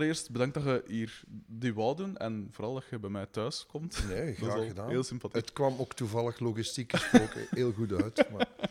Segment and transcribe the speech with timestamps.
[0.00, 3.66] Allereerst bedankt dat je hier die wou doen en vooral dat je bij mij thuis
[3.66, 4.04] komt.
[4.08, 4.88] Nee, graag gedaan.
[4.88, 5.40] Heel sympathiek.
[5.40, 8.30] Het kwam ook toevallig logistiek gesproken heel goed uit.
[8.30, 8.48] Maar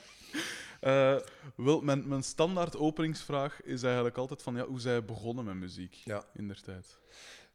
[0.80, 1.16] Eh,
[1.56, 5.94] wel, mijn, mijn standaard openingsvraag is eigenlijk altijd van ja, hoe zij begonnen met muziek
[5.94, 6.24] Ja.
[6.34, 6.98] in der tijd.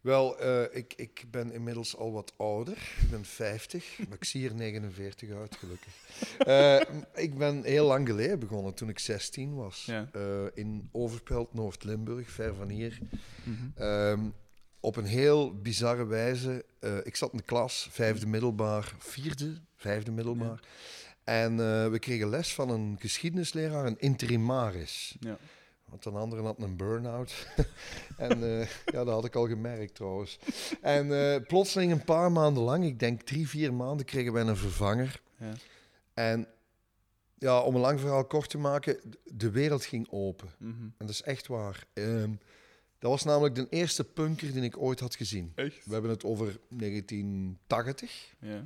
[0.04, 2.76] Wel, eh, ik, ik ben inmiddels al wat ouder.
[3.00, 5.92] Ik ben 50, maar ik zie er 49 uit, gelukkig.
[6.38, 6.80] Eh,
[7.14, 9.84] ik ben heel lang geleden begonnen, toen ik 16 was.
[9.84, 10.08] Ja.
[10.12, 12.98] Eh, in Overpelt, Noord-Limburg, ver van hier.
[13.44, 13.82] Mhm.
[13.82, 14.20] Ehm,
[14.80, 16.64] op een heel bizarre wijze.
[17.04, 20.60] ik zat in de klas, vijfde middelbaar, vierde, vijfde middelbaar.
[21.24, 21.56] En
[21.90, 25.16] we kregen les van een geschiedenisleraar, een interimaris.
[25.20, 25.38] Ja.
[25.94, 27.46] Want een andere had een burn-out.
[28.16, 30.38] en eh, ja, dat had ik al gemerkt trouwens.
[30.80, 34.56] En eh, plotseling een paar maanden lang, ik denk drie, vier maanden, kregen wij een
[34.56, 35.20] vervanger.
[35.38, 35.52] Ja.
[36.14, 36.46] En
[37.38, 40.48] ja, om een lang verhaal kort te maken, de wereld ging open.
[40.58, 40.82] Mhm.
[40.82, 41.86] En dat is echt waar.
[41.92, 42.30] Ehm,
[42.98, 45.52] dat was namelijk de eerste punker die ik ooit had gezien.
[45.54, 45.84] Echt?
[45.84, 48.34] We hebben het over 1980.
[48.38, 48.62] Ja.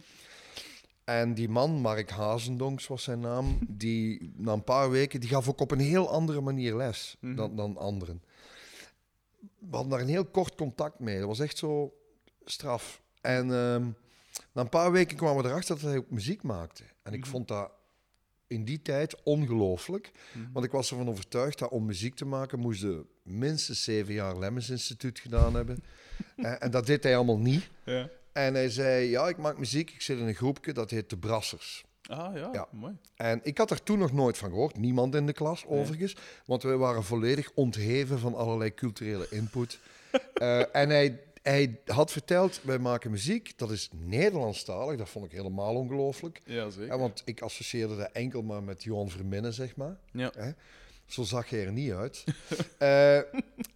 [1.08, 5.48] En die man, Mark Hazendonks was zijn naam, die na een paar weken, die gaf
[5.48, 7.34] ook op een heel andere manier les Mhm.
[7.36, 8.22] dan, dan anderen.
[9.58, 11.18] We hadden daar een heel kort contact mee.
[11.18, 11.94] Dat was echt zo
[12.44, 13.02] straf.
[13.20, 13.86] En ehm,
[14.52, 16.82] na een paar weken kwamen we erachter dat hij ook muziek maakte.
[17.02, 17.28] En ik Mhm.
[17.30, 17.70] vond dat
[18.46, 20.12] in die tijd ongelooflijk.
[20.32, 20.52] Mhm.
[20.52, 24.70] Want ik was ervan overtuigd dat om muziek te maken moesten minstens zeven jaar Lemmens
[24.70, 25.82] Instituut gedaan hebben.
[26.36, 27.68] en, en dat deed hij allemaal niet.
[27.84, 28.08] Ja.
[28.38, 31.16] En hij zei, ja, ik maak muziek, ik zit in een groepje, dat heet De
[31.16, 31.84] Brassers.
[32.06, 32.68] Ah ja, Ja.
[32.72, 32.96] mooi.
[33.16, 35.78] En ik had er toen nog nooit van gehoord, niemand in de klas Nee.
[35.78, 39.78] overigens, want wij waren volledig ontheven van allerlei culturele input.
[40.34, 45.32] Eh, en hij, hij had verteld, wij maken muziek, dat is Nederlandstalig, dat vond ik
[45.32, 46.40] helemaal ongelooflijk.
[46.44, 46.86] Ja, zeker.
[46.86, 49.96] Ja, want ik associeerde dat enkel maar met Johan Verminnen, zeg maar.
[50.12, 50.32] Ja.
[50.36, 50.50] Hè?
[51.08, 52.24] Zo zag hij er niet uit.
[52.78, 53.16] Eh,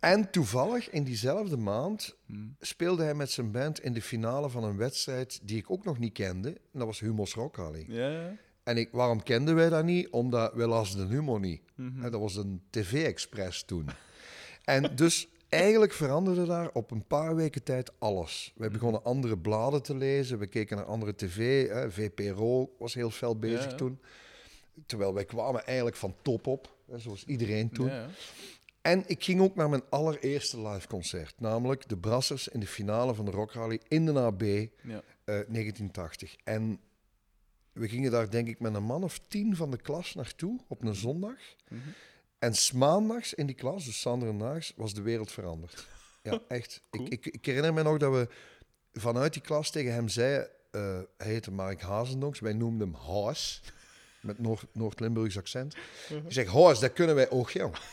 [0.01, 2.41] en toevallig in diezelfde maand Mhm.
[2.61, 5.99] speelde hij met zijn band in de finale van een wedstrijd die ik ook nog
[5.99, 6.49] niet kende.
[6.49, 7.87] En dat was Humo's Rock Rally.
[8.63, 10.09] En ik, waarom kenden wij dat niet?
[10.11, 11.63] Omdat wij lazen de humor niet.
[11.75, 12.11] Mhm.
[12.11, 13.89] Dat was een tv-express toen.
[14.65, 18.53] en dus eigenlijk veranderde daar op een paar weken tijd alles.
[18.57, 21.69] Wij begonnen andere bladen te lezen, we keken naar andere tv.
[21.69, 21.91] Hè.
[21.91, 23.77] VPRO was heel fel bezig Ja, ja.
[23.77, 24.01] toen.
[24.87, 27.87] Terwijl wij kwamen eigenlijk van top op, zoals iedereen toen.
[27.87, 28.09] Ja.
[28.81, 33.15] En ik ging ook naar mijn allereerste live concert, namelijk de Brassers in de finale
[33.15, 35.03] van de Rock Rally in de AB eh, Ja.
[35.25, 36.37] 1980.
[36.45, 36.81] En
[37.73, 40.83] we gingen daar denk ik met een man of tien van de klas naartoe op
[40.83, 41.37] een zondag.
[41.69, 41.81] Mhm.
[42.39, 45.87] En 's maandags in die klas, dus Sanderendaags, was de wereld veranderd.
[46.23, 46.81] Ja, echt.
[46.91, 47.05] Cool.
[47.07, 48.29] Ik, ik, ik herinner me nog dat we
[48.93, 50.49] vanuit die klas tegen hem zeiden...
[50.71, 53.63] eh, hij heette Mark Hazendonks, wij noemden hem Haas.
[54.23, 55.75] Met Noord- Noord-Limburgs accent.
[56.11, 56.27] Mhm.
[56.27, 57.75] Ik zeg, dat kunnen wij ook, jong.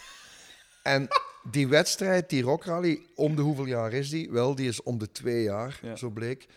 [0.83, 1.07] En
[1.51, 4.31] die wedstrijd, die rockrally, om de hoeveel jaar is die?
[4.31, 5.95] Wel, die is om de twee jaar, Ja.
[5.95, 6.47] zo bleek.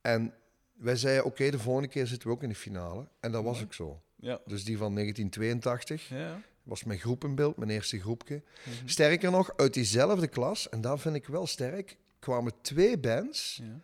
[0.00, 0.34] En
[0.72, 3.08] wij zeiden, oké, de volgende keer zitten we ook in de finale.
[3.20, 4.00] En dat was ook zo.
[4.16, 4.40] Ja.
[4.46, 6.40] Dus die van 1982 Ja.
[6.62, 8.42] was mijn groepenbeeld, mijn eerste groepje.
[8.64, 8.88] Mhm.
[8.88, 13.80] Sterker nog, uit diezelfde klas, en dat vind ik wel sterk, kwamen twee bands Ja.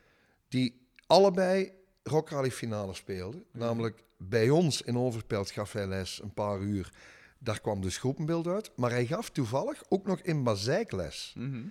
[0.48, 1.72] die allebei
[2.02, 3.44] rockrally finale speelden.
[3.50, 6.92] Namelijk bij ons in Overpelt gaf hij les een paar uur.
[7.38, 8.70] Daar kwam dus groepenbeeld uit.
[8.76, 11.34] Maar hij gaf toevallig ook nog in Bazeik les.
[11.36, 11.62] Mhm.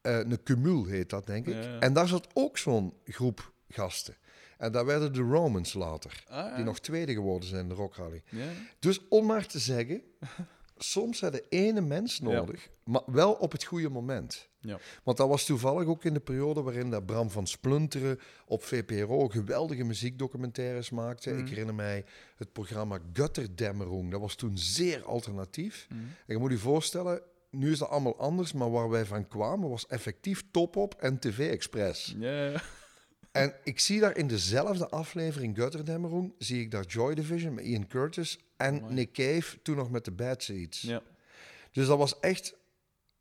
[0.00, 1.54] Eh, een cumul heet dat, denk ik.
[1.54, 1.78] Ja, ja.
[1.78, 4.16] En daar zat ook zo'n groep gasten.
[4.58, 6.56] En daar werden de Romans later, Ah, ja.
[6.56, 8.22] die nog tweede geworden zijn in de rockrally.
[8.28, 8.46] Ja.
[8.78, 10.02] Dus om maar te zeggen,
[10.90, 14.48] soms heb je ene mens nodig, maar wel op het goede moment.
[14.60, 14.78] Ja.
[15.02, 19.28] Want dat was toevallig ook in de periode waarin dat Bram van Splunteren op VPRO
[19.28, 21.30] geweldige muziekdocumentaires maakte.
[21.30, 21.38] Mhm.
[21.38, 22.04] Ik herinner mij
[22.36, 24.10] het programma Gutterdämmerung.
[24.10, 25.86] Dat was toen zeer alternatief.
[25.88, 26.00] Mhm.
[26.00, 29.68] En je moet je voorstellen, nu is dat allemaal anders, maar waar wij van kwamen
[29.68, 32.14] was effectief Top Op en TV Express.
[32.18, 32.62] Ja, ja.
[33.34, 37.86] En ik zie daar in dezelfde aflevering Gutterdämmerung, zie ik daar Joy Division met Ian
[37.86, 38.94] Curtis en Mooi.
[38.94, 40.80] Nick Cave, toen nog met de Bad Seeds.
[40.80, 41.02] ja.
[41.72, 42.54] Dus dat was echt,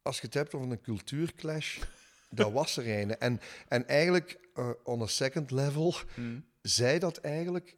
[0.01, 1.79] als je het hebt over een cultuurclash,
[2.29, 3.17] dat was er een.
[3.17, 6.39] En, en eigenlijk, eh, on a second level, Mhm.
[6.61, 7.75] zei dat eigenlijk,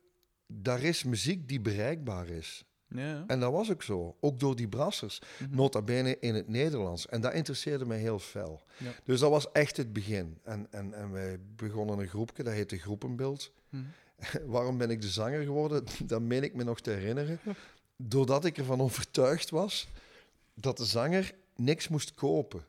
[0.47, 2.65] daar is muziek die bereikbaar is.
[2.97, 3.23] Ja.
[3.27, 5.55] En dat was ook zo, ook door die brassers, Mhm.
[5.55, 7.07] nota bene in het Nederlands.
[7.07, 8.61] En dat interesseerde mij heel fel.
[8.77, 8.91] Ja.
[9.03, 10.37] Dus dat was echt het begin.
[10.43, 13.51] En, en, en wij begonnen een groepje, dat heette Groepenbeeld.
[13.69, 13.83] Mhm.
[14.55, 15.83] Waarom ben ik de zanger geworden?
[16.05, 17.39] Dat meen ik me nog te herinneren.
[17.97, 19.87] Doordat ik ervan overtuigd was
[20.53, 22.63] dat de zanger niks moest kopen.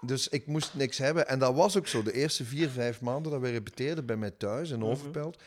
[0.00, 1.28] Dus ik moest niks hebben.
[1.28, 2.02] En dat was ook zo.
[2.02, 4.88] De eerste vier, vijf maanden dat we repeteerden bij mij thuis in Mhm.
[4.88, 5.42] Overpelt,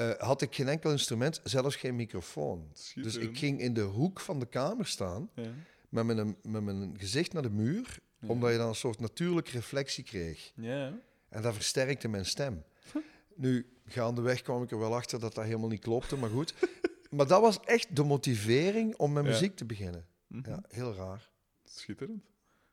[0.00, 2.72] eh, had ik geen enkel instrument, zelfs geen microfoon.
[2.94, 5.50] Dus ik ging in de hoek van de kamer staan Ja.
[5.88, 8.28] met mijn, met mijn gezicht naar de muur, Ja.
[8.28, 10.52] omdat je dan een soort natuurlijke reflectie kreeg.
[10.54, 10.98] Ja.
[11.28, 12.62] En dat versterkte mijn stem.
[13.34, 16.54] Nu, gaandeweg kwam ik er wel achter dat dat helemaal niet klopte, maar goed.
[17.10, 20.06] Maar dat was echt de motivering om met muziek te beginnen.
[20.26, 20.50] Mhm.
[20.50, 21.28] Ja, heel raar.
[21.64, 22.22] Schitterend.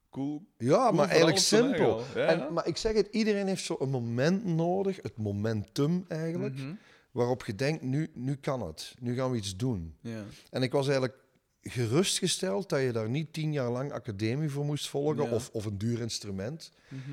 [0.09, 0.45] Cool.
[0.57, 2.03] Ja, Cool maar eigenlijk simpel.
[2.15, 2.49] Ja, En, ja.
[2.49, 6.73] maar ik zeg het, iedereen heeft zo'n moment nodig, het momentum eigenlijk, Mhm.
[7.17, 8.95] Waarop je denkt, nu, nu kan het.
[8.99, 9.95] Nu gaan we iets doen.
[10.01, 10.23] Ja.
[10.49, 11.17] En ik was eigenlijk
[11.61, 15.31] gerustgesteld dat je daar niet tien jaar lang academie voor moest volgen Ja.
[15.31, 16.71] of, of een duur instrument.
[16.89, 17.11] Mhm.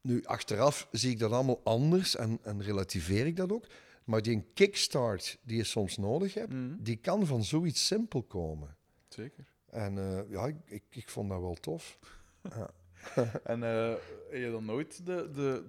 [0.00, 3.66] Nu, achteraf zie ik dat allemaal anders en, en relativeer ik dat ook.
[4.04, 6.74] Maar die kickstart die je soms nodig hebt, Mhm.
[6.78, 8.76] die kan van zoiets simpel komen.
[9.08, 9.44] Zeker.
[9.70, 11.98] En eh, ja, ik, ik, ik vond dat wel tof.
[13.44, 13.88] En eh,
[14.30, 15.64] heb je dan nooit de, de,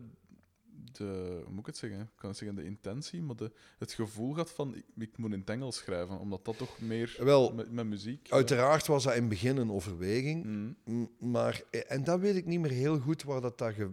[0.92, 2.00] de, hoe moet ik het zeggen?
[2.00, 5.34] Ik kan het zeggen de intentie, maar de, het gevoel gehad van ik, ik moet
[5.34, 8.28] in het Engels schrijven, omdat dat toch meer Wel, met, met muziek.
[8.28, 10.44] eh, Uiteraard was dat in het begin een overweging.
[10.86, 11.06] mhm.
[11.32, 13.92] Maar, eh, en dat weet ik niet meer heel goed waar dat, ge-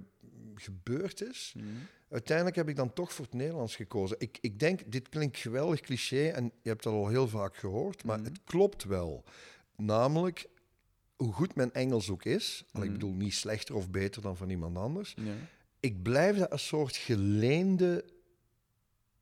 [0.54, 1.54] gebeurd is.
[1.56, 1.66] Mhm.
[2.10, 4.16] Uiteindelijk heb ik dan toch voor het Nederlands gekozen.
[4.20, 8.04] Ik, ik denk, dit klinkt geweldig cliché en je hebt dat al heel vaak gehoord,
[8.04, 8.26] maar Mhm.
[8.28, 9.24] het klopt wel.
[9.76, 10.48] Namelijk,
[11.16, 14.50] hoe goed mijn Engels ook is, en ik bedoel niet slechter of beter dan van
[14.50, 15.34] iemand anders, Ja.
[15.80, 18.04] Ik blijf dat een soort geleende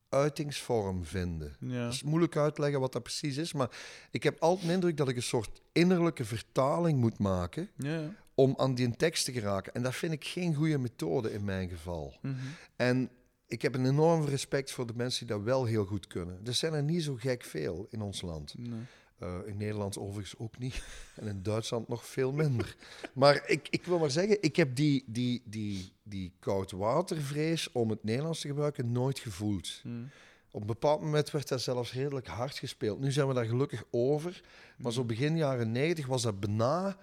[0.08, 1.56] uitingsvorm vinden.
[1.60, 1.84] Ja.
[1.84, 3.70] Het is moeilijk uitleggen wat dat precies is, maar
[4.10, 8.14] ik heb altijd de indruk dat ik een soort innerlijke vertaling moet maken Ja.
[8.34, 9.74] om aan die tekst te geraken.
[9.74, 12.14] En dat vind ik geen goede methode in mijn geval.
[12.22, 12.34] Mhm.
[12.76, 13.10] En
[13.46, 16.40] ik heb een enorm respect voor de mensen die dat wel heel goed kunnen.
[16.44, 18.54] Er zijn er niet zo gek veel in ons land.
[18.58, 18.80] Nee.
[19.18, 20.82] Eh, in Nederland overigens ook niet.
[21.16, 22.76] En in Duitsland nog veel minder.
[23.12, 28.04] Maar ik, ik wil maar zeggen, ik heb die, die, die, die koudwatervrees om het
[28.04, 29.80] Nederlands te gebruiken nooit gevoeld.
[29.84, 30.04] Mhm.
[30.50, 33.00] Op een bepaald moment werd dat zelfs redelijk hard gespeeld.
[33.00, 34.42] Nu zijn we daar gelukkig over.
[34.78, 36.98] Maar zo begin jaren negentig was dat bijna...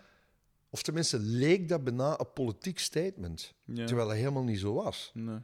[0.70, 3.54] Of tenminste leek dat bijna een politiek statement.
[3.66, 3.86] Ja.
[3.86, 5.12] Terwijl dat helemaal niet zo was.
[5.14, 5.40] Nee.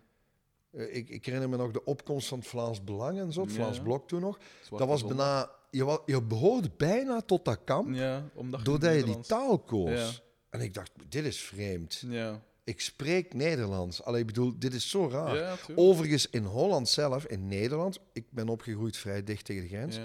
[0.71, 3.51] Eh, ik, ik herinner me nog de opkomst van het Vlaams Belang en zo, het
[3.51, 3.83] Vlaams ja.
[3.83, 4.39] Blok toen nog.
[4.61, 5.57] Zwarte Dat was bijna...
[5.71, 9.89] Je, behoorde bijna tot dat kamp, Ja, omdat doordat je die taal koos.
[9.89, 10.09] Ja.
[10.49, 12.03] En ik dacht, dit is vreemd.
[12.07, 12.41] Ja.
[12.63, 14.03] Ik spreek Nederlands.
[14.03, 15.59] Allee, ik bedoel, dit is zo raar.
[15.75, 19.99] Overigens, in Holland zelf, in Nederland, ik ben opgegroeid vrij dicht tegen de grens,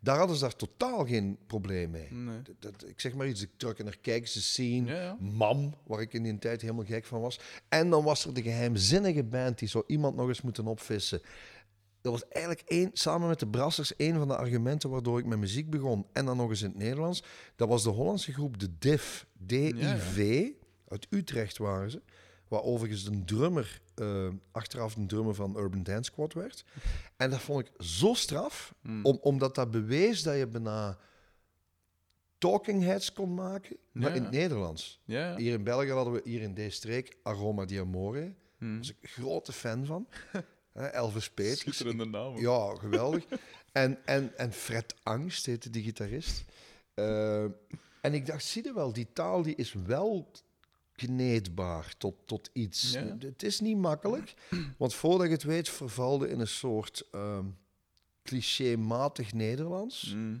[0.00, 2.08] daar hadden ze daar totaal geen probleem mee.
[2.12, 2.42] Nee.
[2.42, 5.16] Dat, dat- ik zeg maar iets, ik trok er naar kijken, ze zien, Ja, ja.
[5.20, 7.40] Mam, waar ik in die tijd helemaal gek van was.
[7.68, 11.20] En dan was er de geheimzinnige band die zo iemand nog eens moeten opvissen.
[12.00, 15.38] Dat was eigenlijk één, samen met de Brassers een van de argumenten waardoor ik met
[15.38, 16.06] muziek begon.
[16.12, 17.22] En dan nog eens in het Nederlands.
[17.56, 20.48] Dat was de Hollandse groep De Div, D-I-V.
[20.88, 22.02] Uit Utrecht waren ze.
[22.48, 26.64] Waar overigens een drummer, eh, achteraf een drummer van Urban Dance Squad werd.
[27.16, 29.04] En dat vond ik zo straf, Mm.
[29.04, 30.98] om, omdat dat bewees dat je bijna
[32.38, 35.00] talking heads kon maken, maar Ja, in het Nederlands.
[35.04, 35.36] Ja.
[35.36, 38.20] Hier in België hadden we hier in deze streek Aroma di Amore.
[38.20, 38.78] Daar Mhm.
[38.78, 40.06] was ik een grote fan van.
[40.74, 41.60] Elvis Peters.
[41.60, 42.38] Schitterende naam.
[42.38, 43.24] Ja, geweldig.
[43.72, 46.44] en, en, en Fred Angst heette die gitarist.
[46.94, 47.42] Eh,
[48.00, 50.30] en ik dacht, zie je wel, die taal die is wel
[50.92, 52.92] kneedbaar tot, tot iets.
[52.92, 53.16] Ja.
[53.18, 54.34] Het is niet makkelijk,
[54.76, 57.46] want voordat je het weet vervalde in een soort ehm
[58.22, 60.14] clichématig Nederlands.
[60.14, 60.36] Mhm.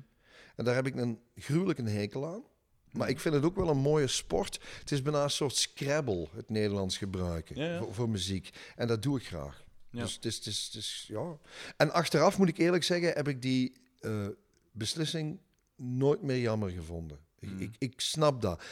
[0.56, 2.42] En daar heb ik een gruwelijke hekel aan.
[2.90, 4.60] Maar ik vind het ook wel een mooie sport.
[4.78, 7.78] Het is bijna een soort Scrabble, het Nederlands gebruiken Ja, ja.
[7.78, 8.50] Voor, voor muziek.
[8.76, 9.64] En dat doe ik graag.
[9.90, 10.02] Ja.
[10.02, 11.38] Dus het is, het is, het is, ja.
[11.76, 14.26] En achteraf moet ik eerlijk zeggen, heb ik die eh,
[14.72, 15.38] beslissing
[15.76, 17.18] nooit meer jammer gevonden.
[17.38, 17.60] Ik, Mm.
[17.60, 18.62] ik, ik snap dat.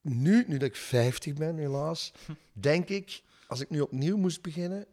[0.00, 2.12] Nu, nu dat ik 50 ben, helaas,
[2.52, 4.86] denk ik, als ik nu opnieuw moest beginnen,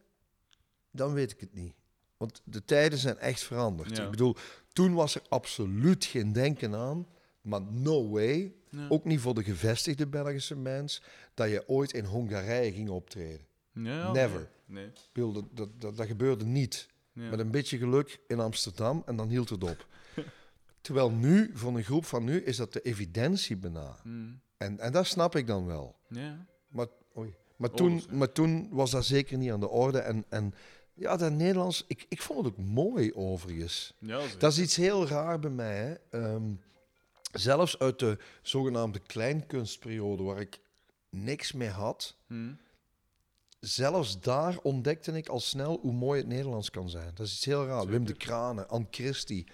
[0.91, 1.73] dan weet ik het niet.
[2.17, 3.97] Want de tijden zijn echt veranderd.
[3.97, 4.03] Ja.
[4.03, 4.35] Ik bedoel,
[4.73, 7.07] toen was er absoluut geen denken aan,
[7.41, 8.87] maar no way, Ja.
[8.89, 11.01] ook niet voor de gevestigde Belgische mens,
[11.33, 13.45] dat je ooit in Hongarije ging optreden.
[13.83, 14.49] Ja, Never.
[14.65, 14.89] Nee.
[15.13, 16.87] Dat, dat, dat, dat gebeurde niet.
[17.13, 17.29] Ja.
[17.29, 19.85] Met een beetje geluk in Amsterdam en dan hield het op.
[20.81, 23.95] Terwijl nu, voor een groep van nu, is dat de evidentie bijna.
[24.03, 24.33] Mhm.
[24.57, 25.95] En, en dat snap ik dan wel.
[26.09, 26.45] Ja.
[26.67, 27.35] Maar, oei.
[27.55, 29.99] maar, Oh, toen, maar toen was dat zeker niet aan de orde.
[29.99, 30.53] En, en
[30.93, 33.93] ja, dat Nederlands, ik, ik vond het ook mooi overigens.
[33.99, 34.21] Ja.
[34.37, 35.77] Dat is iets heel raar bij mij.
[35.77, 35.93] Hè.
[36.19, 36.53] Ehm,
[37.31, 40.59] zelfs uit de zogenaamde kleinkunstperiode, waar ik
[41.09, 42.53] niks mee had, Mhm.
[43.67, 47.11] Zelfs daar ontdekte ik al snel hoe mooi het Nederlands kan zijn.
[47.13, 47.87] Dat is iets heel raar.
[47.87, 49.47] Wim de Kranen, Anne Christie,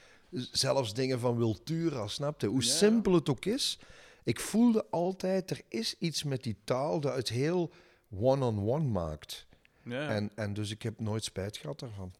[0.51, 2.47] zelfs dingen van Wiltura, snapte?
[2.47, 3.79] Hoe Ja, simpel het ook is.
[4.23, 7.71] Ik voelde altijd, er is iets met die taal dat het heel
[8.19, 9.47] one-on-one maakt.
[9.83, 10.09] Ja.
[10.09, 12.13] En, en dus ik heb nooit spijt gehad daarvan.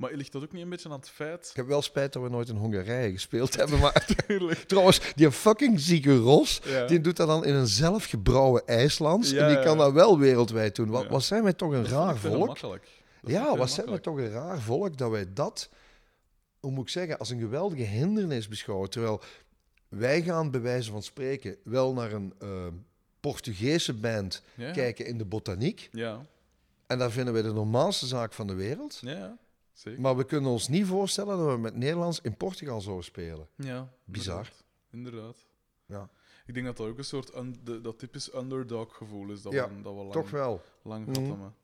[0.00, 1.48] Maar ligt dat ook niet een beetje aan het feit...
[1.50, 3.78] Ik heb wel spijt dat we nooit in Hongarije gespeeld hebben.
[3.84, 4.06] Maar
[4.66, 6.86] trouwens, die fucking zieke Ros, Ja.
[6.86, 9.30] die doet dat dan in een zelfgebrouwen IJslands.
[9.30, 10.88] Ja, en die kan dat wel wereldwijd doen.
[10.90, 12.58] Wat, zijn wij toch een Dat raar volk?
[13.22, 15.68] Ja, wat zijn we toch een raar volk dat wij dat,
[16.60, 18.90] hoe moet ik zeggen, als een geweldige hindernis beschouwen.
[18.90, 19.20] Terwijl
[19.88, 22.66] wij gaan bij wijze van spreken wel naar een eh,
[23.20, 24.70] Portugese band Ja.
[24.72, 25.88] kijken in de botaniek.
[25.92, 26.26] Ja.
[26.86, 28.98] En daar vinden wij de normaalste zaak van de wereld.
[29.00, 29.38] Ja.
[29.80, 30.00] Zeker.
[30.00, 33.48] Maar we kunnen ons niet voorstellen dat we met Nederlands in Portugal zouden spelen.
[33.56, 33.92] Ja.
[34.04, 34.52] Bizar.
[34.90, 35.46] Inderdaad.
[35.86, 36.10] Ja.
[36.46, 39.68] Ik denk dat dat ook een soort un- dat typisch underdog gevoel is dat Ja,
[39.68, 40.62] we, dat we lang, Toch wel.
[40.82, 41.24] lang Mhm.
[41.24, 41.54] hebben.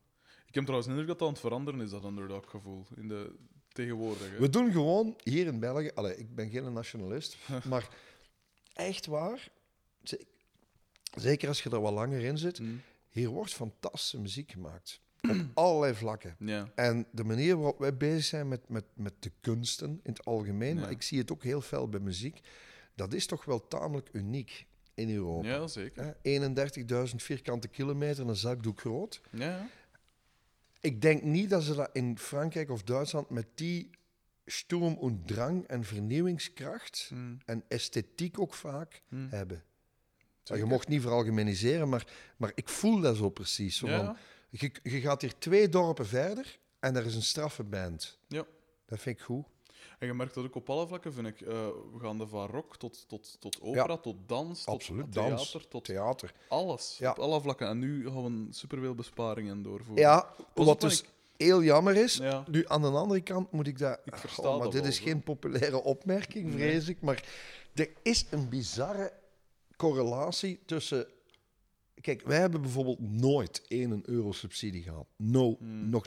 [0.47, 2.85] Ik heb trouwens indruk dat dat aan het veranderen is, dat underdog gevoel.
[2.95, 3.35] In de
[3.67, 4.31] tegenwoordig.
[4.31, 4.39] hè.
[4.39, 5.91] We doen gewoon hier in België.
[5.95, 7.37] Allee, ik ben geen nationalist,
[7.69, 7.89] maar
[8.73, 9.51] echt waar.
[10.03, 10.25] ze-
[11.15, 12.59] Zeker als je er wat langer in zit.
[12.59, 12.81] Mm.
[13.09, 15.01] Hier wordt fantastische muziek gemaakt.
[15.21, 16.35] Op allerlei vlakken.
[16.39, 16.71] Ja.
[16.75, 20.75] En de manier waarop wij bezig zijn met, met, met de kunsten in het algemeen,
[20.75, 20.81] Ja.
[20.81, 22.39] maar ik zie het ook heel fel bij muziek,
[22.95, 25.47] dat is toch wel tamelijk uniek in Europa.
[25.47, 26.03] ja, zeker.
[26.21, 26.39] Hè,
[27.09, 29.21] 31.000 vierkante kilometer, een zakdoek groot.
[29.31, 29.67] Ja.
[30.81, 33.89] Ik denk niet dat ze dat in Frankrijk of Duitsland met die
[34.45, 37.37] sturm en drang en vernieuwingskracht Mm.
[37.45, 39.27] en esthetiek ook vaak Mm.
[39.29, 39.63] hebben.
[40.43, 40.63] Zeker.
[40.63, 42.07] Je mocht niet veralgemeniseren, maar,
[42.37, 43.77] maar ik voel dat zo precies.
[43.77, 44.17] Zo Ja, van, ja.
[44.49, 48.17] Je, je gaat hier twee dorpen verder en er is een straffe band.
[48.27, 48.45] Ja.
[48.85, 49.45] Dat vind ik goed.
[49.99, 51.41] En je merkt dat ook op alle vlakken, vind ik.
[51.41, 51.47] eh,
[51.93, 55.03] we gaan van rock tot, tot, tot opera, tot dans, Absoluut.
[55.03, 56.33] tot Dans, theater, tot Theater.
[56.47, 56.95] alles.
[56.99, 57.09] Ja.
[57.11, 57.67] Op alle vlakken.
[57.67, 60.03] En nu gaan we superveel besparingen doorvoeren.
[60.03, 61.03] Ja, wat dus
[61.37, 62.15] heel jammer is.
[62.15, 62.43] Ja.
[62.49, 63.99] Nu, aan de andere kant moet ik dat...
[64.05, 67.01] Ik versta maar dat dit wel, is geen populaire opmerking, vrees ik.
[67.01, 67.23] Maar
[67.73, 69.13] er is een bizarre
[69.75, 71.07] correlatie tussen...
[72.01, 75.07] Kijk, wij hebben bijvoorbeeld nooit 1 euro subsidie gehad.
[75.17, 75.89] No, Hmm.
[75.89, 76.05] nog...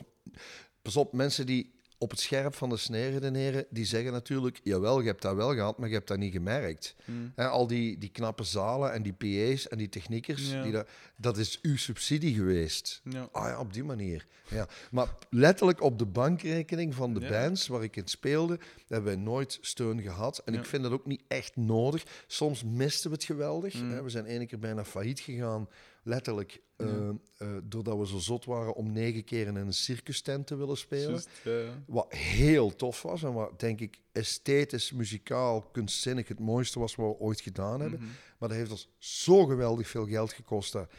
[0.81, 4.99] Pas op, mensen die op het scherp van de snee redeneren, die zeggen natuurlijk, jawel,
[4.99, 6.95] je hebt dat wel gehad, maar je hebt dat niet gemerkt.
[7.05, 7.31] Mm.
[7.35, 10.63] Hè, al die, die knappe zalen en die PA's en die techniekers, Ja.
[10.63, 13.01] die dat, dat is uw subsidie geweest.
[13.03, 13.29] Ja.
[13.31, 14.25] Ah ja, op die manier.
[14.47, 14.67] Ja.
[14.91, 17.29] Maar letterlijk op de bankrekening van de Ja.
[17.29, 20.41] bands waar ik in speelde, hebben wij nooit steun gehad.
[20.45, 22.03] En ik vind dat ook niet echt nodig.
[22.27, 23.73] Soms misten we het geweldig.
[23.81, 23.91] Mm.
[23.91, 24.03] Hè.
[24.03, 25.67] We zijn ene keer bijna failliet gegaan,
[26.03, 26.85] letterlijk, Ja.
[26.85, 30.55] eh, eh, doordat we zo zot waren om negen keer in een circus tent te
[30.55, 31.21] willen spelen.
[31.43, 31.83] Ja.
[31.87, 37.07] Wat heel tof was en wat denk ik esthetisch, muzikaal, kunstzinnig het mooiste was wat
[37.07, 37.99] we ooit gedaan hebben.
[37.99, 38.09] Mhm.
[38.37, 40.71] Maar dat heeft ons zo geweldig veel geld gekost.
[40.71, 40.89] Dat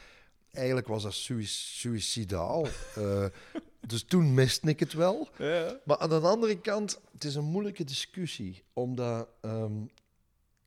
[0.53, 2.67] eigenlijk was dat sui- suicidaal.
[2.97, 3.25] Eh,
[3.87, 5.29] dus toen miste ik het wel.
[5.39, 5.81] Ja, ja.
[5.85, 8.63] Maar aan de andere kant, het is een moeilijke discussie.
[8.73, 9.73] Omdat, ehm,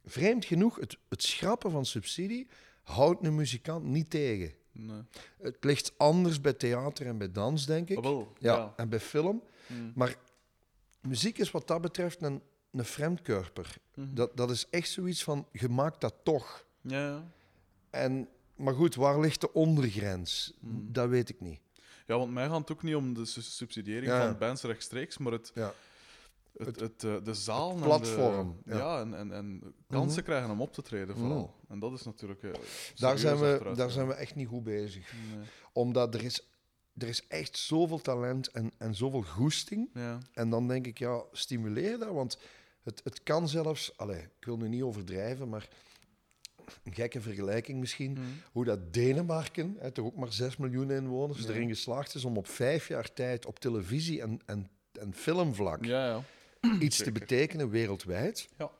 [0.06, 2.48] vreemd genoeg, het, het schrappen van subsidie
[2.86, 4.54] houdt een muzikant niet tegen.
[4.72, 5.02] Nee.
[5.42, 7.98] Het ligt anders bij theater en bij dans, denk ik.
[7.98, 8.74] Ah, wel, ja, ja.
[8.76, 9.44] en bij film.
[9.68, 9.92] Mm.
[9.96, 10.16] Maar
[11.02, 13.78] muziek is wat dat betreft een, een vreemdkörper.
[13.96, 14.14] Mhm.
[14.14, 16.66] Dat, dat is echt zoiets van, je maakt dat toch.
[16.82, 17.32] Ja, ja.
[17.90, 20.54] En, maar goed, waar ligt de ondergrens?
[20.60, 20.88] Mm.
[20.92, 21.60] Dat weet ik niet.
[22.08, 25.32] Ja, want mij gaat het ook niet om de su- subsidiëring van bands rechtstreeks, maar
[25.32, 25.52] het,
[26.58, 28.78] Het, het, eh, de zaal en platform, de- ja.
[28.78, 29.00] ja.
[29.00, 31.54] en, en, en kansen krijgen om op te treden, vooral.
[31.64, 31.74] Mhm.
[31.74, 32.44] En dat is natuurlijk.
[32.44, 32.52] eh,
[32.96, 35.14] Daar, zijn we, daar zijn we echt niet goed bezig.
[35.36, 35.46] Nee.
[35.74, 36.50] Omdat er is,
[36.98, 39.90] er is echt zoveel talent en, en zoveel goesting.
[39.94, 40.20] Ja.
[40.34, 42.12] En dan denk ik, ja, stimuleer dat.
[42.12, 42.38] Want
[42.84, 43.98] het, het kan zelfs...
[43.98, 45.68] Allez, ik wil nu niet overdrijven, maar...
[46.84, 48.12] Een gekke vergelijking misschien.
[48.12, 48.22] Mhm.
[48.52, 52.48] Hoe dat Denemarken, hè, toch ook maar 6 miljoen inwoners, erin geslaagd is om op
[52.48, 56.22] vijf jaar tijd op televisie en, en, en filmvlak ja, ja.
[56.80, 58.50] iets te betekenen wereldwijd.
[58.58, 58.72] Ja.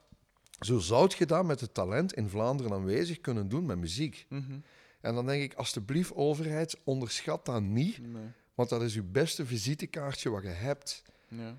[0.60, 4.26] Zo zou je dat met het talent in Vlaanderen aanwezig kunnen doen met muziek.
[4.30, 4.60] Mhm.
[5.02, 8.00] En dan denk ik, alstublieft, overheid, onderschat dat niet.
[8.00, 8.28] Nee.
[8.54, 11.04] Want dat is je beste visitekaartje wat je hebt.
[11.28, 11.58] Ja.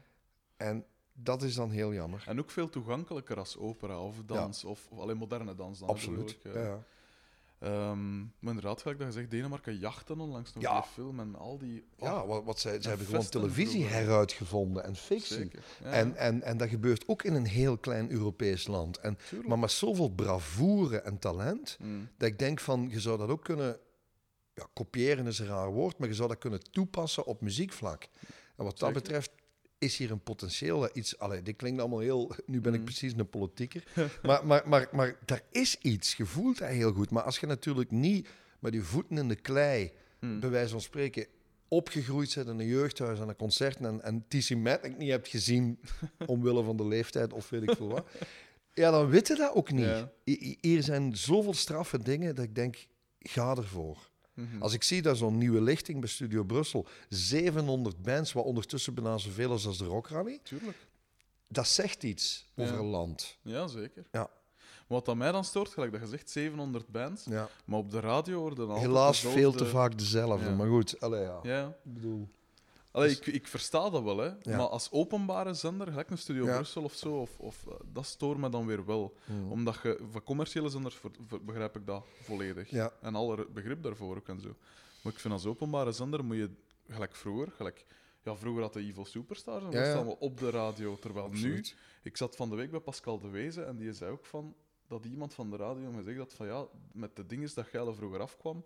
[0.56, 2.25] En dat is dan heel jammer.
[2.26, 5.88] En ook veel toegankelijker als opera of dans, of, of alleen moderne dans dan.
[5.88, 6.30] Absoluut.
[6.30, 6.85] ik, Ja,
[7.58, 10.80] Ehm, maar inderdaad, gelijk dat je zegt, Denemarken jachten onlangs nog Ja.
[10.80, 11.84] die film en al die...
[11.98, 13.98] oh, ja wat, wat zij, ze hebben gewoon televisie vroeger.
[13.98, 15.36] heruitgevonden en fictie.
[15.36, 15.62] zeker.
[15.82, 18.98] Ja, En, en, en dat gebeurt ook in een heel klein Europees land.
[18.98, 19.48] En, tuurlijk.
[19.48, 22.08] maar met zoveel bravoure en talent, Mm.
[22.18, 23.78] dat ik denk van, je zou dat ook kunnen...
[24.54, 28.08] Ja, kopiëren is een raar woord, maar je zou dat kunnen toepassen op muziekvlak.
[28.56, 29.30] En wat dat betreft
[29.78, 31.18] is hier een potentieel dat iets...
[31.18, 32.33] Allee, dit klinkt allemaal heel...
[32.47, 32.85] Nu ben ik Mm.
[32.85, 33.83] precies een politieker.
[34.23, 36.14] maar, maar, maar, maar daar is iets.
[36.14, 37.11] Je voelt dat heel goed.
[37.11, 38.28] Maar als je natuurlijk niet
[38.59, 40.40] met je voeten in de klei, Mm.
[40.40, 41.26] bij wijze van spreken,
[41.68, 45.78] opgegroeid bent in een jeugdhuis en een concerten en, en TC Matic niet hebt gezien
[46.26, 48.06] omwille van de leeftijd of weet ik veel wat.
[48.73, 49.85] Ja, dan weet je dat ook niet.
[49.85, 50.12] Ja.
[50.61, 52.87] Hier zijn zoveel straffe dingen dat ik denk,
[53.18, 54.11] ga ervoor.
[54.36, 54.62] Mhm.
[54.62, 59.18] Als ik zie dat zo'n nieuwe lichting bij Studio Brussel, 700 bands, wat ondertussen bijna
[59.18, 60.76] zoveel is als de Rock Rally, Tuurlijk.
[61.48, 63.38] dat zegt iets over een land.
[63.42, 64.04] Ja, zeker.
[64.12, 64.30] Ja.
[64.86, 67.48] Wat aan mij dan stoort, gelijk dat je zegt 700 bands, Ja.
[67.64, 70.54] maar op de radio worden altijd Helaas veel te vaak dezelfde, Ja.
[70.54, 71.00] maar goed.
[71.00, 71.38] Allee, ja.
[71.42, 71.66] Ja.
[71.84, 72.28] Ik bedoel...
[72.96, 74.26] Allee, Dus- ik, ik versta dat wel, hè.
[74.26, 74.56] Ja.
[74.56, 76.54] maar als openbare zender, gelijk een Studio Ja.
[76.54, 79.14] Brussel of zo, of, of, eh, dat stoort me dan weer wel.
[79.24, 79.50] hmm.
[79.52, 82.70] Omdat je, van commerciële zenders ver- ver- begrijp ik dat volledig.
[82.70, 82.92] Ja.
[83.00, 84.54] En alle begrip daarvoor ook en zo.
[85.02, 86.50] Maar ik vind als openbare zender moet je,
[86.88, 87.86] gelijk vroeger, gelijk,
[88.22, 89.90] ja, vroeger had de Evil Superstars en ja.
[89.90, 90.98] staan we op de radio.
[90.98, 91.64] Terwijl nu,
[92.02, 94.54] ik zat van de week bij Pascal de Wezen en die zei ook van,
[94.86, 97.94] dat iemand van de radio me zegt dat van ja, met de dingen dat Geile
[97.94, 98.64] vroeger afkwam,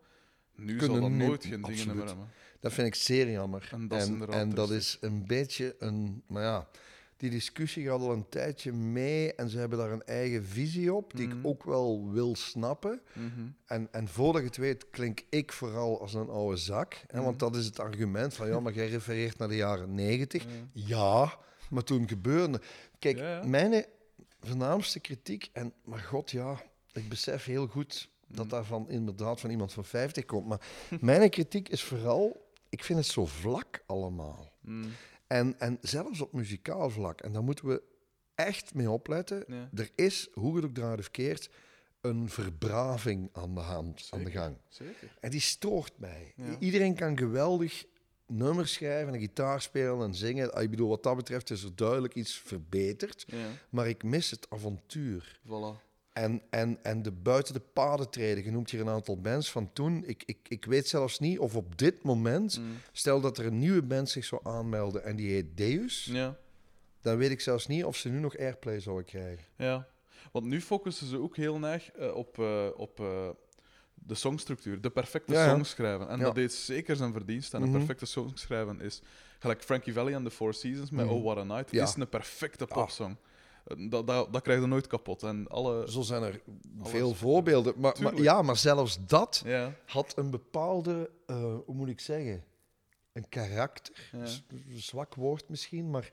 [0.61, 2.29] nu Kunnen zal dat nu- nooit geen dingen meer hebben.
[2.61, 3.69] Dat vind ik zeer jammer.
[3.73, 6.23] En dat is en dat is een beetje een...
[6.26, 6.69] Maar ja,
[7.17, 11.12] die discussie gaat al een tijdje mee en ze hebben daar een eigen visie op,
[11.17, 11.38] die Mhm.
[11.38, 13.00] ik ook wel wil snappen.
[13.12, 13.26] Mhm.
[13.67, 16.95] En, en voordat je het weet, klink ik vooral als een oude zak.
[17.07, 17.25] Hè, Mhm.
[17.25, 20.45] want dat is het argument van, ja, maar jij refereert naar de jaren negentig.
[20.45, 20.49] Ja.
[20.73, 21.38] Ja,
[21.71, 22.61] maar toen gebeurde...
[22.99, 23.47] Kijk, Ja, ja.
[23.47, 23.85] mijn
[24.40, 25.50] voornaamste kritiek...
[25.52, 26.62] En, maar god, ja,
[26.93, 28.54] ik besef heel goed dat Mhm.
[28.54, 30.46] daarvan inderdaad van iemand van 50 komt.
[30.46, 30.60] Maar
[31.00, 32.49] mijn kritiek is vooral...
[32.68, 34.52] Ik vind het zo vlak allemaal.
[34.60, 34.90] Mm.
[35.26, 37.20] En, en zelfs op muzikaal vlak.
[37.20, 37.82] En daar moeten we
[38.34, 39.44] echt mee opletten.
[39.46, 39.68] Ja.
[39.75, 41.50] Er is, hoe het ook draait of keert,
[42.00, 44.56] een verbraving aan de, hand, aan de gang.
[44.68, 45.16] Zeker.
[45.20, 46.32] En die stoort mij.
[46.37, 46.56] Ja.
[46.58, 47.84] Iedereen kan geweldig
[48.26, 50.52] nummers schrijven en gitaar spelen en zingen.
[50.54, 53.25] Ah, Ik bedoel, wat dat betreft is er duidelijk iets verbeterd.
[53.26, 55.40] Ja, Maar ik mis het avontuur.
[55.46, 55.88] voilà.
[56.12, 58.45] En, en, en de buiten de paden treden.
[58.45, 60.05] Je noemt hier een aantal bands van toen.
[60.07, 62.59] Ik, ik, ik weet zelfs niet of op dit moment...
[62.59, 62.76] Mm.
[62.93, 66.05] Stel dat er een nieuwe band zich zou aanmelden en die heet Deus.
[66.05, 66.37] Ja.
[67.00, 69.45] Dan weet ik zelfs niet of ze nu nog airplay zouden krijgen.
[69.57, 69.87] Ja,
[70.33, 73.29] want nu focussen ze ook heel erg eh, op, eh, op eh,
[73.95, 76.09] de songstructuur, de perfecte Ja, schrijven.
[76.09, 76.25] En Ja.
[76.25, 77.55] dat deed zeker zijn verdienst.
[77.55, 77.76] En een Mhm.
[77.79, 79.03] perfecte song schrijven is,
[79.38, 81.14] gelijk Frankie Valli en The Four Seasons met Mhm.
[81.14, 81.83] Oh What a Night, Ja.
[81.83, 83.16] is een perfecte popsong.
[83.78, 85.22] Dat, dat, dat krijg je nooit kapot.
[85.22, 85.90] En alle...
[85.90, 86.40] Zo zijn er
[86.78, 86.90] Alles.
[86.90, 87.74] veel voorbeelden.
[87.76, 92.44] Maar, maar, ja, maar zelfs dat Ja, had een bepaalde, eh, hoe moet ik zeggen,
[93.12, 94.09] een karakter.
[94.12, 94.26] Ja.
[94.74, 96.11] Zwak woord misschien, maar...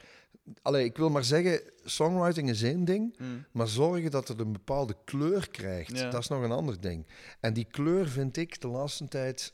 [0.62, 3.46] Allee, ik wil maar zeggen, songwriting is één ding, Mm.
[3.52, 6.10] maar zorgen dat het een bepaalde kleur krijgt, Ja.
[6.10, 7.06] dat is nog een ander ding.
[7.40, 9.54] En die kleur vind ik de laatste tijd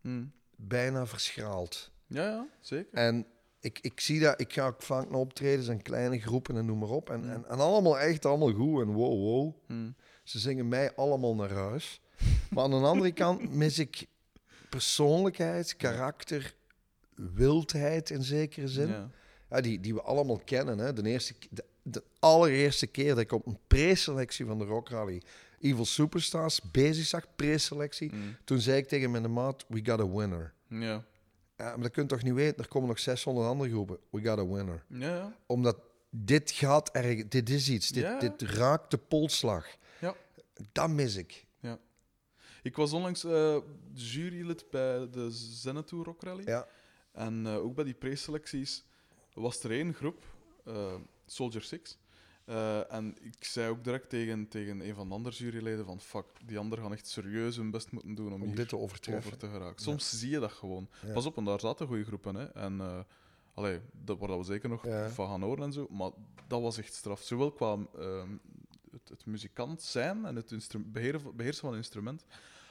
[0.00, 0.32] Mm.
[0.56, 1.90] bijna verschraald.
[2.06, 2.92] ja, ja, zeker.
[2.98, 3.26] En
[3.60, 6.78] ik, ik zie dat, ik ga ook vaak naar optredens en kleine groepen en noem
[6.78, 7.10] maar op.
[7.10, 9.54] En, en, en allemaal echt allemaal goed en wow, wow.
[9.66, 9.94] Mm.
[10.24, 12.00] Ze zingen mij allemaal naar huis.
[12.50, 14.06] Maar aan de andere kant mis ik
[14.68, 16.54] persoonlijkheid, karakter,
[17.14, 18.88] wildheid in zekere zin.
[18.88, 19.10] Ja.
[19.50, 20.78] Ja, die, die we allemaal kennen.
[20.78, 20.92] Hè.
[20.92, 21.34] De, eerste,
[21.82, 25.22] de allereerste keer dat ik op een preselectie van de Rock Rally
[25.60, 28.36] Evil Superstars bezig zag, preselectie, Mm.
[28.44, 30.52] toen zei ik tegen mijn maat, we got a winner.
[30.68, 31.04] Ja.
[31.58, 32.62] Ja, maar dat kun je toch niet weten?
[32.62, 33.98] Er komen nog 600 andere groepen.
[34.10, 34.84] We got a winner.
[34.88, 35.36] Ja, ja.
[35.46, 35.78] Omdat
[36.10, 37.28] dit gaat erg...
[37.28, 37.88] Dit is iets.
[37.88, 38.18] Dit, Ja.
[38.18, 39.66] dit raakt de polsslag.
[40.00, 40.14] Ja.
[40.72, 41.46] Dat mis ik.
[42.62, 43.56] Ik was onlangs eh,
[43.94, 46.42] jurylid bij de Zenetour Rock Rally.
[46.46, 46.68] Ja.
[47.12, 48.84] En eh, ook bij die preselecties
[49.34, 50.22] was er één groep,
[50.64, 50.94] eh,
[51.26, 51.98] Soldier Six.
[52.48, 56.24] Eh, en ik zei ook direct tegen, tegen een van de andere juryleden van fuck,
[56.44, 59.26] die anderen gaan echt serieus hun best moeten doen om, Om hier dit te overtreffen.
[59.26, 59.82] over te geraken.
[59.82, 60.88] Soms zie je dat gewoon.
[61.06, 61.12] Ja.
[61.12, 62.34] Pas op, en daar zaten goede groepen.
[62.34, 62.44] Hè.
[62.44, 62.98] En uh,
[63.54, 65.10] allee, dat, waar dat we zeker nog Ja.
[65.10, 65.86] van gaan horen en zo.
[65.90, 66.10] Maar
[66.46, 67.22] dat was echt straf.
[67.22, 68.36] Zowel qua ehm,
[68.90, 70.54] het, het muzikant zijn en het
[70.92, 72.24] beheersen van een instrument,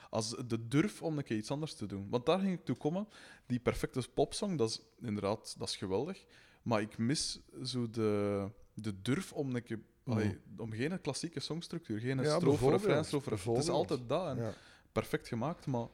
[0.09, 2.07] als de durf om een keer iets anders te doen.
[2.09, 3.07] Want daar ging ik toe komen.
[3.45, 6.25] Die perfecte popsong, dat is inderdaad dat is geweldig.
[6.61, 8.49] Maar ik mis zo de,
[8.81, 9.79] de durf om een keer...
[10.05, 13.55] allee, om geen klassieke songstructuur, geen Ja, strofe, refrein, strofe, refrein.
[13.57, 14.27] Het is altijd dat.
[14.27, 14.53] En Ja.
[14.91, 15.87] Perfect gemaakt, maar...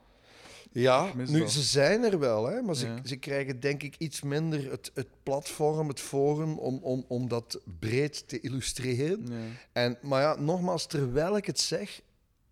[0.72, 1.52] Ja, nu, dat.
[1.52, 3.00] ze zijn er wel, hè, maar ze, Ja.
[3.06, 7.60] ze krijgen denk ik iets minder het, het platform, het forum, om, om, om dat
[7.80, 9.26] breed te illustreren.
[9.28, 9.38] Ja.
[9.72, 12.02] En, maar ja, nogmaals, terwijl ik het zeg,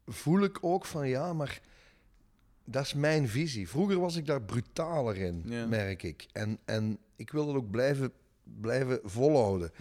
[0.06, 1.62] voel ik ook van ja, maar
[2.66, 3.70] dat is mijn visie.
[3.70, 5.66] Vroeger was ik daar brutaler in, Ja.
[5.66, 6.28] merk ik.
[6.32, 8.12] En, en ik wil dat ook blijven,
[8.44, 9.72] blijven volhouden.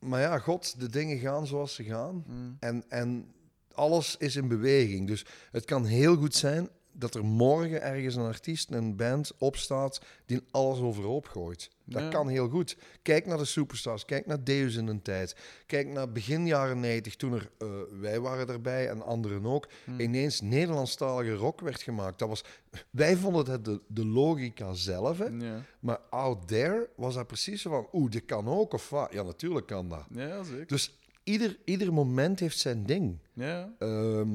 [0.00, 2.24] Maar ja, god, de dingen gaan zoals ze gaan.
[2.26, 2.56] Mm.
[2.60, 3.32] En, en
[3.72, 5.06] alles is in beweging.
[5.06, 6.68] Dus het kan heel goed zijn
[7.00, 11.70] dat er morgen ergens een artiest, een band opstaat die alles overhoop gooit.
[11.84, 12.08] Dat Ja.
[12.08, 12.76] kan heel goed.
[13.02, 15.36] Kijk naar de superstars, kijk naar Deus in een tijd.
[15.66, 17.68] Kijk naar begin jaren 90, toen er, eh,
[18.00, 20.00] wij waren erbij en anderen ook, Hmm.
[20.00, 22.18] ineens Nederlandstalige rock werd gemaakt.
[22.18, 22.44] Dat was,
[22.90, 25.24] wij vonden het de, de logica zelf, hè?
[25.26, 25.62] Ja.
[25.80, 29.12] maar out there was dat precies zo van, oeh, dit kan ook, of wat?
[29.12, 30.04] Ja, natuurlijk kan dat.
[30.10, 30.66] ja, zeker.
[30.66, 33.18] Dus ieder, ieder moment heeft zijn ding.
[33.32, 33.72] Ja.
[33.78, 34.30] Ehm,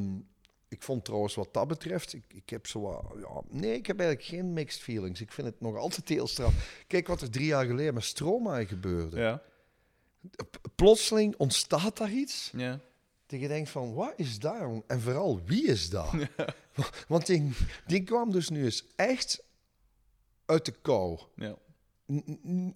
[0.75, 3.99] Ik vond trouwens wat dat betreft, ik, ik heb zo wat, ja, nee, ik heb
[3.99, 5.21] eigenlijk geen mixed feelings.
[5.21, 6.83] Ik vind het nog altijd heel straf.
[6.87, 9.19] Kijk wat er drie jaar geleden met Stromae gebeurde.
[9.19, 9.41] Ja.
[10.75, 12.51] Plotseling ontstaat daar iets.
[12.55, 12.79] Ja.
[13.25, 14.81] Dat je denkt van, wat is daar?
[14.87, 16.13] En vooral, wie is dat?
[17.07, 17.51] Want die,
[17.85, 19.43] die kwam dus nu eens echt
[20.45, 21.19] uit de kou.
[21.35, 21.55] Ja.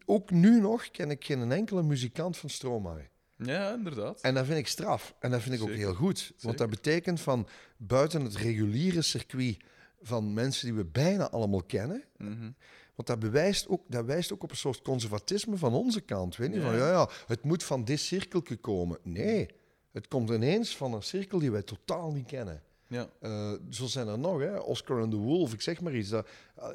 [0.05, 3.09] Ook nu nog ken ik geen enkele muzikant van Stromae.
[3.43, 4.21] Ja, inderdaad.
[4.21, 5.15] En dat vind ik straf.
[5.19, 6.33] En dat vind ik ook heel goed.
[6.39, 7.47] Want dat betekent van
[7.77, 9.57] buiten het reguliere circuit
[10.01, 12.03] van mensen die we bijna allemaal kennen.
[12.17, 12.51] Mhm.
[12.95, 16.35] Want dat, bewijst ook, dat wijst ook op een soort conservatisme van onze kant.
[16.35, 16.65] Weet je, Ja.
[16.65, 18.97] van ja, ja, het moet van dit cirkeltje komen.
[19.03, 19.47] Nee,
[19.91, 22.63] het komt ineens van een cirkel die wij totaal niet kennen.
[22.87, 23.09] Ja.
[23.19, 24.57] Eh, zo zijn er nog, hè?
[24.57, 26.09] Oscar and the Wolf, ik zeg maar iets.
[26.09, 26.67] Dat, eh,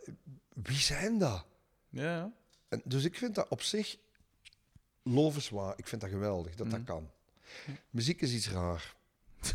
[0.55, 1.47] wie zijn dat?
[1.89, 2.33] Ja.
[2.69, 3.97] En, dus ik vind dat op zich
[5.05, 5.73] lovenswaar.
[5.77, 6.77] Ik vind dat geweldig dat Mhm.
[6.77, 7.11] dat kan.
[7.91, 8.95] Muziek is iets raar.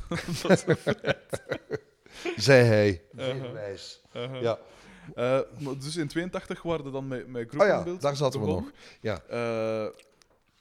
[2.38, 3.02] Zei hij.
[3.16, 3.36] Uh-huh.
[3.42, 4.02] Zeer wijs.
[4.14, 4.42] uh-huh.
[4.42, 4.60] Ja.
[5.60, 8.46] Maar dus in 82 waren we dan met, met Oh ja, groepenbeeld daar zaten we
[8.48, 8.72] nog.
[9.02, 9.22] Ja.
[9.30, 9.88] Eh,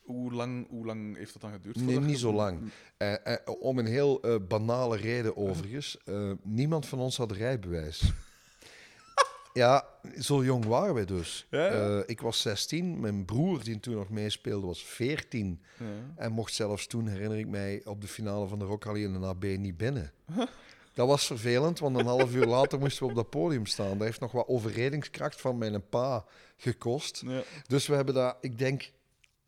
[0.03, 1.77] hoe, lang, hoe lang heeft dat dan geduurd?
[1.77, 2.61] Nee, niet zo lang.
[2.97, 5.99] Eh, om een heel banale reden overigens.
[6.43, 8.13] Niemand van ons had een rijbewijs.
[9.53, 9.87] Ja,
[10.19, 11.47] zo jong waren wij dus.
[11.51, 11.71] Ja, ja.
[11.71, 15.63] Eh, ik was 16, mijn broer die toen nog meespeelde was 14.
[15.79, 15.85] Ja.
[16.17, 19.21] En mocht zelfs toen, herinner ik mij, op de finale van de Rock Rally in
[19.21, 20.13] de AB niet binnen.
[20.95, 23.99] Dat was vervelend, want een half uur later moesten we op dat podium staan.
[23.99, 26.25] Dat heeft nog wat overredingskracht van mijn pa
[26.57, 27.23] gekost.
[27.27, 27.43] Ja.
[27.67, 28.91] Dus we hebben daar, ik denk,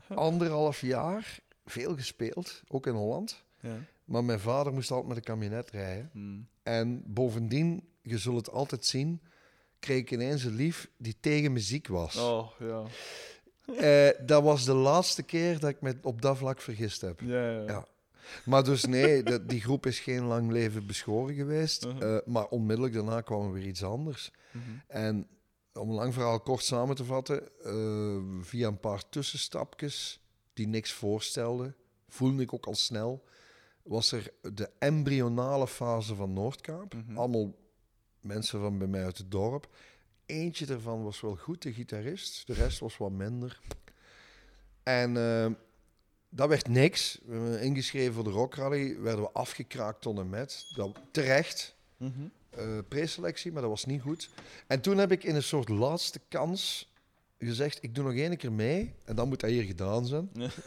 [0.08, 3.44] anderhalf jaar veel gespeeld, ook in Holland.
[3.60, 3.76] Ja.
[4.04, 6.10] Maar mijn vader moest altijd met een kabinet rijden.
[6.12, 6.46] Hmm.
[6.62, 9.20] En bovendien, je zult het altijd zien,
[9.80, 12.16] kreeg ik ineens een lief die tegen muziek was.
[12.16, 12.82] Oh, ja.
[13.76, 17.20] Eh, dat was de laatste keer dat ik me op dat vlak vergist heb.
[17.20, 17.62] Ja, ja.
[17.62, 17.86] Ja.
[18.44, 21.84] Maar dus nee, de- die groep is geen lang leven beschoren geweest.
[21.84, 22.16] Uh-huh.
[22.16, 24.30] Eh, maar onmiddellijk daarna kwam er weer iets anders.
[24.50, 24.62] Mhm.
[24.86, 25.26] En
[25.72, 30.20] om een lang verhaal kort samen te vatten, eh, via een paar tussenstapjes
[30.52, 31.74] die niks voorstelden,
[32.08, 33.24] voelde ik ook al snel,
[33.82, 36.94] was er de embryonale fase van Noordkaap.
[36.94, 37.16] Mhm.
[37.18, 37.54] Allemaal
[38.20, 39.68] mensen van bij mij uit het dorp.
[40.26, 42.46] Eentje daarvan was wel goed, de gitarist.
[42.46, 43.60] De rest was wat minder.
[44.82, 45.46] En eh,
[46.28, 47.18] dat werd niks.
[47.24, 49.00] We hebben ingeschreven voor de Rock Rally.
[49.00, 50.66] Werden we afgekraakt tot en met.
[50.74, 51.76] Dat, terecht.
[51.96, 52.10] Mhm.
[52.50, 54.30] eh, preselectie, maar dat was niet goed.
[54.66, 56.92] En toen heb ik in een soort laatste kans
[57.38, 58.94] gezegd, ik doe nog één keer mee.
[59.04, 60.30] En dan moet dat hier gedaan zijn.
[60.32, 60.48] Ja.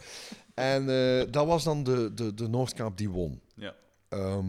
[0.54, 3.42] En eh, dat was dan de, de, de Noordkaap die won.
[3.56, 3.76] Ja.
[4.10, 4.46] Ehm,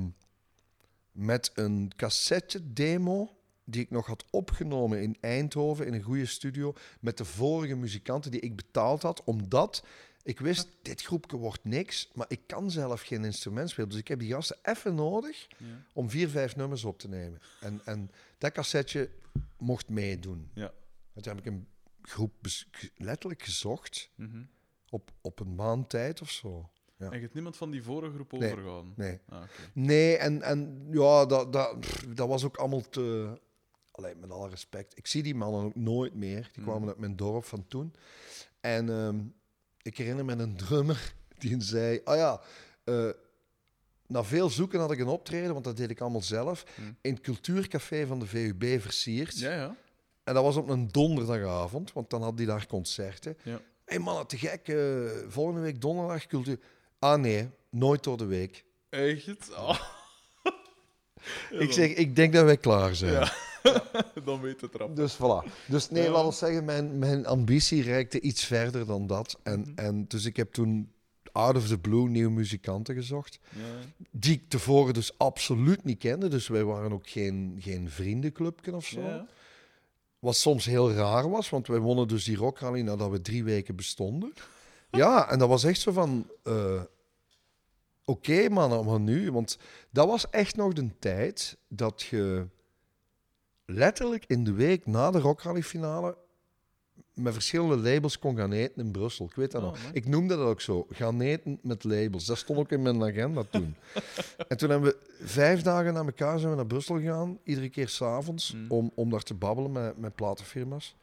[1.15, 7.17] met een cassette-demo die ik nog had opgenomen in Eindhoven in een goede studio met
[7.19, 9.85] de vorige muzikanten die ik betaald had, omdat
[10.23, 13.89] ik wist, dit groepje wordt niks, maar ik kan zelf geen instrument spelen.
[13.89, 15.67] Dus ik heb die gasten even nodig Ja.
[15.93, 17.41] om vier, vijf nummers op te nemen.
[17.61, 19.11] En, en dat cassetje
[19.59, 20.51] mocht meedoen.
[20.55, 20.73] Ja.
[21.13, 21.67] Heb ik een
[22.03, 22.33] groep
[22.97, 24.43] letterlijk gezocht Mhm.
[24.91, 26.71] op, op een maand tijd of zo.
[26.99, 27.07] Ja.
[27.07, 28.51] En je hebt niemand van die vorige groep Nee.
[28.51, 28.93] overgehouden?
[28.97, 29.19] Nee.
[29.29, 29.43] Ah.
[29.73, 33.39] Nee, en, en ja, dat, dat, pff, dat was ook allemaal te...
[33.91, 34.99] Alleen met alle respect.
[34.99, 36.51] Ik zie die mannen ook nooit meer.
[36.53, 36.89] Die kwamen Mhm.
[36.89, 37.95] uit mijn dorp van toen.
[38.61, 39.21] En ehm,
[39.83, 42.01] ik herinner me een drummer die zei...
[42.05, 42.41] Ah ja,
[42.85, 43.09] eh,
[44.07, 46.93] na veel zoeken had ik een optreden, want dat deed ik allemaal zelf, Mhm.
[47.01, 49.39] in het cultuurcafé van de VUB versierd.
[49.39, 49.77] Ja, ja.
[50.25, 53.37] En dat was op een donderdagavond, want dan had hij daar concerten.
[53.43, 53.53] Ja.
[53.53, 56.59] Hé hey man, te gek, eh, volgende week donderdag cultuur...
[57.05, 58.65] Ah nee, nooit door de week.
[58.89, 59.51] Echt?
[59.57, 59.79] Oh.
[61.51, 63.13] Ja, Ik zeg, ik denk dat wij klaar zijn.
[63.13, 63.33] Ja.
[64.25, 64.97] dan weet het erop.
[64.97, 65.51] Dus voilà.
[65.67, 66.11] Dus nee, Ja.
[66.11, 69.39] laat ons zeggen, mijn, mijn ambitie reikte iets verder dan dat.
[69.43, 69.73] En, Mhm.
[69.75, 70.93] en dus ik heb toen
[71.33, 73.39] out of the blue nieuwe muzikanten gezocht.
[73.51, 73.61] Ja.
[74.11, 76.29] Die ik tevoren dus absoluut niet kende.
[76.29, 79.01] Dus wij waren ook geen, geen vriendenclubje of zo.
[79.01, 79.27] Ja.
[80.19, 83.77] Wat soms heel raar was, want wij wonnen dus die rockrally nadat we drie weken
[83.77, 84.33] bestonden.
[84.91, 86.29] Ja, en dat was echt zo van...
[86.43, 86.83] eh,
[88.05, 89.33] Oké mannen, maar nu...
[89.33, 89.59] Want
[89.91, 92.47] dat was echt nog de tijd dat je
[93.67, 96.17] letterlijk in de week na de rockrally finale
[97.15, 99.27] met verschillende labels kon gaan eten in Brussel.
[99.27, 99.83] Ik weet dat Oh, nog.
[99.83, 99.95] man.
[99.95, 100.87] Ik noemde dat ook zo.
[100.91, 102.25] Gaan eten met labels.
[102.25, 103.75] Dat stond ook in mijn agenda toen.
[104.49, 107.39] en toen hebben we vijf dagen na elkaar zijn we naar Brussel gegaan.
[107.45, 108.53] Iedere keer s'avonds.
[108.53, 108.71] Mm.
[108.71, 110.97] Om, om daar te babbelen met, met platenfirma's.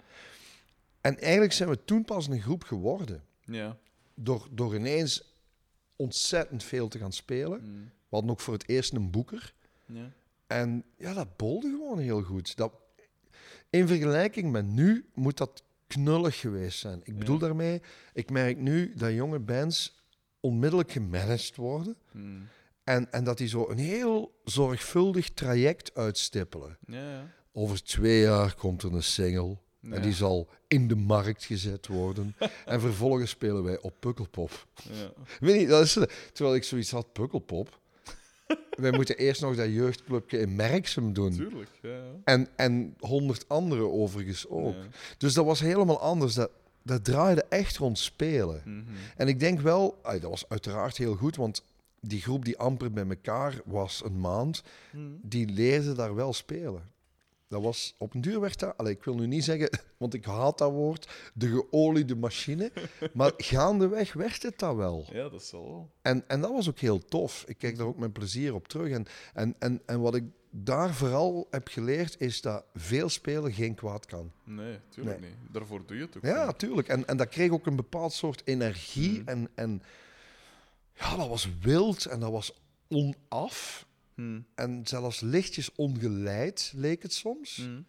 [1.01, 3.23] En eigenlijk zijn we toen pas een groep geworden.
[3.45, 3.77] Ja.
[4.13, 5.30] Door, door ineens
[6.01, 7.61] ontzettend veel te gaan spelen.
[7.63, 7.83] Mm.
[7.83, 9.53] We hadden ook voor het eerst een boeker.
[9.85, 10.11] Ja.
[10.47, 12.55] En ja, dat bolde gewoon heel goed.
[12.57, 12.73] Dat,
[13.69, 17.01] in vergelijking met nu moet dat knullig geweest zijn.
[17.03, 17.41] Ik bedoel Ja.
[17.41, 17.81] daarmee,
[18.13, 19.99] ik merk nu dat jonge bands
[20.39, 21.95] onmiddellijk gemanaged worden.
[22.11, 22.47] Mm.
[22.83, 26.77] En, en dat die zo een heel zorgvuldig traject uitstippelen.
[26.87, 27.27] Ja, ja.
[27.51, 29.57] Over twee jaar komt er een single.
[29.81, 29.95] Ja.
[29.95, 32.35] En die zal in de markt gezet worden.
[32.65, 34.67] en vervolgens spelen wij op Pukkelpop.
[34.91, 35.11] Ja.
[35.39, 35.97] Weet je, dat is,
[36.33, 37.79] terwijl ik zoiets had, Pukkelpop.
[38.77, 41.31] wij moeten eerst nog dat jeugdclubje in Merksem doen.
[41.35, 41.69] Tuurlijk.
[41.81, 42.01] Ja.
[42.23, 44.75] En, en honderd andere overigens ook.
[45.17, 46.33] Dus dat was helemaal anders.
[46.33, 46.51] Dat,
[46.83, 48.61] dat draaide echt rond spelen.
[48.65, 48.83] Mhm.
[49.17, 51.63] En ik denk wel, dat was uiteraard heel goed, want
[51.99, 55.05] die groep die amper bij elkaar was een maand, Mhm.
[55.21, 56.81] die leerde daar wel spelen.
[57.51, 60.25] Dat was op een duur werd dat, allee, ik wil nu niet zeggen, want ik
[60.25, 62.71] haat dat woord, de geoliede machine,
[63.13, 65.05] maar gaandeweg werd het dat wel.
[65.11, 65.91] Ja, dat zal wel.
[66.01, 67.43] En, en dat was ook heel tof.
[67.47, 68.91] Ik kijk daar ook met plezier op terug.
[68.91, 73.75] En, en, en, en wat ik daar vooral heb geleerd, is dat veel spelen geen
[73.75, 74.31] kwaad kan.
[74.43, 75.35] Nee, tuurlijk niet.
[75.51, 76.23] Daarvoor doe je het ook.
[76.23, 76.87] Ja, tuurlijk.
[76.87, 79.19] En, en dat kreeg ook een bepaald soort energie.
[79.19, 79.27] Mhm.
[79.29, 79.81] En, en
[80.93, 82.59] ja, dat was wild en dat was
[82.89, 83.89] onaf.
[84.29, 84.41] Mhm.
[84.55, 87.57] En zelfs lichtjes ongeleid, leek het soms.
[87.57, 87.81] Mhm.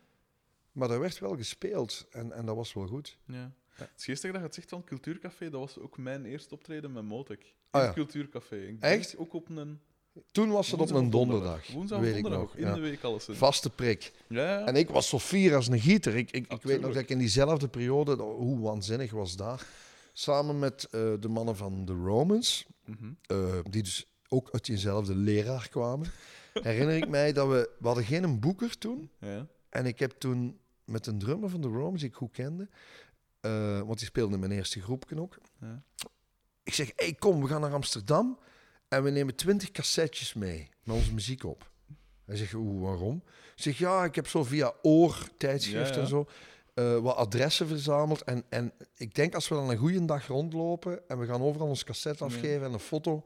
[0.72, 3.18] Maar er werd wel gespeeld en, en dat was wel goed.
[3.26, 3.52] Ja.
[3.72, 5.50] Het is geestig dat je het zegt van Cultuurcafé.
[5.50, 7.42] Dat was ook mijn eerste optreden met Motek.
[7.44, 7.94] In Ah, het.
[7.94, 8.56] Cultuurcafé.
[8.56, 9.16] Ik Echt?
[9.16, 9.80] Ook op een
[10.30, 11.66] Toen was het op een donderdag.
[11.72, 12.56] Woensdag of weet ik donderdag, nog.
[12.56, 12.74] in ja.
[12.74, 13.28] de week alles.
[13.28, 13.34] in.
[13.34, 14.12] Vaste prik.
[14.28, 14.66] Ja, ja.
[14.66, 16.16] En ik was zo fier als een gieter.
[16.16, 19.64] Ik, ik, ik weet nog dat ik in diezelfde periode, hoe waanzinnig was dat,
[20.12, 23.12] samen met eh, de mannen van de Romans, Mhm.
[23.26, 26.06] eh, die dus ook uit diezelfde leraar kwamen,
[26.52, 29.10] herinner ik mij dat we, we hadden geen boeker toen.
[29.18, 29.46] ja.
[29.68, 32.68] En ik heb toen met een drummer van de Romans, die ik goed kende,
[33.40, 35.38] eh, want die speelde in mijn eerste groepje ook.
[35.60, 35.82] Ja.
[36.62, 38.38] Ik zeg, hey, kom, we gaan naar Amsterdam
[38.88, 41.70] en we nemen twintig cassettes mee met onze muziek op.
[42.24, 43.22] Hij zegt, oeh, waarom?
[43.56, 46.00] Ik zeg, ja, ik heb zo via Oor, tijdschrift Ja, ja.
[46.00, 46.26] en zo,
[46.74, 48.22] eh, wat adressen verzameld.
[48.22, 51.66] En, en ik denk als we dan een goede dag rondlopen en we gaan overal
[51.68, 52.30] ons cassette Ja.
[52.30, 53.24] afgeven en een foto,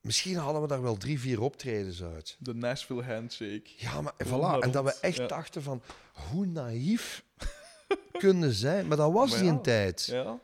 [0.00, 2.36] misschien halen we daar wel drie, vier optredens uit.
[2.38, 3.70] De Nashville Handshake.
[3.76, 4.30] Ja, maar voilà.
[4.30, 5.26] naar En dat we echt ja.
[5.26, 5.82] dachten van,
[6.30, 7.24] hoe naïef
[8.18, 8.86] kunnen zijn.
[8.86, 9.54] Maar dat was Maar die ja.
[9.54, 10.06] een tijd.
[10.06, 10.40] Ja.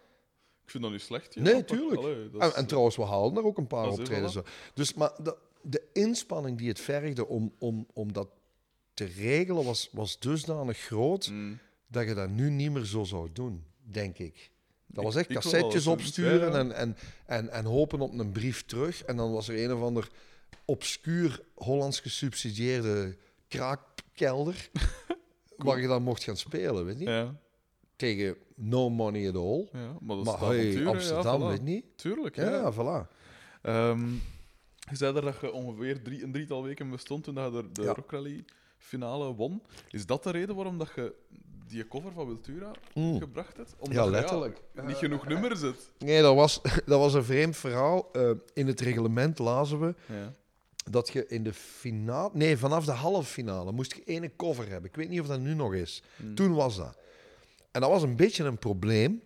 [0.65, 1.35] Ik vind dat niet slecht.
[1.35, 1.43] Ja.
[1.43, 2.01] Nee, tuurlijk.
[2.01, 4.33] allee, En, en trouwens, we haalden er ook een paar optredens.
[4.33, 4.37] voilà.
[4.37, 4.49] uit.
[4.75, 8.29] Dus, maar de, de inspanning die het vergde om, om, om dat
[8.95, 11.59] te regelen was, was dusdanig groot Mm.
[11.87, 14.51] dat je dat nu niet meer zo zou doen, denk ik.
[14.87, 16.59] Dat was echt ik cassettes opsturen doen, ja, ja.
[16.59, 19.03] En, en, en, en hopen op een brief terug.
[19.03, 20.09] En dan was er een of ander
[20.65, 23.17] obscuur Hollands gesubsidieerde
[23.49, 24.71] kraakkelder
[25.57, 27.05] waar je dan mocht gaan spelen, weet je?
[27.05, 27.35] Ja,
[27.97, 29.69] Tegen no money at all.
[29.73, 30.87] ja, maar dat Maar hey.
[30.87, 31.45] Amsterdam, voilà.
[31.47, 31.85] weet je niet?
[31.97, 33.11] Tuurlijk, Ja, voilà.
[33.63, 34.13] Ehm,
[34.91, 37.87] je zei er dat je ongeveer drie, een drietal weken bestond toen je de, de.
[37.87, 38.45] Rock Rally
[38.79, 39.63] finale won.
[39.91, 41.15] Is dat de reden waarom dat je
[41.67, 43.19] die cover van Wiltura Mm.
[43.19, 43.75] gebracht hebt?
[43.79, 44.61] Omdat Ja, je, letterlijk.
[44.83, 45.91] niet genoeg nummers zit.
[45.99, 48.09] Nee, dat was, dat was een vreemd verhaal.
[48.13, 50.33] Eh, in het reglement lazen we Ja.
[50.91, 52.31] dat je in de finale...
[52.33, 54.91] Nee, vanaf de halve finale moest je één cover hebben.
[54.91, 56.03] Ik weet niet of dat nu nog is.
[56.17, 56.35] Mm.
[56.35, 56.97] Toen was dat.
[57.71, 59.23] En dat was een beetje een probleem,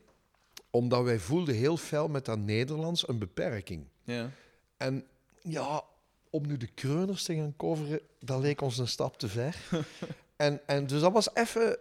[0.70, 3.84] omdat wij voelden heel fel met dat Nederlands een beperking.
[4.04, 4.30] Ja.
[4.76, 5.06] En
[5.42, 5.82] ja,
[6.30, 9.56] om nu de kreuners te gaan coveren, dat leek ons een stap te ver.
[10.36, 11.78] en, en dus dat was even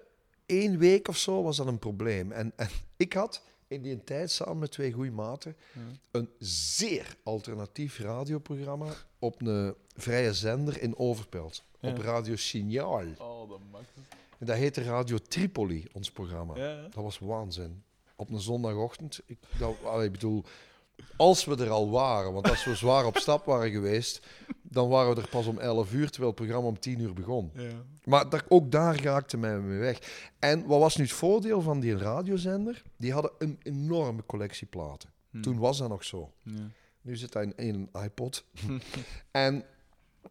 [0.48, 2.32] één week of zo was dat een probleem.
[2.32, 5.56] En, en ik had in die tijd samen met twee goede maten
[6.12, 11.64] een zeer alternatief radioprogramma op een vrije zender in Overpelt.
[11.80, 11.90] Ja.
[11.90, 13.04] Op Radio Signaal.
[13.18, 13.92] Oh, dat maakt.
[14.38, 16.56] En dat heette Radio Tripoli, ons programma.
[16.56, 16.82] Ja, ja.
[16.82, 17.84] Dat was waanzin.
[18.16, 19.22] Op een zondagochtend.
[19.26, 20.44] Ik, dat, allee, bedoel,
[21.16, 24.26] als we er al waren, want als we zwaar op stap waren geweest,
[24.62, 27.52] dan waren we er pas om 11 uur, terwijl het programma om 10 uur begon.
[27.54, 27.70] Ja.
[28.04, 30.00] Maar daar, ook daar raakte mij mee weg.
[30.40, 32.84] En wat was nu het voordeel van die radiozender?
[32.98, 35.10] Die hadden een enorme collectie platen.
[35.32, 35.42] Hm.
[35.42, 36.34] Toen was dat nog zo.
[36.44, 36.72] Ja.
[37.02, 38.44] Nu zit hij in, in een iPod.
[39.32, 39.64] en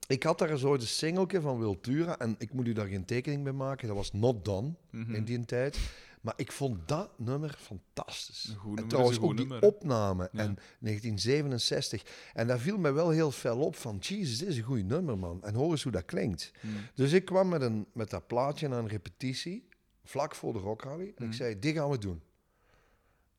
[0.07, 2.19] ik had daar zo de singeltje van Wiltura.
[2.19, 3.87] En ik moet u daar geen tekening bij maken.
[3.89, 5.15] Dat was Not Done Mhm.
[5.15, 5.79] in die tijd.
[6.27, 8.45] Maar ik vond dat nummer fantastisch.
[8.49, 10.39] Een goed en trouwens ook die nummer, opname Ja.
[10.39, 12.03] en 1967.
[12.35, 13.97] En dat viel mij wel heel fel op van...
[14.01, 15.43] Jezus, dit is een goed nummer, man.
[15.45, 16.53] En hoor eens hoe dat klinkt.
[16.61, 16.67] Hm.
[16.95, 19.69] Dus ik kwam met, een, met dat plaatje naar een repetitie,
[20.05, 21.03] vlak voor de Rock Rally.
[21.07, 21.33] En ik Mhm.
[21.33, 22.23] zei, dit gaan we doen.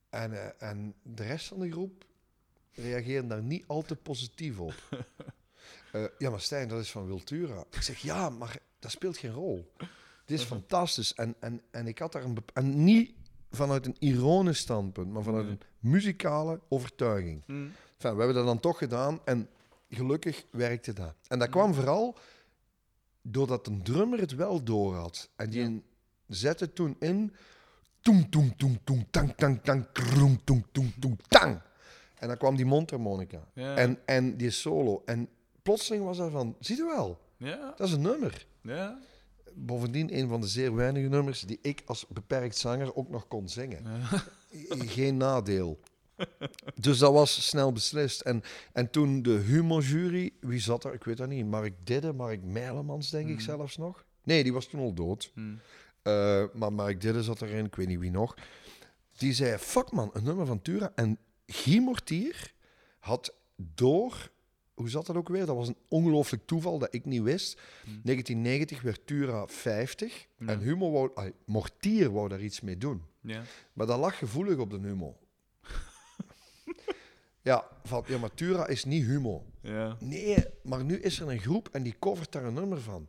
[0.09, 2.05] En, eh, en de rest van de groep
[2.73, 4.73] reageerde daar niet al te positief op.
[5.91, 7.63] Eh, ja, maar Stijn, dat is van Wiltura.
[7.71, 9.71] Ik zeg, ja, maar dat speelt geen rol.
[10.27, 10.53] Dit is Mhm.
[10.53, 11.13] fantastisch.
[11.13, 12.37] En, en, en ik had daar een...
[12.53, 13.11] En niet
[13.51, 17.43] vanuit een ironisch standpunt, maar vanuit een muzikale overtuiging.
[17.45, 17.51] Hm.
[17.53, 19.49] Enfin, we hebben dat dan toch gedaan en
[19.89, 21.13] gelukkig werkte dat.
[21.27, 22.17] En dat kwam vooral
[23.21, 25.29] doordat een drummer het wel door had.
[25.35, 25.79] En die Ja.
[26.27, 27.33] zette toen in...
[28.01, 31.61] Toem, toem, toem, toem, tang, tang, tang, kroem, toem, toem, toem, tang.
[32.19, 33.47] En dan kwam die mondharmonica.
[33.53, 33.75] Ja.
[33.75, 35.01] En, en die solo.
[35.05, 35.29] En
[35.61, 38.45] plotseling was hij van, zie je wel, Ja, dat is een nummer.
[38.61, 38.99] ja.
[39.59, 43.49] Bovendien een van de zeer weinige nummers die ik als beperkt zanger ook nog kon
[43.49, 43.83] zingen.
[43.83, 44.75] ja.
[44.85, 45.79] Geen nadeel.
[46.75, 48.21] Dus dat was snel beslist.
[48.21, 48.43] En,
[48.73, 50.93] en toen de humorjury, wie zat er?
[50.93, 51.45] Ik weet dat niet.
[51.45, 53.43] Mark Didde, Mark Meilemans, denk ik Hmm.
[53.43, 54.05] zelfs nog.
[54.23, 55.31] Nee, die was toen al dood.
[55.33, 55.55] Hm.
[56.01, 58.35] Eh, maar Mark Didde zat erin, ik weet niet wie nog.
[59.17, 60.91] Die zei, fuck man, een nummer van Tura.
[60.95, 62.53] En Guy Mortier
[62.99, 64.29] had door...
[64.77, 65.45] Hoe zat dat ook weer?
[65.45, 67.53] Dat was een ongelooflijk toeval dat ik niet wist.
[68.03, 70.27] 1990 werd Tura 50.
[70.37, 70.47] Ja.
[70.47, 73.01] En Humo wou, Mortier wou daar iets mee doen.
[73.21, 73.43] ja.
[73.73, 75.17] Maar dat lag gevoelig op de Humo.
[77.41, 79.45] ja, van, ja, maar Tura is niet Humo.
[79.61, 79.97] ja.
[79.99, 83.07] Nee, maar nu is er een groep en die covert daar een nummer van.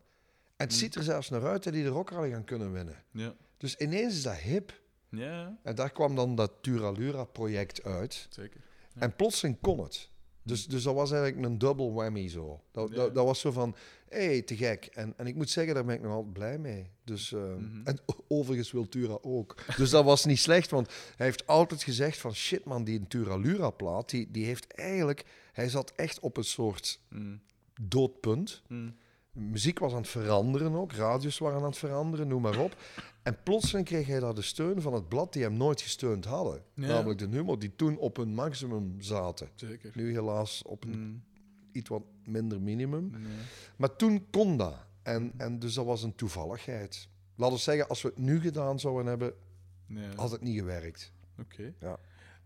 [0.57, 3.05] En het ziet er zelfs naar uit dat die de Rock Rally gaan kunnen winnen.
[3.11, 3.35] Ja.
[3.57, 4.81] Dus ineens is dat hip.
[5.11, 8.27] Ja, En daar kwam dan dat Turalura-project uit.
[8.31, 8.61] zeker.
[8.95, 10.11] En plotseling kon het.
[10.49, 12.61] Dus, dus dat was eigenlijk een double whammy zo.
[12.71, 12.95] Dat, Ja.
[12.97, 13.75] dat, dat was zo van,
[14.09, 14.85] hé, hey, te gek.
[14.93, 16.91] En, en ik moet zeggen, daar ben ik nog altijd blij mee.
[17.05, 17.81] Dus, eh, Mhm.
[17.85, 19.55] En overigens wil Tura ook.
[19.77, 24.11] Dus dat was niet slecht, want hij heeft altijd gezegd van, shit man, die Turalura-plaat,
[24.11, 25.25] die, die heeft eigenlijk...
[25.53, 27.37] Hij zat echt op een soort Hm.
[27.81, 28.63] doodpunt.
[28.67, 28.89] Hm.
[29.39, 32.77] Muziek was aan het veranderen ook, radios waren aan het veranderen, noem maar op.
[33.23, 36.63] En plotseling kreeg hij daar de steun van het blad die hem nooit gesteund hadden.
[36.75, 36.87] Ja.
[36.87, 39.49] Namelijk de Humo, die toen op hun maximum zaten.
[39.55, 39.91] Zeker.
[39.95, 41.79] Nu helaas op een Hm.
[41.79, 43.11] iets wat minder minimum.
[43.11, 43.21] Nee.
[43.77, 44.75] Maar toen kon dat.
[45.03, 47.09] En, en dus dat was een toevalligheid.
[47.35, 49.33] Laten we zeggen, als we het nu gedaan zouden hebben,
[49.87, 50.09] Nee.
[50.17, 51.13] had het niet gewerkt.
[51.41, 51.73] Oké.
[51.81, 51.99] Ja.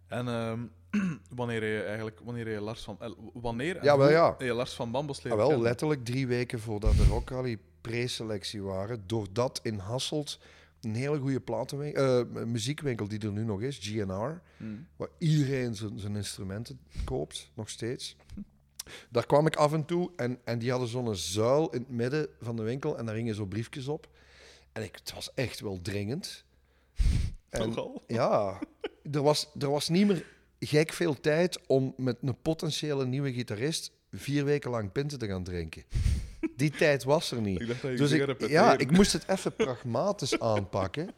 [0.07, 0.61] En ehm,
[1.35, 4.35] wanneer je eigenlijk, wanneer je Lars van, eh, wanneer Ja, wel ja.
[4.38, 8.62] je Lars van Bambos Ja, leren wel, letterlijk drie weken voordat de Rock Rally preselectie
[8.62, 10.38] waren, doordat in Hasselt
[10.81, 14.64] een hele goede platenwinkel, eh, muziekwinkel die er nu nog is, GNR, Hm.
[14.96, 18.16] waar iedereen zijn, instrumenten koopt, nog steeds.
[19.11, 22.28] Daar kwam ik af en toe en, en die hadden zo'n zuil in het midden
[22.40, 24.09] van de winkel en daar hingen zo briefjes op.
[24.72, 26.44] En ik, het was echt wel dringend.
[27.48, 27.74] En,
[28.07, 28.59] ja,
[29.12, 30.26] er was, er was niet meer
[30.66, 35.44] gek veel tijd om met een potentiële nieuwe gitarist vier weken lang pinten te gaan
[35.44, 35.85] drinken.
[36.57, 37.61] Die tijd was er niet.
[37.61, 41.11] Ik dacht dat je Dus ik, ja, ik moest het even pragmatisch aanpakken.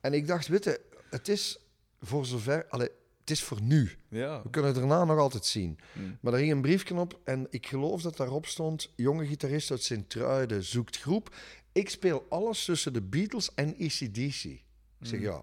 [0.00, 1.58] En ik dacht, weet je, het is
[2.00, 2.66] voor zover...
[2.68, 2.88] Allee,
[3.20, 3.90] het is voor nu.
[4.08, 4.42] Ja.
[4.42, 5.78] We kunnen het daarna nog altijd zien.
[5.92, 6.00] Hm.
[6.20, 8.92] Maar er ging een briefje op en ik geloof dat daarop stond...
[8.96, 11.34] Jonge gitarist uit Sint-Truiden zoekt groep.
[11.72, 14.44] Ik speel alles tussen de Beatles en ACDC.
[14.44, 14.62] Ik
[15.00, 15.42] zeg, ja,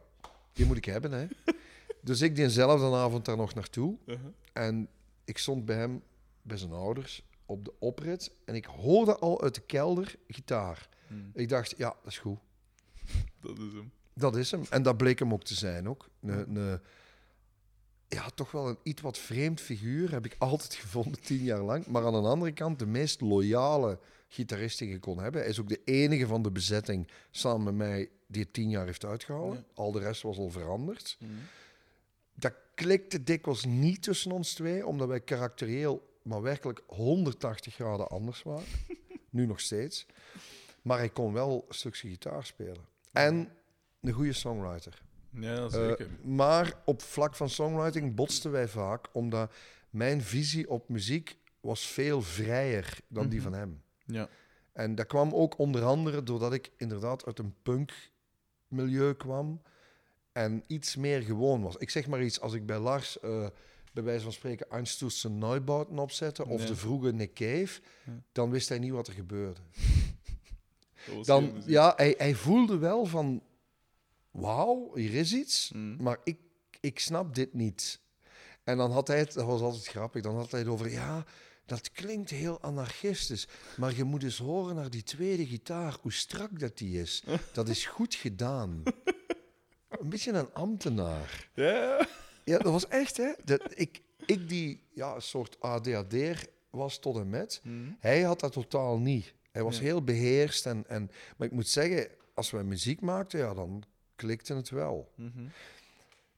[0.54, 1.26] die moet ik hebben, hè.
[2.04, 3.98] dus ik diezelfde avond daar nog naartoe.
[4.06, 4.26] Uh-huh.
[4.54, 4.88] En
[5.26, 6.04] ik stond bij hem,
[6.42, 8.32] bij zijn ouders, op de oprit.
[8.46, 10.90] En ik hoorde al uit de kelder gitaar.
[11.08, 11.14] Hm.
[11.34, 12.40] Ik dacht, ja, dat is goed.
[13.42, 13.92] Dat is hem.
[14.14, 14.64] Dat is hem.
[14.70, 16.10] En dat bleek hem ook te zijn ook.
[16.22, 16.80] Een,
[18.08, 21.88] ja, toch wel een iets wat vreemd figuur heb ik altijd gevonden, tien jaar lang.
[21.88, 25.42] Maar aan de andere kant de meest loyale gitarist die je kon hebben.
[25.42, 28.86] Hij is ook de enige van de bezetting samen met mij die het tien jaar
[28.86, 29.58] heeft uitgehouden.
[29.58, 29.74] Ja.
[29.74, 31.16] Al de rest was al veranderd.
[31.20, 31.26] Hm.
[32.76, 38.66] Klikte dikwijls niet tussen ons twee, omdat wij karakterieel maar werkelijk 180 graden anders waren.
[39.30, 40.06] nu nog steeds.
[40.82, 42.86] Maar hij kon wel een stukje gitaar spelen.
[43.12, 43.50] En
[44.02, 45.02] een goede songwriter.
[45.30, 46.08] Ja, Eh, zeker.
[46.24, 49.54] maar op vlak van songwriting botsten wij vaak, omdat
[49.90, 53.50] mijn visie op muziek was veel vrijer dan die Mhm.
[53.50, 53.82] van hem.
[54.06, 54.30] ja.
[54.74, 59.62] En dat kwam ook onder andere doordat ik inderdaad uit een punk-milieu kwam
[60.34, 61.76] en iets meer gewoon was.
[61.78, 63.48] Ik zeg maar iets, als ik bij Lars, eh,
[63.94, 68.12] bij wijze van spreken, Einstürzen Neubauten opzette, of de vroege Nick Cave, Ja.
[68.32, 69.60] dan wist hij niet wat er gebeurde.
[71.24, 73.42] Dan, ja, hij, hij voelde wel van,
[74.32, 76.04] wauw, hier is iets, Hm.
[76.04, 76.38] maar ik,
[76.80, 78.00] ik snap dit niet.
[78.64, 81.26] En dan had hij het, dat was altijd grappig, dan had hij het over, ja,
[81.66, 86.60] dat klinkt heel anarchistisch, maar je moet eens horen naar die tweede gitaar, hoe strak
[86.60, 87.24] dat die is.
[87.54, 88.84] Dat is goed gedaan.
[90.00, 91.50] Een beetje een ambtenaar.
[91.54, 92.08] Ja.
[92.44, 93.32] Ja, dat was echt, hè.
[93.44, 97.70] Dat, ik, ik die ja, een soort ADHD'er was tot en met, Hm.
[98.00, 99.34] hij had dat totaal niet.
[99.52, 99.84] Hij was Ja.
[99.84, 100.66] heel beheerst.
[100.66, 103.84] En, en, maar ik moet zeggen, als wij muziek maakten, ja, dan
[104.16, 105.12] klikte het wel.
[105.16, 105.30] Mhm.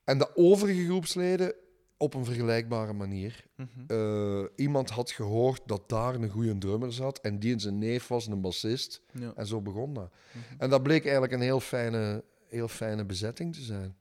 [0.03, 1.53] En de overige groepsleden
[1.97, 3.45] op een vergelijkbare manier.
[3.55, 3.67] Mhm.
[3.87, 8.07] Eh, iemand had gehoord dat daar een goede drummer zat en die en zijn neef
[8.07, 9.01] was een bassist.
[9.11, 9.33] Ja.
[9.35, 10.11] En zo begon dat.
[10.31, 10.61] Mhm.
[10.61, 12.23] En dat bleek eigenlijk een heel fijne,
[12.55, 13.95] heel fijne bezetting te zijn.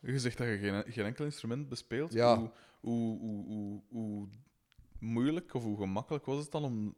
[0.00, 2.12] Je zegt dat je geen, geen enkel instrument bespeelt.
[2.12, 2.38] Ja.
[2.38, 4.28] Hoe, hoe, hoe, hoe, hoe
[4.98, 6.94] moeilijk of hoe gemakkelijk was het dan om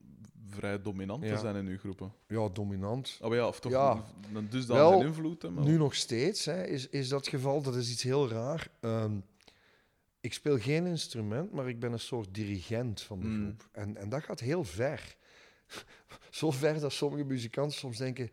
[0.48, 1.34] vrij dominant Ja.
[1.34, 2.12] te zijn in uw groepen?
[2.28, 3.18] Ja, dominant.
[3.22, 4.04] Oh, ja, of toch Ja.
[4.30, 5.42] een, een dusdanige Wel, invloed?
[5.42, 8.68] Hè, maar- Nu nog steeds hè, is, is dat geval, dat is iets heel raar.
[8.80, 9.16] Ehm,
[10.20, 13.42] ik speel geen instrument, maar ik ben een soort dirigent van de Mm.
[13.44, 13.68] groep.
[13.72, 15.16] En, en dat gaat heel ver.
[16.30, 18.30] Zo ver dat sommige muzikanten soms denken,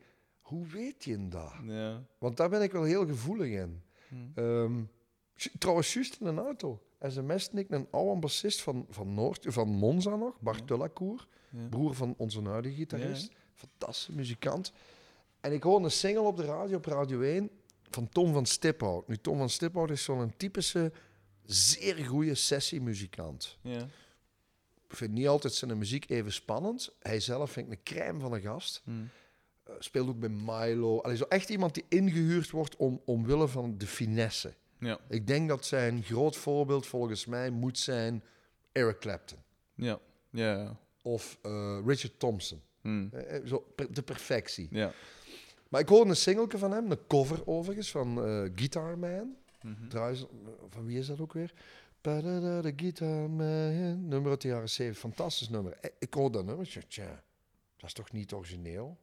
[0.52, 1.54] hoe weet je dat?
[1.64, 2.04] Ja.
[2.18, 3.82] Want daar ben ik wel heel gevoelig in.
[4.08, 4.16] Hm.
[4.36, 4.84] Ehm,
[5.60, 6.82] trouwens, juist in een auto.
[7.02, 11.68] SMS ik een oude bassist van, van, Noord, van Monza nog, Bart Ja.
[11.70, 13.32] broer van onze huidige gitarist.
[13.54, 14.74] Fantastische muzikant.
[15.42, 17.50] En ik hoorde een single op de radio, op Radio 1,
[17.90, 19.08] van Tom van Stiphout.
[19.08, 20.92] Nu, Tom van Stiphout is zo'n typische,
[21.46, 23.58] zeer goede sessiemuzikant.
[23.62, 23.88] Ja.
[24.88, 26.94] Ik vind niet altijd zijn muziek even spannend.
[27.00, 28.82] Hij zelf vind ik een crème van een gast.
[28.84, 28.92] Hm.
[29.72, 31.02] Eh, speelt ook bij Milo.
[31.02, 34.54] Allee, zo echt iemand die ingehuurd wordt om, omwille van de finesse.
[34.80, 35.00] Ja.
[35.10, 38.24] Ik denk dat zijn groot voorbeeld volgens mij moet zijn
[38.72, 39.38] Eric Clapton.
[39.76, 40.00] Ja.
[40.30, 40.78] Ja.
[41.02, 42.62] Of eh, Richard Thompson.
[42.82, 43.08] Hm.
[43.12, 44.68] Eh, zo, de perfectie.
[44.72, 44.92] Ja.
[45.70, 48.18] Maar ik hoorde een singeltje van hem, een cover overigens, van
[48.56, 49.36] Guitar Man.
[49.62, 49.88] Mhm.
[49.88, 50.26] Trouwens,
[50.70, 51.54] van wie is dat ook weer?
[52.02, 54.08] De Guitar Man.
[54.08, 55.02] Nummer uit de jaren 70.
[55.02, 55.78] Fantastisch nummer.
[56.00, 56.86] Ik hoorde dat nummer.
[56.88, 57.24] Tja,
[57.78, 58.98] dat is toch niet origineel?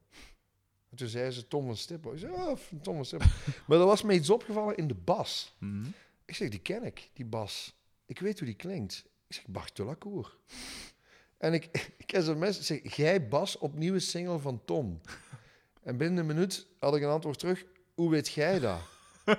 [0.90, 2.12] En toen zei ze Tom van Stippel.
[2.12, 3.28] Ik zei, oh, Tom van Stippel.
[3.66, 5.54] maar er was me iets opgevallen in de bas.
[5.58, 5.84] Hm.
[6.24, 7.76] Ik zeg, die ken ik, die bas.
[8.06, 9.04] Ik weet hoe die klinkt.
[9.26, 10.36] Ik zeg, Bart de Lacour.
[11.38, 11.64] En ik,
[12.06, 15.00] ik sms, ik zeg, jij bas op nieuwe single van Tom.
[15.82, 17.64] En binnen een minuut had ik een antwoord terug,
[17.94, 18.80] hoe weet jij dat?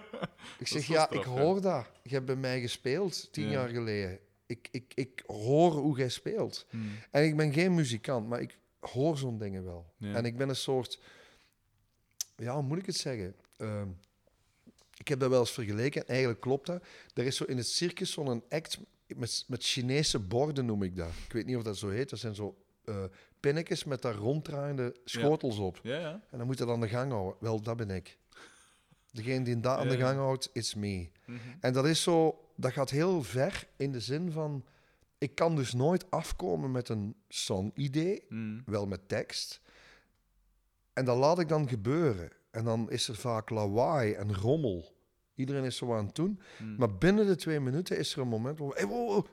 [0.59, 1.85] Ik zeg, ja, straf, ik hoor dat.
[2.03, 3.51] Je hebt bij mij gespeeld, tien Ja.
[3.51, 4.19] jaar geleden.
[4.45, 6.65] Ik, ik, ik hoor hoe jij speelt.
[6.69, 6.77] Hm.
[7.11, 9.93] En ik ben geen muzikant, maar ik hoor zo'n dingen wel.
[9.97, 10.13] Ja.
[10.13, 10.99] En ik ben een soort...
[12.39, 13.35] Ja, hoe moet ik het zeggen?
[13.57, 13.87] Ehm,
[14.97, 16.83] ik heb dat wel eens vergeleken en eigenlijk klopt dat.
[17.13, 21.09] Er is zo in het circus zo'n act met, met Chinese borden, noem ik dat.
[21.25, 22.09] Ik weet niet of dat zo heet.
[22.09, 23.03] Dat zijn zo eh
[23.39, 25.79] pinnetjes met daar ronddraaiende schotels op.
[25.83, 26.11] Ja, ja.
[26.29, 27.35] En dan moet je dat aan de gang houden.
[27.39, 28.17] Wel, dat ben ik.
[29.11, 31.09] Degene die dat aan de gang houdt, is me.
[31.25, 31.37] Mhm.
[31.59, 34.65] En dat is zo, dat gaat heel ver in de zin van,
[35.17, 38.59] ik kan dus nooit afkomen met een song-idee, Hm.
[38.65, 39.61] wel met tekst.
[40.99, 42.31] En dat laat ik dan gebeuren.
[42.51, 44.95] En dan is er vaak lawaai en rommel.
[45.35, 46.39] Iedereen is zo aan het doen.
[46.57, 46.75] Hm.
[46.75, 48.69] Maar binnen de twee minuten is er een moment waar...
[48.69, 49.25] Hey, wow,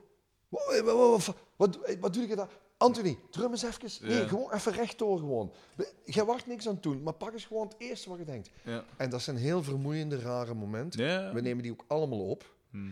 [0.49, 1.19] wow, wow,
[1.55, 2.49] wat, wat, doe je daar?
[2.77, 4.07] Anthony, drum eens even.
[4.07, 4.27] Nee, Ja.
[4.27, 5.53] gewoon even rechtdoor gewoon.
[6.05, 8.49] Jij wacht niks aan het doen, maar pak eens gewoon het eerste wat je denkt.
[8.63, 8.83] Ja.
[8.97, 11.03] En dat zijn heel vermoeiende, rare momenten.
[11.05, 11.33] Ja.
[11.33, 12.55] We nemen die ook allemaal op.
[12.71, 12.89] Hm.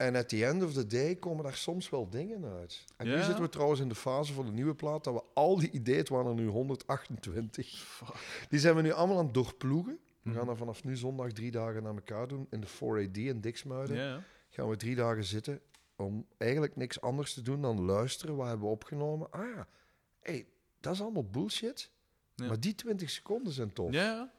[0.00, 2.84] En at the end of the day komen daar soms wel dingen uit.
[2.96, 5.58] En nu zitten we trouwens in de fase voor de nieuwe plaat dat we al
[5.58, 8.46] die ideeën, het waren er nu 128, Fuck.
[8.48, 9.98] die zijn we nu allemaal aan het doorploegen.
[10.22, 10.38] We Mhm.
[10.38, 13.96] gaan dat vanaf nu zondag drie dagen naar elkaar doen in de 4AD in Diksmuiden.
[13.96, 14.22] Ja.
[14.50, 15.60] Gaan we drie dagen zitten
[15.96, 18.36] om eigenlijk niks anders te doen dan luisteren.
[18.36, 19.30] Wat hebben we opgenomen?
[19.30, 19.66] Ah ja,
[20.20, 20.46] hey,
[20.80, 21.90] dat is allemaal bullshit.
[22.34, 22.46] Ja.
[22.46, 23.92] Maar die 20 seconden zijn tof.
[23.92, 24.32] Ja.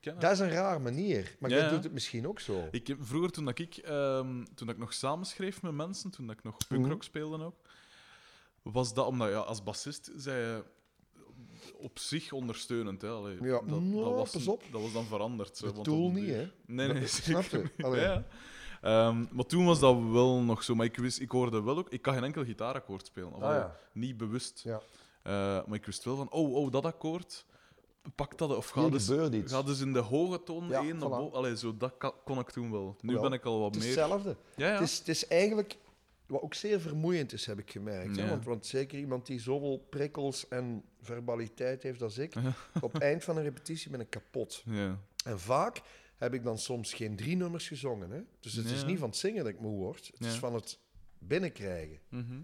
[0.00, 0.20] Ik.
[0.20, 1.36] Dat is een raar manier.
[1.38, 2.68] Maar Ja, jij doet het misschien ook zo.
[2.70, 6.26] Ik heb, vroeger, toen dat ik, ehm, toen dat ik nog samenschreef met mensen, toen
[6.26, 7.04] dat ik nog punkrock Mhm.
[7.04, 7.56] speelde ook,
[8.62, 10.64] was dat omdat, ja, als bassist, zei je
[11.76, 13.02] op zich ondersteunend.
[13.02, 13.08] Hè.
[13.08, 14.62] Allee, Ja, dat, nou, dat, was, pas op.
[14.72, 15.56] dat was dan veranderd.
[15.56, 16.50] zo, want doel niet, hè?
[16.66, 17.72] Nee, nee, Dat- zeker.
[17.76, 18.24] Ja.
[18.80, 20.74] Ehm, maar toen was dat wel nog zo.
[20.74, 21.88] Maar ik, wist, ik hoorde wel ook...
[21.88, 23.32] Ik kan geen enkel gitaarakkoord spelen.
[23.32, 23.76] Of Ah, ja.
[23.92, 24.60] Niet bewust.
[24.64, 24.80] Ja.
[25.22, 25.32] Eh,
[25.66, 26.30] maar ik wist wel van...
[26.30, 27.44] Oh, oh, dat akkoord...
[28.14, 28.56] Pak dat...
[28.56, 31.32] Of ga Hier dus, ga dus in de hoge toon Ja, één voilà.
[31.32, 32.96] Allee, zo, dat kon ik toen wel.
[33.00, 33.98] Nu Wel, ben ik al wat Het is meer...
[33.98, 34.36] hetzelfde.
[34.56, 34.72] Ja.
[34.72, 35.76] Het, is, het is eigenlijk,
[36.26, 38.16] wat ook zeer vermoeiend is, heb ik gemerkt.
[38.16, 38.28] Hè?
[38.28, 42.54] Want, want zeker iemand die zoveel prikkels en verbaliteit heeft als ik, Ja.
[42.80, 44.62] op het eind van een repetitie ben ik kapot.
[44.66, 44.98] Ja.
[45.24, 45.82] En vaak
[46.16, 48.10] heb ik dan soms geen drie nummers gezongen.
[48.10, 48.20] Hè?
[48.40, 50.78] Dus het is niet van het zingen dat ik moe word, het is van het
[51.18, 51.98] binnenkrijgen.
[52.08, 52.40] Mhm.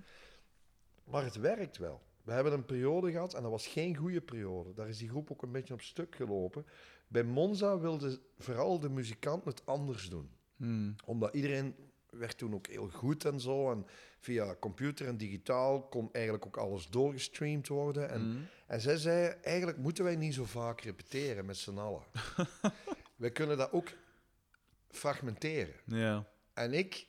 [1.05, 2.03] Maar het werkt wel.
[2.27, 4.75] We hebben een periode gehad en dat was geen goede periode.
[4.75, 6.67] Daar is die groep ook een beetje op stuk gelopen.
[7.09, 10.31] Bij Monza wilde vooral de muzikant het anders doen.
[10.57, 10.95] Hmm.
[11.05, 11.75] Omdat iedereen
[12.11, 13.71] werd toen ook heel goed en zo.
[13.71, 13.87] En
[14.21, 18.09] via computer en digitaal kon eigenlijk ook alles doorgestreamd worden.
[18.11, 18.39] En, Mhm.
[18.67, 22.03] en zij zei, eigenlijk moeten wij niet zo vaak repeteren met z'n allen.
[23.17, 23.89] wij kunnen dat ook
[24.89, 25.75] fragmenteren.
[25.85, 26.27] Ja.
[26.55, 27.07] En ik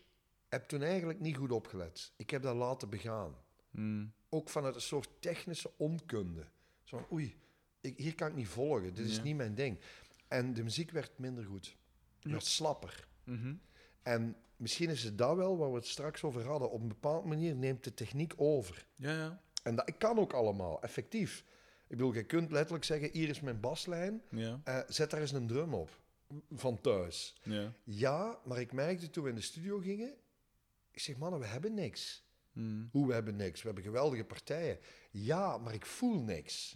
[0.49, 2.11] heb toen eigenlijk niet goed opgelet.
[2.18, 3.36] Ik heb dat laten begaan.
[3.78, 4.11] Hmm.
[4.30, 6.45] Ook vanuit een soort technische onkunde.
[6.84, 7.36] Zo van, oei,
[7.82, 8.93] ik, hier kan ik niet volgen.
[8.93, 9.23] Dit is Ja.
[9.23, 9.80] niet mijn ding.
[10.28, 11.75] En de muziek werd minder goed.
[12.21, 13.07] Werd slapper.
[13.23, 13.53] Mhm.
[14.01, 16.71] En misschien is het dat wel waar we het straks over hadden.
[16.71, 18.86] Op een bepaalde manier neemt de techniek over.
[18.95, 19.41] Ja, ja.
[19.63, 21.39] En dat kan ook allemaal, effectief.
[21.88, 24.61] Ik bedoel, je kunt letterlijk zeggen, hier is mijn baslijn, Ja.
[24.63, 25.89] eh, zet daar eens een drum op.
[26.51, 27.36] Van thuis.
[27.43, 27.73] Ja.
[27.84, 30.13] Ja, maar ik merkte toen we in de studio gingen,
[30.91, 32.25] ik zeg, mannen, we hebben niks.
[32.58, 32.89] Hmm.
[32.91, 33.60] Hoe, we hebben niks?
[33.62, 34.80] We hebben geweldige partijen.
[35.12, 36.74] Ja, maar ik voel niks.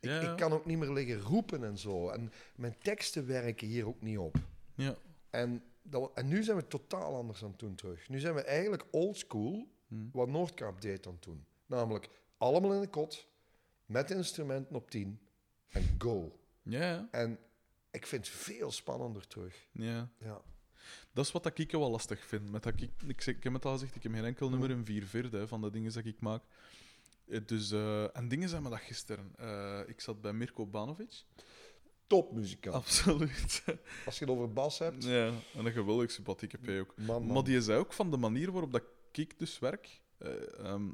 [0.00, 2.08] Ik, ik kan ook niet meer liggen roepen en zo.
[2.08, 4.36] En mijn teksten werken hier ook niet op.
[4.74, 4.96] Ja.
[5.30, 8.08] En dat, en nu zijn we totaal anders dan toen terug.
[8.08, 10.08] Nu zijn we eigenlijk oldschool, Hmm.
[10.12, 11.44] wat Noordkaap deed dan toen.
[11.66, 13.28] Namelijk allemaal in de kot,
[13.86, 15.20] met instrumenten op 10
[15.68, 16.38] en go.
[16.62, 17.08] Ja.
[17.10, 17.38] En
[17.90, 19.68] ik vind het veel spannender terug.
[19.72, 20.10] ja.
[20.18, 20.42] Ja.
[21.16, 22.50] Dat is wat dat ik wel lastig vind.
[22.50, 24.84] Met dat ik, ik, ik heb het al gezegd, ik heb geen enkel nummer in
[24.84, 26.42] vier vierde hè, van de dingen dat ik maak.
[27.28, 29.32] Eh, Dus, eh, en dingen zijn me dat gisteren.
[29.36, 31.22] Eh, ik zat bij Mirko Banovic.
[32.06, 32.74] Topmuzikant.
[32.76, 33.64] Absoluut.
[34.06, 36.94] Als je het over bas hebt, ja, en een geweldig sympathieke P ook.
[36.96, 37.34] man, man.
[37.34, 40.00] Maar die zei ook van de manier waarop dat ik dus werk.
[40.18, 40.88] eh, ehm,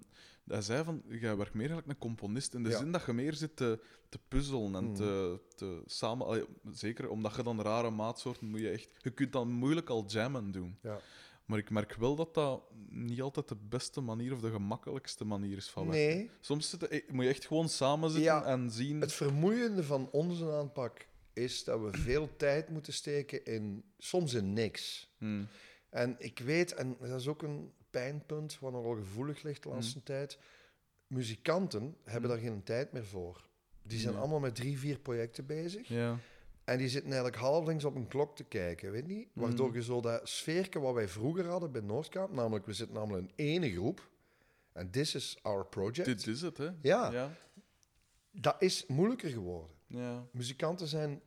[0.47, 2.55] hij zei van, jij werkt meer eigenlijk een componist.
[2.55, 2.78] In de Ja.
[2.78, 4.95] zin dat je meer zit te, te puzzelen en Mm.
[4.95, 6.26] te, te samen...
[6.26, 8.93] allee, zeker omdat je dan rare maatsoorten moet je echt...
[8.99, 10.78] Je kunt dan moeilijk al jammen doen.
[10.82, 10.99] Ja.
[11.45, 15.57] Maar ik merk wel dat dat niet altijd de beste manier of de gemakkelijkste manier
[15.57, 16.16] is van werken.
[16.16, 19.01] Nee, Soms eh, moet je echt gewoon samen zitten Ja, en zien...
[19.01, 24.53] het vermoeiende van onze aanpak is dat we veel tijd moeten steken in, soms in
[24.53, 25.11] niks.
[25.18, 25.49] Hmm.
[25.90, 30.03] En ik weet, en dat is ook een pijnpunt wat nogal gevoelig ligt de laatste
[30.03, 30.38] tijd,
[31.07, 32.36] muzikanten hebben Mm.
[32.36, 33.47] daar geen tijd meer voor.
[33.82, 34.18] Die zijn Ja.
[34.20, 35.88] allemaal met drie, vier projecten bezig.
[35.88, 36.18] Ja.
[36.64, 39.28] En die zitten eigenlijk halflings op een klok te kijken, weet niet?
[39.32, 39.74] Waardoor Mm.
[39.74, 43.47] je zo dat sfeerke wat wij vroeger hadden bij Noordkaap, namelijk we zitten namelijk in
[43.62, 44.11] één groep,
[44.72, 46.68] en this is our project, Dit is het, hè?
[46.82, 47.11] Ja.
[47.12, 47.30] Ja.
[48.30, 49.70] dat is moeilijker geworden.
[49.86, 50.26] ja.
[50.32, 51.20] Muzikanten zijn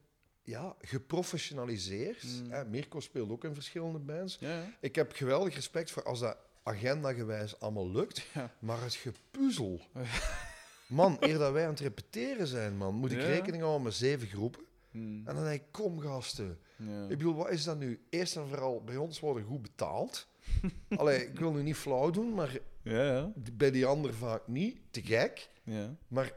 [0.43, 2.23] ja, geprofessionaliseerd.
[2.23, 2.69] Mm.
[2.69, 4.37] Mirko speelt ook in verschillende bands.
[4.39, 4.63] Ja.
[4.79, 6.37] Ik heb geweldig respect voor als dat
[6.69, 8.27] agenda-gewijs allemaal lukt.
[8.33, 8.53] Ja.
[8.59, 9.81] Maar het gepuzzel.
[10.87, 13.25] Man, eer dat wij aan het repeteren zijn, man, moet ik Ja.
[13.25, 14.61] rekening houden met zeven groepen.
[14.91, 15.27] Hmm.
[15.27, 16.59] En dan denk ik, kom gasten.
[16.77, 17.03] Ja.
[17.03, 18.05] Ik bedoel, wat is dat nu?
[18.09, 20.27] Eerst en vooral, bij ons worden goed betaald.
[20.97, 23.31] Allee, ik wil nu niet flauw doen, maar Ja, ja.
[23.53, 24.79] bij die ander vaak niet.
[24.91, 25.49] Te gek.
[25.63, 25.95] ja.
[26.07, 26.33] Maar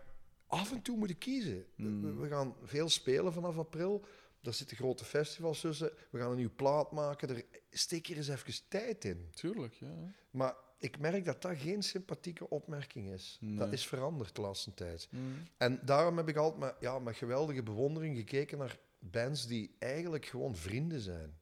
[0.47, 1.65] af en toe moet ik kiezen.
[1.77, 2.03] Mm.
[2.03, 4.05] We, we gaan veel spelen vanaf april.
[4.41, 5.93] Daar zitten grote festivals tussen.
[6.11, 7.29] We gaan een nieuwe plaat maken.
[7.29, 9.31] Er, steek hier eens even tijd in.
[9.35, 9.95] Tuurlijk, ja.
[10.31, 13.37] Maar ik merk dat dat geen sympathieke opmerking is.
[13.41, 13.57] Nee.
[13.57, 15.07] Dat is veranderd de laatste tijd.
[15.11, 15.49] Hmm.
[15.57, 20.27] En daarom heb ik altijd met, ja, met geweldige bewondering gekeken naar bands die eigenlijk
[20.27, 21.39] gewoon vrienden zijn.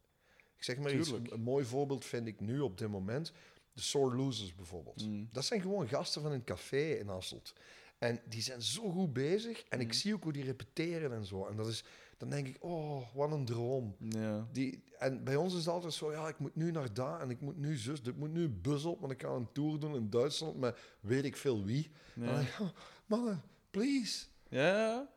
[0.57, 3.33] Ik zeg maar iets, een mooi voorbeeld vind ik nu op dit moment.
[3.73, 5.07] De Sore Losers bijvoorbeeld.
[5.07, 5.29] Mm.
[5.33, 7.53] Dat zijn gewoon gasten van een café in Hasselt.
[7.99, 9.65] En die zijn zo goed bezig.
[9.69, 9.93] En ik Mm.
[9.93, 11.47] zie ook hoe die repeteren en zo.
[11.47, 11.85] En dat is,
[12.17, 13.97] dan denk ik, oh, wat een droom.
[13.99, 14.47] Ja.
[14.53, 17.31] Die, en bij ons is het altijd zo, ja, ik moet nu naar daar en
[17.31, 19.95] ik moet nu zus, ik moet nu bus op, want ik ga een tour doen
[19.95, 21.91] in Duitsland met weet ik veel wie.
[22.15, 22.41] En dan Ja.
[22.41, 22.69] ik, oh,
[23.07, 24.27] mannen, please.
[24.49, 25.09] Ja,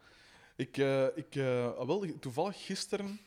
[0.55, 3.19] ik, eh, ik eh, ah, wel, toevallig gisteren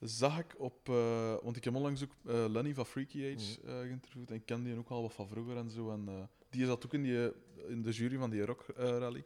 [0.00, 2.14] zag ik op, eh, want ik heb onlangs ook
[2.50, 5.56] Lenny van Freaky Age eh, geïnterviewd en ik ken die ook al wat van vroeger
[5.56, 5.90] en zo.
[5.90, 7.32] En, die zat ook in, die,
[7.68, 9.24] in de jury van die rock rally.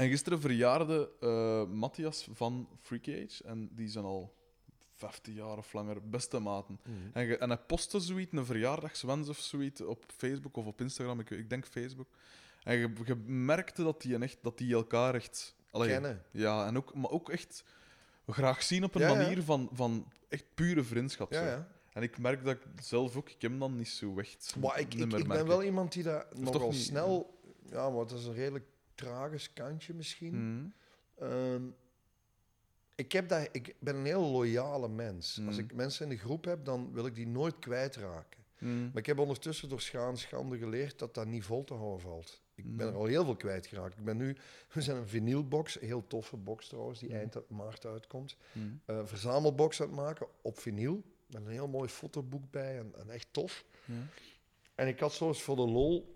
[0.00, 4.34] En gisteren verjaarde eh, Matthias van Freaky Age en die zijn al
[4.94, 6.80] 15 jaar of langer beste maten.
[7.12, 11.20] En, ge- en hij postte zoiets, een verjaardagswens of zoiets, op Facebook of op Instagram,
[11.20, 12.08] ik, ik denk Facebook.
[12.62, 15.56] En je, je merkte dat die, echt, dat die elkaar echt...
[15.70, 16.22] allee, Kennen.
[16.30, 17.64] Ja, en ook, maar ook echt
[18.26, 19.14] graag zien op een Ja, ja.
[19.22, 21.32] manier van, van echt pure vriendschap.
[21.32, 21.44] Ja, zo.
[21.46, 21.68] ja.
[21.92, 24.94] En ik merk dat ik zelf ook, ik heb dan niet zo echt Maar ik,
[24.94, 27.38] ik, ben wel iemand die dat toch nogal niet, snel...
[27.70, 28.64] Ja, maar dat is een redelijk
[29.04, 30.54] tragisch kantje misschien.
[30.54, 30.66] Mhm.
[31.18, 31.62] Ehm,
[32.94, 35.40] ik, heb dat, ik ben een heel loyale mens.
[35.46, 35.64] Als Mm.
[35.64, 38.40] ik mensen in de groep heb, dan wil ik die nooit kwijtraken.
[38.58, 38.84] Mhm.
[38.84, 42.40] Maar ik heb ondertussen door schaam schande geleerd dat dat niet vol te houden valt.
[42.54, 42.92] Ik ben Mm.
[42.92, 43.98] er al heel veel kwijtgeraakt.
[43.98, 44.36] Ik ben nu,
[44.72, 47.14] we zijn een vinylbox, een heel toffe box trouwens, die Mm.
[47.14, 48.36] eind maart uitkomt.
[48.52, 48.66] Mhm.
[48.84, 51.02] Een verzamelbox aan het maken op vinyl.
[51.26, 53.64] Met een heel mooi fotoboek bij en, en echt tof.
[54.74, 56.14] En ik had zoals voor de lol,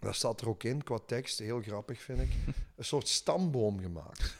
[0.00, 2.30] dat staat er ook in qua tekst, heel grappig vind ik,
[2.76, 4.36] een soort stamboom gemaakt.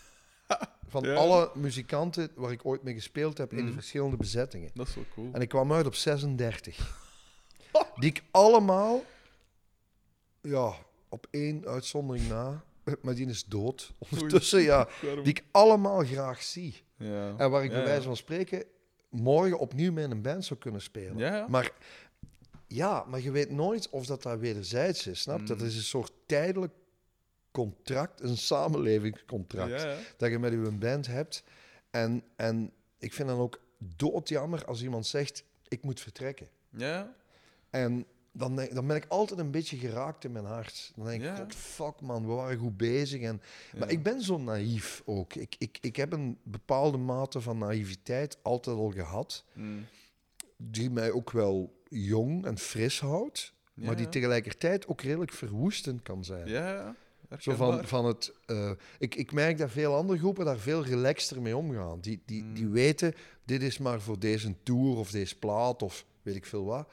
[0.89, 1.15] Van Ja.
[1.15, 3.73] alle muzikanten waar ik ooit mee gespeeld heb in de Mhm.
[3.73, 4.71] verschillende bezettingen.
[4.75, 5.29] Dat is wel cool.
[5.33, 7.03] En ik kwam uit op 36.
[8.01, 9.03] Die ik allemaal,
[10.41, 10.73] ja,
[11.09, 12.65] op één uitzondering na,
[13.03, 13.93] maar die is dood.
[13.99, 16.83] Ondertussen, ja, die ik allemaal graag zie.
[16.97, 17.35] Ja.
[17.37, 17.85] En waar ik bij ja.
[17.85, 18.65] wijze van spreken
[19.11, 21.51] morgen opnieuw met een band zou kunnen spelen.
[21.51, 21.73] Maar
[22.75, 25.45] ja, maar je weet nooit of dat daar wederzijds is, snap je?
[25.47, 25.67] Dat Mm.
[25.67, 26.73] is een soort tijdelijk
[27.51, 29.97] contract, een samenlevingscontract Ja, ja.
[30.17, 31.45] dat je met je band hebt.
[31.91, 36.49] En, en ik vind dan ook doodjammer als iemand zegt, ik moet vertrekken.
[36.71, 37.15] Ja.
[37.71, 40.93] En dan, dan ben ik altijd een beetje geraakt in mijn hart.
[40.97, 41.37] Dan denk ik, Ja.
[41.37, 43.23] god, fuck man, we waren goed bezig.
[43.23, 43.43] En,
[43.79, 45.35] Maar ik ben zo naïef ook.
[45.35, 49.79] Ik, ik, ik heb een bepaalde mate van naïviteit altijd al gehad, Mhm.
[50.57, 56.03] die mij ook wel jong en fris houdt, Ja, maar die tegelijkertijd ook redelijk verwoestend
[56.03, 56.47] kan zijn.
[56.49, 56.95] Ja.
[57.39, 61.43] Zo van, van het, eh, ik, ik merk dat veel andere groepen daar veel relaxter
[61.43, 62.01] mee omgaan.
[62.01, 62.55] Die, die, Mm.
[62.55, 63.15] die weten,
[63.45, 66.89] dit is maar voor deze tour of deze plaat of weet ik veel wat.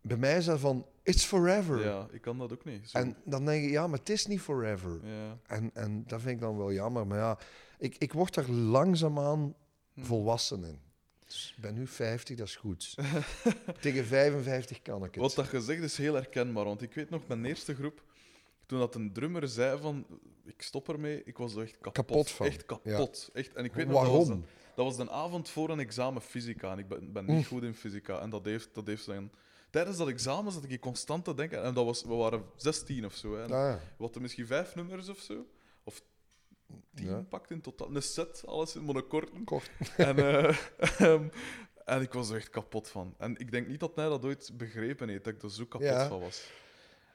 [0.00, 1.84] Bij mij is dat van, it's forever.
[1.84, 2.90] Ja, ik kan dat ook niet.
[2.90, 2.98] Zo.
[2.98, 5.00] En dan denk je, ja, maar het is niet forever.
[5.04, 5.38] Ja.
[5.46, 7.06] En, en dat vind ik dan wel jammer.
[7.06, 7.38] Maar ja,
[7.78, 9.54] ik, ik word daar langzaamaan
[9.94, 10.02] Hm.
[10.04, 10.78] volwassen in.
[11.28, 12.94] Dus ik ben nu 50, dat is goed.
[13.80, 15.22] Tegen 55 kan ik het.
[15.22, 18.02] Wat dat gezegd is heel herkenbaar, want ik weet nog, mijn eerste groep,
[18.66, 20.06] toen dat een drummer zei van,
[20.44, 21.92] ik stop ermee, ik was er echt kapot.
[21.92, 23.30] Kapot van, Echt kapot.
[23.32, 23.54] Echt.
[23.54, 24.18] En ik weet nog, Waarom?
[24.18, 24.42] Dat was, de,
[24.74, 27.74] dat was de avond voor een examen fysica, en ik ben, ben niet goed in
[27.74, 28.20] fysica.
[28.20, 29.32] En dat heeft, dat heeft zijn...
[29.70, 33.14] Tijdens dat examen zat ik constant te denken, en dat was, we waren 16 of
[33.14, 33.80] zo, hè, en Ah, ja.
[33.96, 35.46] we hadden misschien vijf nummers of zo,
[35.84, 36.02] of
[36.94, 37.24] tien Ja.
[37.28, 37.94] pakt in totaal.
[37.96, 39.44] Een set, alles in.
[39.44, 39.70] Kort.
[39.96, 40.56] En, eh,
[41.00, 41.28] ehm,
[41.84, 43.14] en ik was er echt kapot van.
[43.18, 45.86] En ik denk niet dat hij dat ooit begrepen heeft, dat ik er zo kapot
[45.86, 46.08] Ja.
[46.08, 46.50] van was.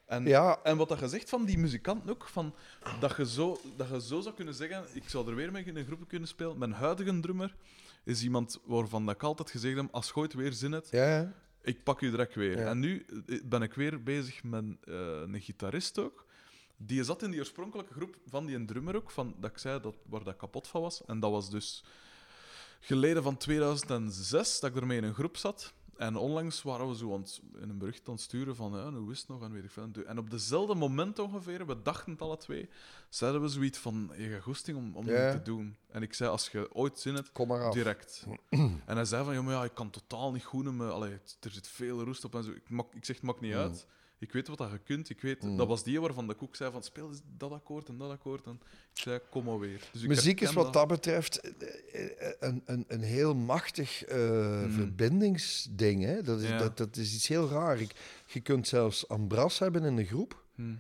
[0.06, 2.56] En, Ja, en wat dat je zegt van die muzikanten ook, van,
[3.00, 5.76] dat, je zo, dat je zo zou kunnen zeggen, ik zou er weer mee in
[5.78, 6.58] een groep kunnen spelen.
[6.58, 7.56] Mijn huidige drummer
[8.04, 11.84] is iemand waarvan ik altijd gezegd heb, als je ooit weer zin hebt, ja, ik
[11.84, 12.58] pak u direct weer.
[12.68, 16.26] En nu eh, ben ik weer bezig met eh, een gitarist ook.
[16.78, 19.96] Die zat in die oorspronkelijke groep van die drummer ook, van, dat ik zei dat,
[20.06, 21.06] waar dat kapot van was.
[21.06, 21.84] En dat was dus
[22.80, 25.74] geleden van 2006 dat ik ermee in een groep zat.
[25.98, 28.92] En onlangs waren we zo aan het, in een bericht aan het sturen van ja,
[28.92, 29.90] hoe is het nog en weet ik veel.
[30.06, 32.70] En op dezelfde moment ongeveer, we dachten het alle twee,
[33.10, 35.32] zeiden we zoiets van, je gaat goesting om, om Ja.
[35.32, 35.76] dit te doen.
[35.88, 37.72] En ik zei, als je ooit zin hebt, kom maar.
[37.72, 38.26] Direct.
[38.50, 40.68] en hij zei van, ja, maar ja, ik kan totaal niet goed.
[40.80, 42.52] Allee, er zit veel roest op en zo.
[42.52, 43.76] Ik, mak, ik zeg, het maakt niet Mm.
[44.24, 45.10] Ik weet wat dat je kunt.
[45.10, 45.58] Ik weet, Mm.
[45.58, 48.46] Dat was die waarvan de koek zei van, speel dat akkoord en dat akkoord.
[48.46, 48.60] En
[48.94, 49.82] ik zei, kom maar weer.
[49.92, 54.72] Dus Muziek is wat dat betreft eh, eh, een, een, een heel machtig eh, Hmm.
[54.72, 56.04] verbindingsding.
[56.04, 56.22] Hè?
[56.22, 56.58] Dat, is, Ja.
[56.58, 57.80] dat, dat is iets heel raar.
[57.82, 57.92] Ik,
[58.28, 60.76] je kunt zelfs ambras hebben in een groep, Hm.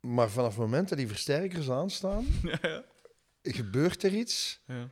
[0.00, 2.82] maar vanaf het moment dat die versterkers aanstaan, Ja, ja.
[3.42, 4.60] gebeurt er iets.
[4.66, 4.88] ja.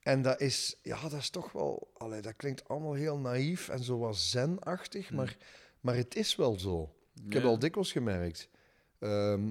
[0.00, 3.82] En dat is, ja, dat is toch wel, allee, dat klinkt allemaal heel naïef en
[3.82, 5.16] zo wat zen-achtig, Hmm.
[5.16, 5.36] maar,
[5.80, 6.92] maar het is wel zo.
[7.26, 8.48] Ik heb al dikwijls gemerkt.
[8.98, 9.50] Ehm,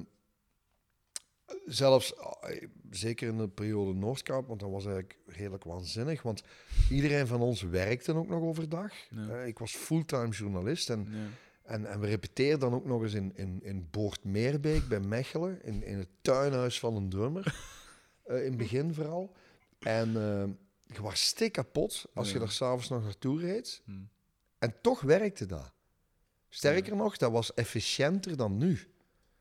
[1.65, 6.43] zelfs, eh, zeker in de periode Noordkaap, want dat was eigenlijk redelijk waanzinnig, want
[6.89, 8.93] iedereen van ons werkte ook nog overdag.
[9.09, 9.27] Ja.
[9.29, 11.27] Eh, ik was fulltime journalist en, Ja.
[11.63, 15.83] en, en we repeteerden dan ook nog eens in, in, in Boortmeerbeek bij Mechelen, in,
[15.83, 17.55] in het tuinhuis van een drummer,
[18.23, 19.35] eh, in het begin vooral.
[19.79, 23.81] En eh, je was stik kapot als je daar s'avonds nog naartoe reed.
[23.85, 23.91] Hm.
[24.59, 25.73] En toch werkte dat.
[26.49, 28.79] Sterker nog, dat was efficiënter dan nu.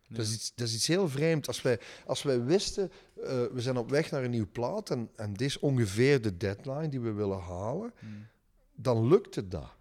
[0.09, 1.47] Dat, is iets, dat is iets heel vreemd.
[1.47, 5.11] Als wij, als wij wisten, eh, we zijn op weg naar een nieuw plaat en,
[5.17, 8.07] en dit is ongeveer de deadline die we willen halen, Hm.
[8.75, 9.75] dan lukte dat.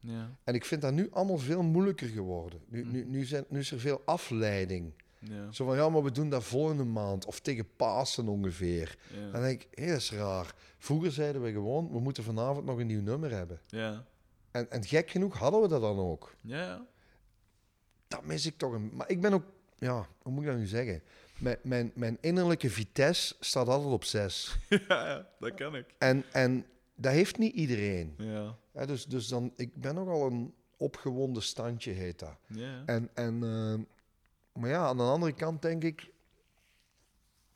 [0.00, 0.36] Ja.
[0.44, 2.60] En ik vind dat nu allemaal veel moeilijker geworden.
[2.68, 2.90] Nu, Mhm.
[2.92, 4.92] nu, nu, zijn, nu is er veel afleiding.
[5.18, 5.52] Ja.
[5.52, 8.98] Zo van, ja, maar we doen dat volgende maand of tegen Pasen ongeveer.
[9.32, 10.54] Dan denk ik, hé, dat is raar.
[10.78, 13.60] Vroeger zeiden we gewoon, we moeten vanavond nog een nieuw nummer hebben.
[13.66, 14.04] Ja.
[14.50, 16.34] En, en gek genoeg hadden we dat dan ook.
[16.40, 16.86] Ja.
[18.08, 18.90] dat mis ik toch een.
[18.94, 19.44] Maar ik ben ook,
[19.78, 21.02] ja, hoe moet ik dat nu zeggen?
[21.38, 24.56] Mijn, mijn, mijn innerlijke vitesse staat altijd op 6.
[24.68, 25.94] ja, ja, dat kan ik.
[25.98, 28.14] En, en dat heeft niet iedereen.
[28.18, 28.56] Ja.
[28.72, 32.36] Hè, dus, dus dan, ik ben nogal een opgewonden standje, heet dat.
[32.46, 32.82] Ja.
[32.86, 33.78] En, en, eh,
[34.60, 36.10] maar ja, aan de andere kant denk ik,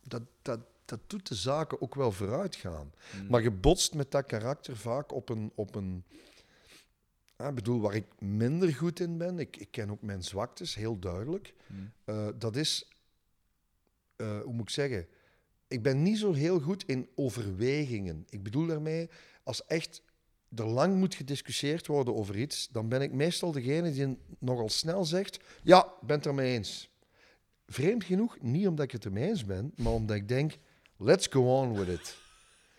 [0.03, 2.92] dat, dat, dat doet de zaken ook wel vooruit gaan.
[3.11, 3.26] Hm.
[3.26, 5.53] Maar je botst met dat karakter vaak op een.
[5.55, 6.05] Op een
[7.37, 10.99] ik bedoel, waar ik minder goed in ben, ik, ik ken ook mijn zwaktes, heel
[10.99, 11.55] duidelijk.
[11.66, 11.74] Hm.
[12.05, 12.89] Eh, dat is,
[14.16, 15.07] eh, hoe moet ik zeggen,
[15.68, 18.26] ik ben niet zo heel goed in overwegingen.
[18.28, 19.09] Ik bedoel daarmee,
[19.43, 20.03] als echt
[20.55, 25.05] er lang moet gediscussieerd worden over iets, dan ben ik meestal degene die nogal snel
[25.05, 26.91] zegt, ja, ik ben het ermee eens.
[27.66, 30.59] Vreemd genoeg, niet omdat ik het ermee eens ben, maar omdat ik denk,
[30.97, 32.16] let's go on with it.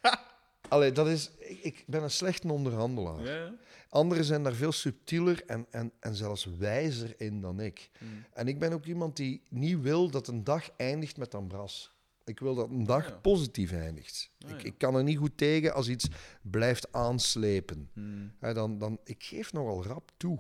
[0.68, 3.54] Allee, dat is, ik, ik ben een slechte onderhandelaar.
[3.96, 7.90] Anderen zijn daar veel subtieler en, en, en zelfs wijzer in dan ik.
[7.98, 8.06] Hm.
[8.34, 11.96] En ik ben ook iemand die niet wil dat een dag eindigt met ambras.
[12.24, 13.16] Ik wil dat een dag Ja.
[13.16, 14.32] positief eindigt.
[14.40, 14.66] Ah, ik, ja.
[14.66, 16.08] ik kan er niet goed tegen als iets
[16.42, 17.90] blijft aanslepen.
[17.94, 18.28] Hm.
[18.40, 20.40] Hè, dan, dan, ik geef nogal rap toe.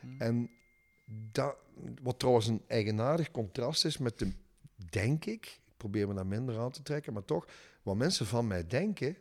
[0.00, 0.20] Hm.
[0.22, 0.50] En
[1.32, 1.56] dat,
[2.02, 4.32] wat trouwens een eigenaardig contrast is met de,
[4.90, 7.48] denk ik, ik probeer me daar minder aan te trekken, maar toch,
[7.82, 9.16] wat mensen van mij denken,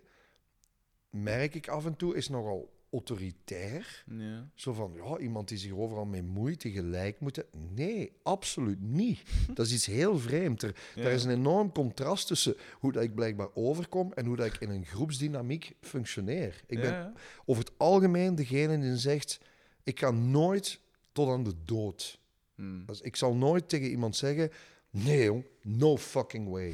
[1.10, 4.04] merk ik af en toe, is nogal autoritair.
[4.18, 4.50] Ja.
[4.56, 7.44] Zo van, ja, iemand die zich overal mee moeit, die gelijk moet.
[7.76, 9.22] Nee, absoluut niet.
[9.54, 10.62] Dat is iets heel vreemd.
[10.62, 11.04] Er, Ja.
[11.04, 14.58] er is een enorm contrast tussen hoe dat ik blijkbaar overkom en hoe dat ik
[14.58, 16.62] in een groepsdynamiek functioneer.
[16.68, 17.14] Ik ben Ja.
[17.46, 19.40] over het algemeen degene die zegt,
[19.84, 20.80] ik ga nooit
[21.12, 22.20] tot aan de dood.
[22.56, 22.86] Hm.
[22.86, 24.52] Dus ik zal nooit tegen iemand zeggen,
[24.90, 25.46] Nee, jong.
[25.62, 26.74] No fucking way.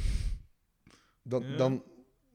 [1.24, 1.84] Dan, dan,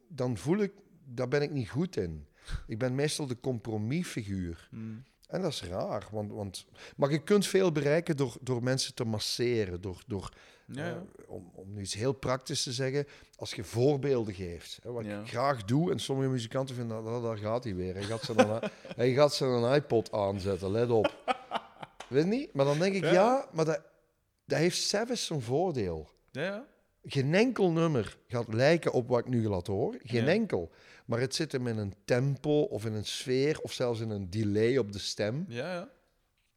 [0.09, 0.73] dan voel ik,
[1.05, 2.27] daar ben ik niet goed in.
[2.67, 4.69] Ik ben meestal de compromisfiguur.
[4.71, 5.05] Mm.
[5.29, 6.67] En dat is raar, want, want...
[6.97, 9.81] Maar je kunt veel bereiken door, door mensen te masseren.
[9.81, 10.29] Door, door,
[10.67, 10.93] Ja, ja.
[10.95, 14.79] eh, om, om nu iets heel praktisch te zeggen, als je voorbeelden geeft.
[14.83, 15.21] Hè, wat Ja.
[15.21, 17.95] ik graag doe, en sommige muzikanten vinden, dat daar gaat hij weer.
[17.95, 21.37] Hij gaat zijn, een- hij gaat zijn iPod aanzetten, let op.
[22.09, 22.53] Weet niet?
[22.55, 23.81] Maar dan denk ik, ja, maar dat,
[24.45, 26.09] dat heeft zelfs een voordeel.
[26.31, 26.65] ja.
[27.07, 30.01] Geen enkel nummer gaat lijken op wat ik nu laat horen.
[30.03, 30.31] Geen Ja.
[30.31, 30.71] enkel.
[31.07, 34.31] Maar het zit hem in een tempo of in een sfeer of zelfs in een
[34.31, 35.45] delay op de stem.
[35.49, 35.91] ja, ja.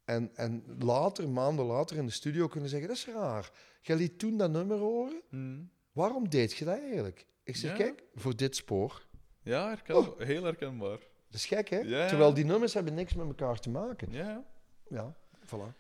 [0.06, 3.52] En, en later, maanden later in de studio kunnen zeggen, dat is raar.
[3.82, 5.22] Jij liet toen dat nummer horen.
[5.30, 5.70] Mm.
[5.92, 7.26] Waarom deed je dat eigenlijk?
[7.44, 7.78] Ik zeg, Ja.
[7.78, 9.06] kijk, voor dit spoor.
[9.44, 10.98] Ja, herken, heel herkenbaar.
[10.98, 11.78] Dat is gek, hè?
[11.80, 12.08] Ja.
[12.08, 14.12] Terwijl die nummers hebben niks met elkaar te maken.
[14.12, 14.44] Ja, ja.
[14.90, 15.76] Ja, voilà.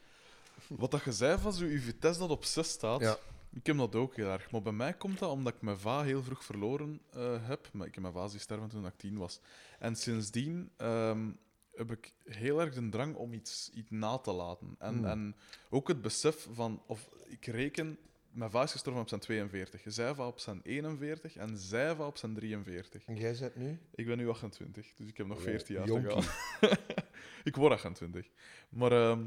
[0.68, 3.18] Wat dat je zei van zo, je Vitesse dat op 6 staat, Ja.
[3.53, 4.51] Ik heb dat ook heel erg.
[4.51, 7.69] Maar bij mij komt dat omdat ik mijn va heel vroeg verloren eh, heb.
[7.73, 9.39] Maar ik heb mijn va zien sterven toen ik tien was.
[9.79, 11.29] En sindsdien ehm,
[11.75, 14.75] heb ik heel erg de drang om iets, iets na te laten.
[14.79, 15.05] En, Hmm.
[15.05, 15.35] en
[15.69, 17.97] ook het besef van, of ik reken,
[18.31, 22.05] mijn va is gestorven op zijn 42, zij va op zijn 41 en zij va
[22.07, 23.05] op zijn 43.
[23.05, 23.79] En jij zit nu?
[23.95, 26.09] Ik ben nu 28, dus ik heb nog Ja, 14 jaar jonkie.
[26.15, 26.77] te gaan.
[27.43, 28.27] ik word 28.
[28.69, 29.23] Maar ehm,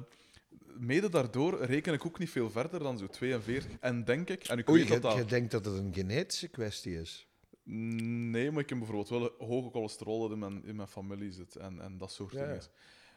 [0.79, 3.71] mede daardoor reken ik ook niet veel verder dan zo 42.
[3.81, 5.21] En denk ik, en ik Oei, weet je, dat dat...
[5.21, 7.29] je denkt dat het een genetische kwestie is.
[7.65, 11.57] Nee, maar ik heb bijvoorbeeld wel hoge cholesterol dat in mijn, in mijn familie zit
[11.57, 12.61] en, en dat soort Ja, dingen.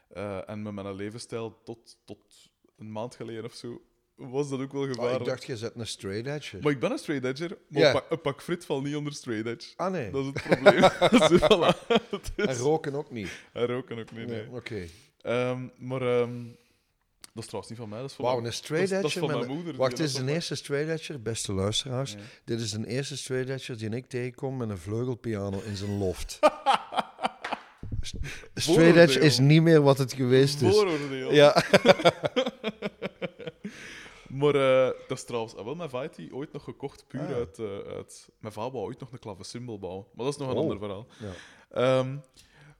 [0.08, 3.82] Eh, en met mijn levensstijl tot, tot een maand geleden of zo
[4.14, 5.20] was dat ook wel Oh, gevaarlijk.
[5.20, 6.62] ik dacht, je zet een straight.
[6.62, 7.86] Maar ik ben een straight edger, maar Ja.
[7.86, 9.72] een, pak, een pak frit valt niet onder straight edge.
[9.76, 10.10] Ah, nee.
[10.10, 10.80] Dat is het probleem.
[11.28, 11.86] dus, voilà.
[12.36, 13.28] Is- En roken ook niet.
[13.52, 14.42] En roken ook niet, nee.
[14.42, 14.86] Nee, Oké.
[15.20, 16.42] Ehm, maar ehm,
[17.34, 19.02] dat is trouwens niet van mij, dat is van, Wauw, mijn, een straight dat is-
[19.02, 19.30] dat is edger.
[19.30, 19.76] van mijn een- moeder.
[19.80, 22.12] Wacht, dit is de zo- eerste straight edger, beste luisteraars.
[22.12, 22.18] Ja.
[22.44, 26.38] Dit is de eerste straight edger die ik tegenkom met een vleugelpiano in zijn loft.
[28.00, 28.16] St-
[28.54, 30.74] straight edge is niet meer wat het geweest is.
[30.74, 31.32] Vooroordeel.
[31.32, 31.54] Ja.
[34.28, 35.56] Maar eh, dat is trouwens...
[35.56, 37.34] ah, wel, mijn vader die ooit nog gekocht, puur Ah.
[37.34, 38.28] uit, eh, uit...
[38.40, 40.04] Mijn vader wou ooit nog een klavesymbol bouwen.
[40.14, 40.60] Maar dat is nog een Oh.
[40.62, 41.06] ander verhaal.
[41.18, 41.30] Ja.
[41.98, 42.16] Ehm,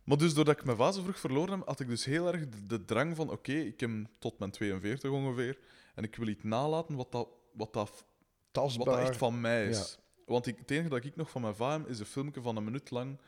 [0.05, 2.67] maar dus doordat ik mijn zo vroeg verloren heb, had ik dus heel erg de,
[2.67, 3.31] de drang van...
[3.31, 5.59] Oké, ik heb tot mijn 42 ongeveer.
[5.95, 8.05] En ik wil iets nalaten wat dat, wat dat,
[8.53, 9.99] wat dat echt van mij is.
[10.27, 12.57] Want ik, het enige dat ik nog van mijn vader heb, is een filmpje van
[12.57, 13.19] een minuut lang...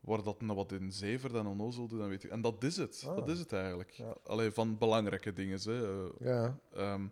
[0.00, 2.30] Waar dat nou wat in zever en onnozel doet, en weet ik.
[2.30, 3.04] En dat is het.
[3.06, 3.16] Ah.
[3.16, 3.90] Dat is het eigenlijk.
[3.90, 4.14] Ja.
[4.26, 5.60] Alleen van belangrijke dingen.
[5.62, 6.06] Hè.
[6.18, 6.58] Ja.
[6.74, 7.06] Ehm,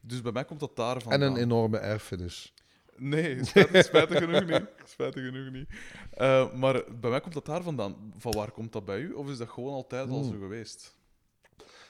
[0.00, 2.54] dus bij mij komt dat daar En een enorme erfenis.
[2.98, 4.66] Nee, spijtig, spijtig genoeg niet.
[4.84, 5.68] Spijtig genoeg niet.
[6.10, 8.12] Eh, maar bij mij komt dat daar vandaan.
[8.18, 9.12] Van waar komt dat bij u?
[9.12, 10.32] Of is dat gewoon altijd al Hmm.
[10.32, 10.96] zo geweest?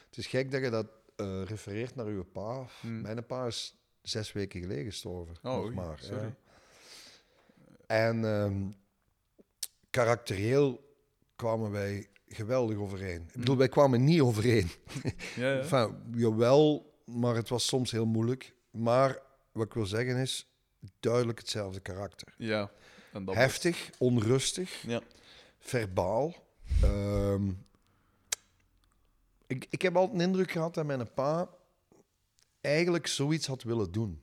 [0.09, 2.65] Het is gek dat je dat eh, refereert naar uw pa.
[2.81, 3.01] Hmm.
[3.01, 5.35] Mijn pa is zes weken geleden gestorven.
[5.43, 5.99] Oh, nog oei, maar.
[6.01, 6.21] sorry.
[6.23, 6.35] ja.
[7.87, 8.67] En ehm,
[9.89, 10.95] karakterieel
[11.35, 13.21] kwamen wij geweldig overeen.
[13.21, 13.57] Ik bedoel, Hmm.
[13.57, 14.69] wij kwamen niet overeen.
[15.35, 15.57] Ja, ja.
[15.61, 18.53] Enfin, jawel, maar het was soms heel moeilijk.
[18.71, 19.19] Maar
[19.51, 20.47] wat ik wil zeggen is,
[20.99, 22.33] duidelijk hetzelfde karakter.
[22.37, 22.71] ja.
[23.13, 25.01] En dat Heftig, onrustig, Ja.
[25.59, 26.33] verbaal.
[26.81, 27.51] Ehm,
[29.47, 31.49] ik, ik heb altijd de indruk gehad dat mijn pa
[32.61, 34.21] eigenlijk zoiets had willen doen.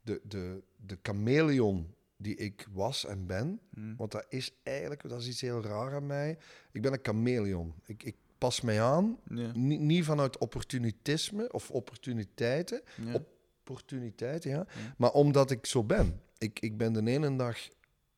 [0.00, 3.96] De, de, de chameleon die ik was en ben, Hmm.
[3.96, 6.38] want dat is eigenlijk, dat is iets heel raar aan mij.
[6.72, 7.74] Ik ben een chameleon.
[7.84, 9.50] Ik, ik pas mij aan, Ja.
[9.54, 13.12] niet, niet vanuit opportunisme of opportuniteiten, Ja.
[13.14, 13.34] Op-
[13.70, 14.56] opportuniteiten, ja.
[14.56, 14.94] Ja.
[14.96, 16.20] Maar omdat ik zo ben.
[16.38, 17.58] Ik, ik ben de ene dag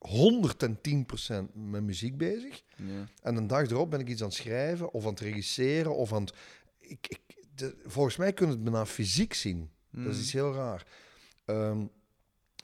[0.08, 2.62] 110% met muziek bezig.
[2.76, 3.06] Ja.
[3.22, 6.12] En een dag erop ben ik iets aan het schrijven of aan het regisseren of
[6.12, 6.34] aan het...
[6.78, 7.20] Ik, ik,
[7.54, 9.70] de- volgens mij kun je het bijna fysiek zien.
[9.90, 10.86] Dat is iets heel raar.
[11.44, 11.86] Ehm,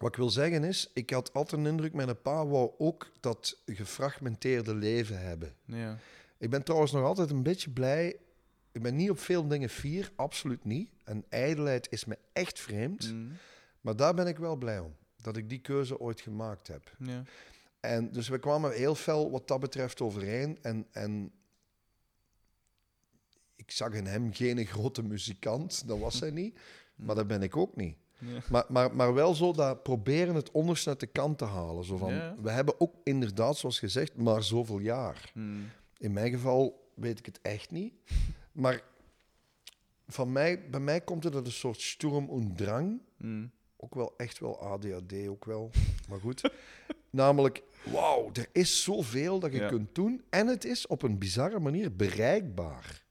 [0.01, 3.59] wat ik wil zeggen is, ik had altijd een indruk, mijn pa wou ook dat
[3.67, 5.55] gefragmenteerde leven hebben.
[5.65, 5.99] Ja.
[6.39, 8.17] Ik ben trouwens nog altijd een beetje blij.
[8.75, 10.91] Ik ben niet op veel dingen fier, absoluut niet.
[11.05, 13.05] En ijdelheid is me echt vreemd.
[13.05, 13.33] Hmm.
[13.81, 14.95] Maar daar ben ik wel blij om.
[15.17, 16.95] Dat ik die keuze ooit gemaakt heb.
[16.99, 17.23] Ja.
[17.81, 20.59] En dus we kwamen heel fel wat dat betreft overeen.
[20.63, 21.33] En, en
[23.57, 25.89] ik zag in hem geen grote muzikant.
[25.89, 26.59] Dat was hij niet.
[26.95, 27.97] Maar dat ben ik ook niet.
[28.19, 28.41] Ja.
[28.51, 31.85] Maar, maar, maar wel zo dat proberen het onderste uit de kant te halen.
[31.85, 32.35] Zo van, Ja.
[32.43, 35.31] We hebben ook inderdaad, zoals gezegd, maar zoveel jaar.
[35.33, 35.71] Hmm.
[35.99, 37.95] In mijn geval weet ik het echt niet.
[38.55, 38.83] Maar
[40.07, 43.01] van mij, bij mij komt het uit een soort sturm und drang.
[43.17, 43.51] Hmm.
[43.77, 45.71] Ook wel echt wel ADHD, ook wel.
[46.09, 46.51] Maar goed.
[47.11, 49.69] Namelijk, wauw, er is zoveel dat je Ja.
[49.69, 50.23] kunt doen.
[50.31, 53.03] En het is op een bizarre manier bereikbaar.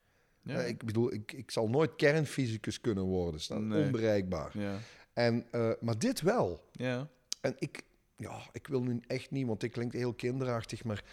[0.42, 0.60] Ja.
[0.62, 3.42] Eh, ik bedoel, ik, ik zal nooit kernfysicus kunnen worden.
[3.42, 3.86] Staat Nee.
[3.86, 4.60] onbereikbaar.
[4.60, 4.78] ja.
[5.14, 6.70] En, eh, maar dit wel.
[6.72, 7.10] Ja.
[7.42, 7.84] En ik,
[8.18, 11.04] ja, ik wil nu echt niet, want dit klinkt heel kinderachtig, maar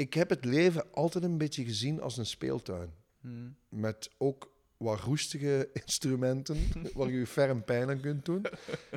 [0.00, 2.92] ik heb het leven altijd een beetje gezien als een speeltuin.
[3.20, 3.56] Hmm.
[3.68, 6.56] Met ook wat roestige instrumenten,
[6.94, 8.44] waar je je ferm pijn aan kunt doen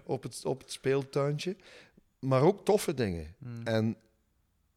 [0.06, 1.56] op het, op het speeltuintje.
[2.20, 3.36] Maar ook toffe dingen.
[3.38, 3.64] Hmm.
[3.64, 3.96] En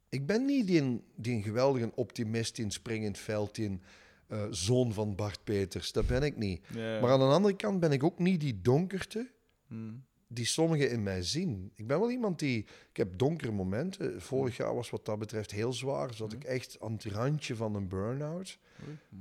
[0.08, 3.82] ik ben niet die, die geweldige optimist in springend veld, in
[4.26, 5.92] eh, zoon van Bart Peters.
[5.92, 6.70] Dat ben ik niet.
[6.74, 9.34] Maar aan de andere kant ben ik ook niet die donkerte
[9.66, 10.04] Hmm.
[10.28, 11.72] Die sommigen in mij zien.
[11.74, 12.58] Ik ben wel iemand die...
[12.90, 14.22] Ik heb donkere momenten.
[14.22, 16.14] Vorig jaar was wat dat betreft heel zwaar.
[16.14, 18.58] Zat ik echt aan het randje van een burn-out.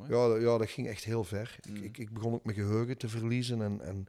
[0.10, 1.60] Ja, dat- ja, dat ging echt heel ver.
[1.70, 1.76] Mm.
[1.76, 4.08] Ik, ik, ik begon ook mijn geheugen te verliezen en, en,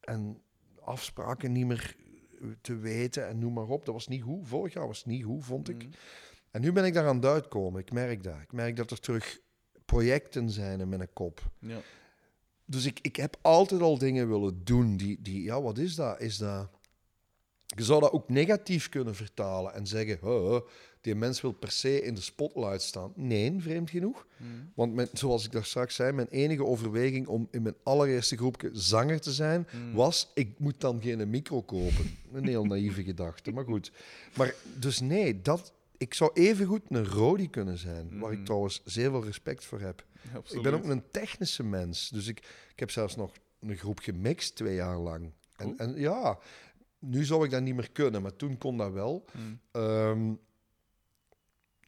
[0.00, 0.40] en
[0.80, 1.96] afspraken niet meer
[2.60, 3.84] te weten en noem maar op.
[3.84, 4.48] Dat was niet goed.
[4.48, 5.82] Vorig jaar was het niet goed, vond ik.
[5.82, 5.90] Hmm.
[6.50, 7.80] En nu ben ik daar aan het uitkomen.
[7.80, 8.40] Ik merk dat.
[8.42, 9.38] Ik merk dat er terug
[9.84, 11.50] projecten zijn in mijn kop.
[11.58, 11.78] Ja.
[12.70, 15.42] Dus ik, ik heb altijd al dingen willen doen die, die...
[15.42, 16.20] Ja, wat is dat?
[16.20, 16.68] Is dat...
[17.76, 20.18] Je zou dat ook negatief kunnen vertalen en zeggen...
[20.22, 20.68] "Oh, oh,
[21.00, 23.12] die mens wil per se in de spotlight staan.
[23.16, 24.26] Nee, vreemd genoeg.
[24.36, 24.72] Hmm.
[24.74, 28.70] Want mijn, zoals ik daar straks zei, mijn enige overweging om in mijn allereerste groepje
[28.72, 29.92] zanger te zijn, Hmm.
[29.94, 32.16] was: ik moet dan geen micro kopen.
[32.32, 33.92] Een heel naïeve gedachte, maar goed.
[34.36, 38.46] Maar dus nee, dat, ik zou evengoed een Rodi kunnen zijn, waar ik Mhm.
[38.46, 40.04] trouwens zeer veel respect voor heb.
[40.50, 42.38] Ik ben ook een technische mens, dus ik,
[42.72, 45.32] ik heb zelfs nog een groep gemixt twee jaar lang.
[45.56, 46.38] En, en ja,
[46.98, 49.24] nu zou ik dat niet meer kunnen, maar toen kon dat wel.
[49.32, 49.60] Hmm.
[49.70, 50.32] Ehm,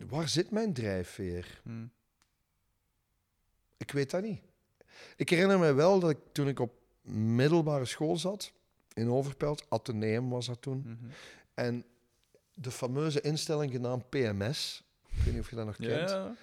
[0.08, 1.60] waar zit mijn drijfveer?
[1.62, 1.90] Hmm.
[3.76, 4.40] Ik weet dat niet.
[5.16, 6.72] Ik herinner me wel dat ik toen ik op
[7.12, 8.52] middelbare school zat,
[8.92, 11.10] in Overpelt, Atheneum was dat toen, Mhm.
[11.54, 11.84] en
[12.54, 16.34] de fameuze instelling genaamd PMS, ik weet niet of je dat nog kent, Ja.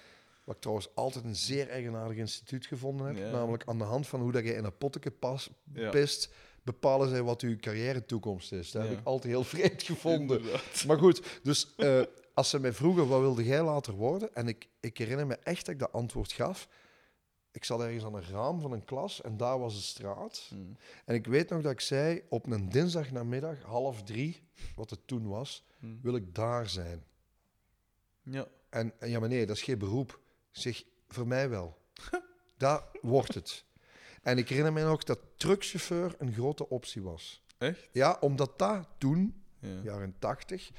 [0.48, 3.30] Wat ik trouwens altijd een zeer eigenaardig instituut gevonden heb, Ja.
[3.30, 5.90] namelijk aan de hand van hoe dat je in een potteke pas, Ja.
[5.90, 6.32] pist,
[6.62, 8.70] bepalen zij wat uw carrière toekomst is.
[8.70, 8.88] Dat Ja.
[8.88, 10.36] heb ik altijd heel vreemd gevonden.
[10.38, 10.84] Inderdaad.
[10.86, 12.00] Maar goed, dus eh,
[12.34, 14.34] als ze mij vroegen, wat wilde jij later worden?
[14.34, 16.68] En ik, ik herinner me echt dat ik dat antwoord gaf.
[17.52, 20.46] Ik zat ergens aan een raam van een klas en daar was de straat.
[20.48, 20.76] Hmm.
[21.04, 24.42] En ik weet nog dat ik zei, op een dinsdagnamiddag, half drie,
[24.76, 25.98] wat het toen was, Hmm.
[26.02, 27.04] wil ik daar zijn.
[28.22, 28.46] Ja.
[28.68, 30.20] En, en ja, maar nee, dat is geen beroep.
[30.58, 31.76] Zeg, voor mij wel.
[32.56, 33.64] Daar wordt het.
[34.22, 37.42] En ik herinner me nog dat truckchauffeur een grote optie was.
[37.58, 37.88] Echt?
[37.92, 39.80] Ja, omdat dat toen Ja.
[39.82, 40.70] jaren 80,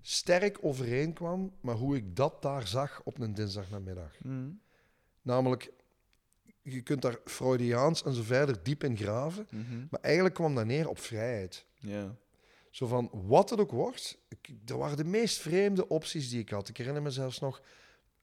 [0.00, 4.12] sterk overeenkwam maar hoe ik dat daar zag op een dinsdagnamiddag.
[4.22, 4.60] Hmm.
[5.22, 5.72] Namelijk,
[6.62, 9.86] je kunt daar Freudiaans en zo verder diep in graven, Mhm.
[9.90, 11.66] maar eigenlijk kwam dat neer op vrijheid.
[11.78, 12.16] Ja.
[12.70, 16.48] Zo van, wat het ook wordt, ik, er waren de meest vreemde opties die ik
[16.50, 16.68] had.
[16.68, 17.62] Ik herinner me zelfs nog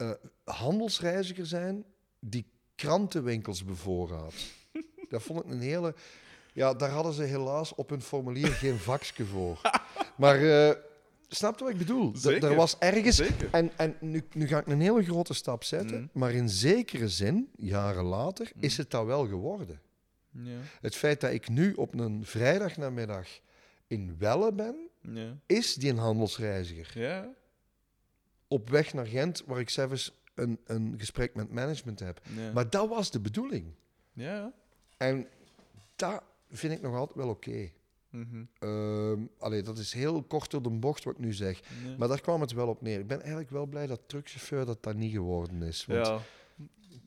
[0.09, 1.83] eh, handelsreiziger zijn
[2.19, 2.45] die
[2.75, 4.33] krantenwinkels bevoorraad.
[5.09, 5.95] dat vond ik een hele...
[6.53, 9.61] Ja, daar hadden ze helaas op hun formulier geen vakje voor.
[10.17, 10.75] Maar eh
[11.27, 12.15] snap je wat ik bedoel?
[12.15, 12.49] Zeker.
[12.49, 13.15] Er was ergens...
[13.15, 13.47] Zeker.
[13.51, 16.19] En, en nu, nu ga ik een hele grote stap zetten, Mhm.
[16.19, 18.65] maar in zekere zin, jaren later, Mhm.
[18.65, 19.81] is het dat wel geworden.
[20.31, 20.57] Ja.
[20.81, 23.27] Het feit dat ik nu op een vrijdagnamiddag
[23.87, 25.37] in Welle ben, Ja.
[25.45, 27.01] is die een handelsreiziger.
[27.01, 27.27] Ja.
[28.53, 32.21] Op weg naar Gent, waar ik zelfs een, een gesprek met management heb.
[32.35, 32.51] Ja.
[32.51, 33.65] Maar dat was de bedoeling.
[34.11, 34.53] Ja.
[34.97, 35.27] En
[35.95, 37.71] dat vind ik nog altijd wel oké.
[38.09, 38.43] Mhm.
[38.59, 41.59] Ehm, allee, dat is heel kort door de bocht wat ik nu zeg.
[41.59, 41.95] Ja.
[41.97, 42.99] Maar daar kwam het wel op neer.
[42.99, 45.85] Ik ben eigenlijk wel blij dat truckchauffeur dat dat niet geworden is.
[45.85, 46.19] Want ja.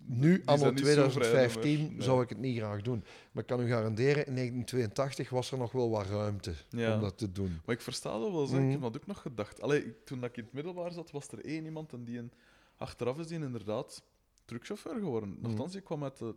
[0.09, 1.91] Nu, anno zijn niet zo vrij 2015, meer.
[1.91, 2.03] Nee.
[2.03, 3.05] zou ik het niet graag doen.
[3.33, 6.95] Maar ik kan u garanderen, in 1982 was er nog wel wat ruimte Ja.
[6.95, 7.61] om dat te doen.
[7.65, 8.57] Maar ik versta dat wel, zeg.
[8.59, 8.73] ik Mhm.
[8.73, 9.61] heb dat ook nog gedacht.
[9.61, 12.33] Allee, toen ik in het middelbaar zat, was er één iemand en die een,
[12.77, 14.03] achteraf is die inderdaad
[14.45, 15.29] truckchauffeur geworden.
[15.29, 15.41] Mhm.
[15.43, 16.35] Nochtans, ik kwam uit de,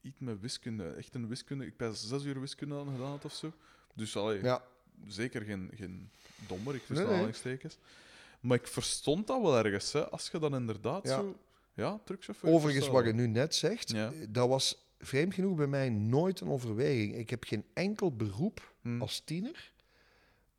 [0.00, 1.66] iets met wiskunde, echt een wiskunde.
[1.66, 3.52] Ik heb zes uur wiskunde aan gedaan had of zo.
[3.94, 4.62] Dus allee, Ja,
[5.06, 6.10] zeker geen, geen
[6.48, 7.56] dommer, ik tussen Nee, nee.
[8.40, 11.16] Maar ik verstond dat wel ergens, hè, als je dan inderdaad Ja.
[11.16, 11.36] zo...
[11.78, 12.50] Ja, truckchauffeur.
[12.52, 14.12] overigens, wat je nu net zegt, Ja.
[14.28, 17.14] dat was vreemd genoeg bij mij nooit een overweging.
[17.16, 19.00] Ik heb geen enkel beroep Hm.
[19.00, 19.72] als tiener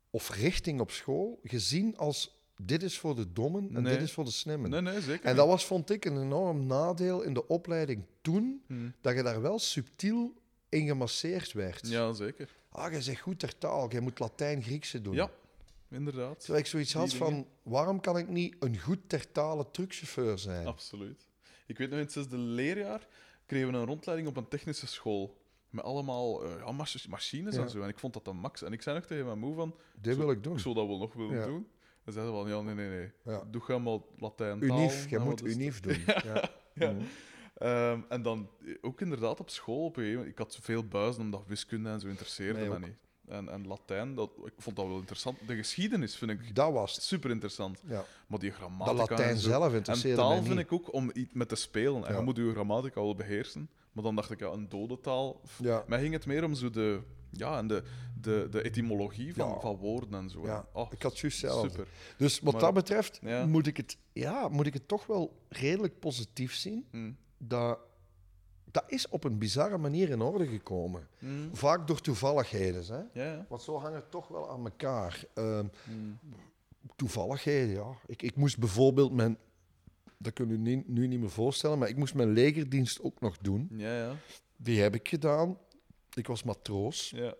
[0.09, 3.93] of richting op school gezien als dit is voor de dommen en Nee.
[3.93, 4.69] dit is voor de slimmen.
[4.69, 8.43] Nee, nee, zeker En dat was, vond ik, een enorm nadeel in de opleiding toen,
[8.67, 8.79] niet.
[8.79, 8.89] Hm.
[9.01, 10.33] dat je daar wel subtiel
[10.69, 11.87] in gemasseerd werd.
[11.87, 12.49] Ja, zeker.
[12.69, 15.13] Ah, jij zegt goed ter taal, jij moet Latijn-Griekse doen.
[15.13, 15.31] Ja,
[15.89, 16.39] inderdaad.
[16.39, 17.25] Terwijl ik zoiets had dingen.
[17.25, 20.67] van, waarom kan ik niet een goed tertale truckchauffeur zijn?
[20.67, 21.27] Absoluut.
[21.67, 23.07] Ik weet nog, in het zesde leerjaar
[23.45, 25.37] kregen we een rondleiding op een technische school.
[25.69, 27.61] Met allemaal eh, ja, mach- machines Ja.
[27.61, 27.81] en zo.
[27.81, 28.61] En ik vond dat de max.
[28.61, 30.53] En ik zei nog tegen mijn moe van, Dit wil ik doen.
[30.53, 31.45] ik zou dat wel nog willen Ja.
[31.45, 31.67] doen.
[32.03, 33.11] En zeiden van, ja, nee, nee, nee.
[33.23, 33.43] Ja.
[33.51, 34.77] Doe gewoon maar Latijn taal.
[34.77, 35.97] Unief, jij en moet unief doen.
[36.05, 36.49] Ja.
[36.73, 36.91] Ja.
[36.91, 37.01] Mhm.
[37.55, 39.85] Ehm, en dan eh, ook inderdaad op school.
[39.85, 42.79] Op een gegeven moment, ik had veel buizen omdat wiskunde en zo interesseerde me ook.
[42.79, 42.95] niet.
[43.29, 45.37] En, en Latijn, dat, ik vond dat wel interessant.
[45.47, 47.81] De geschiedenis vind ik Dat was super interessant.
[47.87, 48.05] Ja.
[48.27, 48.97] Maar die grammatica.
[48.97, 49.49] Dat Latijn en zo.
[49.49, 52.05] zelf En interesseerde taal mij vind ik ook om iets met te spelen.
[52.05, 52.17] En Ja.
[52.19, 53.69] je moet je grammatica wel beheersen.
[53.91, 55.41] Maar dan dacht ik, ja, een dode taal.
[55.61, 55.83] Ja.
[55.87, 57.83] Mij ging het meer om zo de, ja, en de,
[58.21, 59.59] de, de etymologie van, Ja.
[59.59, 60.45] van woorden en zo.
[60.45, 61.69] Ja, Oh, ik had juist zelf.
[61.69, 61.87] super.
[62.17, 63.45] Dus wat Maar- dat betreft Ja.
[63.45, 66.87] moet, ik het, ja, moet ik het toch wel redelijk positief zien.
[66.91, 67.17] Mm.
[67.37, 67.79] Dat,
[68.71, 71.07] dat is op een bizarre manier in orde gekomen.
[71.19, 71.49] Mm.
[71.53, 73.09] Vaak door toevalligheden.
[73.13, 73.37] Hè?
[73.47, 75.23] Want zo hangt het toch wel aan elkaar.
[75.33, 76.19] Ehm, Mm.
[76.95, 77.87] toevalligheden, ja.
[78.05, 79.37] Ik, ik moest bijvoorbeeld mijn...
[80.17, 83.37] Dat kun je nu, nu niet meer voorstellen, maar ik moest mijn legerdienst ook nog
[83.37, 83.67] doen.
[83.71, 84.15] Ja, ja.
[84.57, 85.57] Die heb ik gedaan.
[86.13, 87.09] Ik was matroos.
[87.15, 87.33] ja.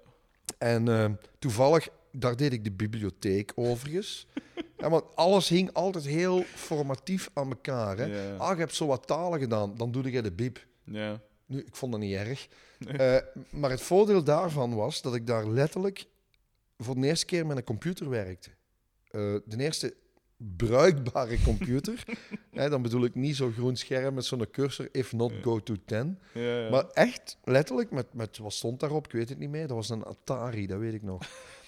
[0.57, 4.27] En ehm, toevallig, daar deed ik de bibliotheek overigens.
[4.77, 7.97] ja, want alles hing altijd heel formatief aan elkaar.
[7.97, 8.37] Hè?
[8.37, 10.67] Ah, je hebt zo wat talen gedaan, dan doe je de bib.
[10.91, 11.21] Ja.
[11.45, 12.47] Nu, ik vond dat niet erg.
[12.79, 13.17] Eh,
[13.49, 16.05] maar het voordeel daarvan was dat ik daar letterlijk
[16.77, 18.49] voor de eerste keer met een computer werkte.
[19.11, 19.93] Eh, de eerste
[20.37, 22.03] bruikbare computer.
[22.51, 25.75] Hè, dan bedoel ik niet zo'n groen scherm met zo'n cursor, if not go to
[25.85, 26.19] 10.
[26.33, 26.69] Ja, ja.
[26.69, 29.05] Maar echt, letterlijk, met, met wat stond daarop?
[29.05, 29.67] Ik weet het niet meer.
[29.67, 31.21] Dat was een Atari, dat weet ik nog.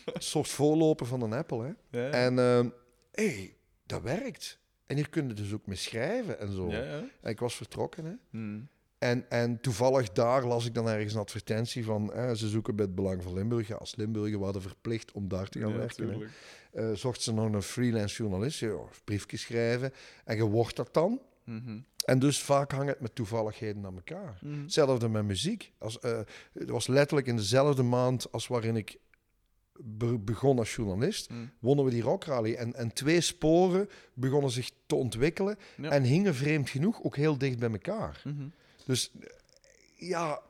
[0.05, 1.63] Een soort voorloper van een Apple.
[1.63, 1.99] Hè?
[1.99, 2.11] ja, ja.
[2.11, 2.71] En hé,
[3.11, 3.55] hey,
[3.85, 4.59] dat werkt.
[4.85, 6.69] En hier kun je dus ook mee schrijven en zo.
[6.69, 8.05] En ik was vertrokken.
[8.05, 8.13] Hè?
[8.29, 8.69] Mm.
[9.01, 12.13] En, en toevallig daar las ik dan ergens een advertentie van...
[12.13, 13.67] eh, ze zoeken bij het Belang van Limburg.
[13.67, 15.95] Ja, als Limburger waren verplicht om daar te gaan Ja, werken.
[15.95, 16.31] tuurlijk.
[16.71, 18.59] Eh, zocht ze nog een freelance journalist.
[18.59, 19.93] Ja, briefjes schrijven.
[20.25, 21.21] En je wordt dat dan.
[21.43, 21.79] Mhm.
[22.05, 24.37] En dus vaak hangt het met toevalligheden aan elkaar.
[24.41, 24.61] Mhm.
[24.61, 25.71] Hetzelfde met muziek.
[25.77, 26.19] Als, eh,
[26.53, 28.97] het was letterlijk in dezelfde maand als waarin ik
[29.83, 31.39] be- begon als journalist, Mhm.
[31.59, 32.53] wonnen we die rockrally.
[32.53, 35.89] En, en twee sporen begonnen zich te ontwikkelen Ja.
[35.89, 38.21] en hingen vreemd genoeg ook heel dicht bij elkaar.
[38.25, 38.47] Mhm.
[38.85, 39.11] Dus
[39.95, 40.41] ja,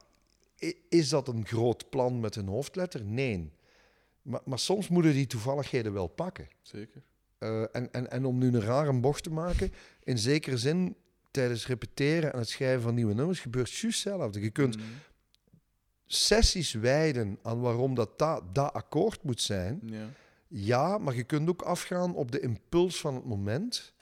[0.90, 3.04] is dat een groot plan met een hoofdletter?
[3.06, 3.52] Nee.
[4.22, 6.48] Maar, maar soms moeten die toevalligheden wel pakken.
[6.62, 7.02] Zeker.
[7.38, 9.72] Eh, en, en, en om nu een rare bocht te maken,
[10.04, 10.96] in zekere zin,
[11.32, 14.42] tijdens repeteren en het schrijven van nieuwe nummers, gebeurt juist hetzelfde.
[14.42, 14.86] Je kunt Mhm.
[16.06, 19.80] sessies wijden aan waarom dat, dat, dat akkoord moet zijn.
[19.86, 20.10] Ja.
[20.48, 23.94] Ja, maar je kunt ook afgaan op de impuls van het moment.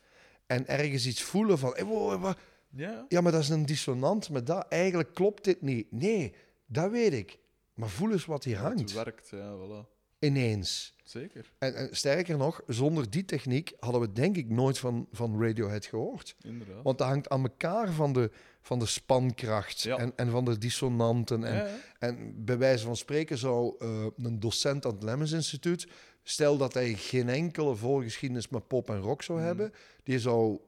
[0.45, 2.37] En ergens iets voelen van, hey, wow, wa-
[2.75, 3.05] Ja.
[3.09, 4.65] ja, maar dat is een dissonant met dat.
[4.67, 5.91] Eigenlijk klopt dit niet.
[5.91, 6.33] Nee,
[6.65, 7.37] dat weet ik.
[7.73, 8.93] Maar voel eens wat hier Het hangt.
[8.93, 9.97] werkt, ja, voilà.
[10.19, 10.93] Ineens.
[11.03, 11.51] Zeker.
[11.57, 15.85] En, en sterker nog, zonder die techniek hadden we denk ik nooit van, van Radiohead
[15.85, 16.35] gehoord.
[16.41, 16.83] Inderdaad.
[16.83, 19.97] Want dat hangt aan elkaar van de, van de spankracht Ja.
[19.97, 21.43] en, en van de dissonanten.
[21.43, 21.67] En, ja,
[21.99, 25.87] en bij wijze van spreken zou eh, een docent aan het Lemmens Instituut,
[26.23, 29.47] stel dat hij geen enkele voorgeschiedenis met pop en rock zou Mhm.
[29.47, 30.59] hebben, die zou,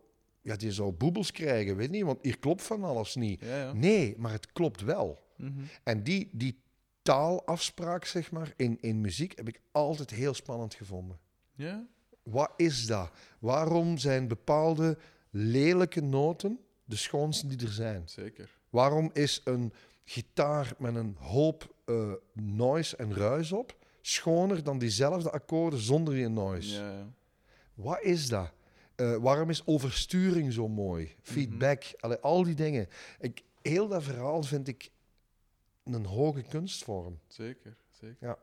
[0.42, 3.39] ja, die zou boebels krijgen, weet niet, want hier klopt van alles niet.
[3.39, 3.74] ja, ja.
[3.74, 5.24] Nee, maar het klopt wel.
[5.38, 5.52] Mhm.
[5.84, 6.62] En die, die
[7.02, 11.20] taalafspraak, zeg maar, in, in muziek heb ik altijd heel spannend gevonden.
[11.56, 11.88] Ja.
[12.24, 13.12] Wat is dat?
[13.39, 14.98] Waarom zijn bepaalde
[15.30, 18.10] lelijke noten de schoonste die er zijn?
[18.10, 18.58] Zeker.
[18.70, 19.74] Waarom is een
[20.04, 26.28] gitaar met een hoop eh, noise en ruis op schoner dan diezelfde akkoorden zonder die
[26.28, 26.74] noise?
[26.74, 27.14] Ja.
[27.74, 28.52] Wat is dat?
[29.02, 31.16] Eh, waarom is oversturing zo mooi?
[31.22, 32.88] Feedback, allee, al die dingen.
[33.20, 34.91] Ik, heel dat verhaal vind ik
[35.84, 37.20] een hoge kunstvorm.
[37.28, 37.78] Zeker.
[37.91, 38.28] Zeker.
[38.28, 38.38] Ja.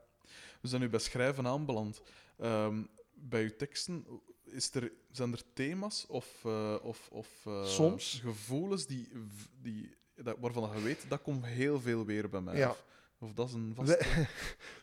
[0.61, 2.01] We zijn nu bij schrijven aanbeland.
[2.37, 2.83] Ehm,
[3.13, 4.05] bij uw teksten,
[4.43, 8.19] is er, zijn er thema's of, eh, of, of eh, Soms.
[8.23, 9.09] gevoelens die,
[9.61, 12.57] die, dat, waarvan je weet, dat komt heel veel weer bij mij?
[12.57, 12.69] Ja.
[12.69, 12.83] Of,
[13.19, 13.97] of dat is een vaste...
[13.97, 14.27] We-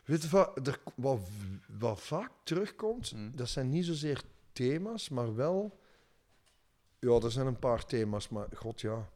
[0.11, 1.19] weet je wat, er, wat,
[1.79, 3.11] wat vaak terugkomt?
[3.15, 3.35] Mm.
[3.35, 4.23] Dat zijn niet zozeer
[4.57, 5.79] thema's, maar wel...
[6.99, 9.09] Ja, er zijn een paar thema's, maar god ja,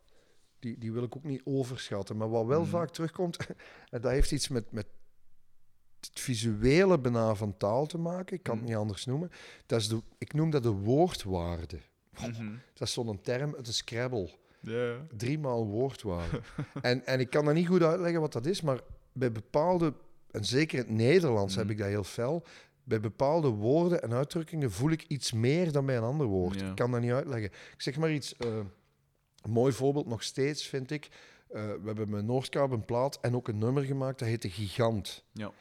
[0.60, 2.18] die, die wil ik ook niet overschatten.
[2.18, 2.66] Maar wat wel Mm.
[2.66, 3.38] vaak terugkomt,
[3.92, 4.88] en dat heeft iets met, met
[6.00, 8.36] het visuele bijna van taal te maken.
[8.36, 8.70] Ik kan het Mm.
[8.70, 9.30] niet anders noemen.
[9.66, 11.80] Dat is de, ik noem dat de woordwaarde.
[12.28, 12.52] Mhm.
[12.74, 14.30] Dat is zo'n term uit de Scrabble.
[14.60, 15.06] Ja.
[15.18, 16.42] Driemaal woordwaarde.
[16.82, 18.80] en, en ik kan dat niet goed uitleggen wat dat is, maar
[19.14, 19.94] bij bepaalde,
[20.32, 21.74] en zeker in het Nederlands heb Mhm.
[21.74, 22.44] ik dat heel fel,
[22.84, 26.60] bij bepaalde woorden en uitdrukkingen voel ik iets meer dan bij een ander woord.
[26.60, 26.70] Ja.
[26.70, 27.50] Ik kan dat niet uitleggen.
[27.74, 28.56] Ik zeg maar iets, eh,
[29.42, 31.10] een mooi voorbeeld nog steeds vind ik.
[31.52, 34.50] eh, we hebben met Noordkaap een plaat en ook een nummer gemaakt, dat heet de
[34.50, 35.24] Gigant.
[35.32, 35.52] Ja.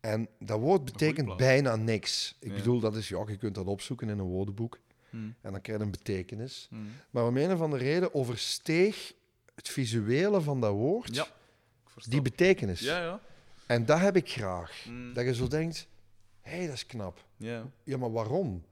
[0.00, 2.36] En dat woord betekent bijna niks.
[2.40, 2.56] Ik Ja.
[2.56, 4.78] bedoel, dat is, ja, je kunt dat opzoeken in een woordenboek
[5.10, 5.22] Mhm.
[5.40, 6.68] en dan krijg je een betekenis.
[6.70, 6.82] Mhm.
[7.10, 9.12] Maar om een of andere reden oversteeg
[9.54, 11.26] het visuele van dat woord Ja.
[12.08, 12.80] Die betekenis.
[12.80, 13.20] Ja, ja.
[13.66, 14.84] En dat heb ik graag.
[14.88, 15.12] Mhm.
[15.12, 15.86] Dat je zo denkt,
[16.40, 17.24] hé, hey, dat is knap.
[17.36, 17.70] Ja.
[17.84, 18.62] Ja, maar waarom?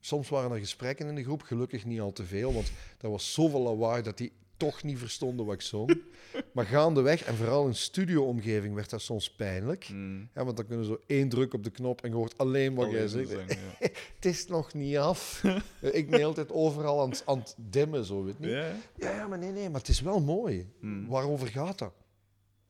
[0.00, 3.32] Soms waren er gesprekken in de groep, gelukkig niet al te veel, want er was
[3.32, 6.02] zoveel lawaai dat die toch niet verstonden wat ik zong.
[6.54, 9.88] maar gaandeweg, en vooral in studioomgeving, werd dat soms pijnlijk.
[9.92, 10.28] Mm.
[10.34, 12.74] Ja, want dan kunnen ze zo één druk op de knop en je hoort alleen
[12.74, 13.28] wat jij zegt.
[13.28, 13.56] zingen, ja.
[14.14, 15.42] Het is nog niet af.
[15.80, 18.50] ik ben altijd overal aan, het- aan het dimmen, zo weet niet.
[18.96, 20.70] Ja, maar nee, nee, maar het is wel mooi.
[20.80, 21.06] Mm.
[21.08, 21.92] Waarover gaat dat?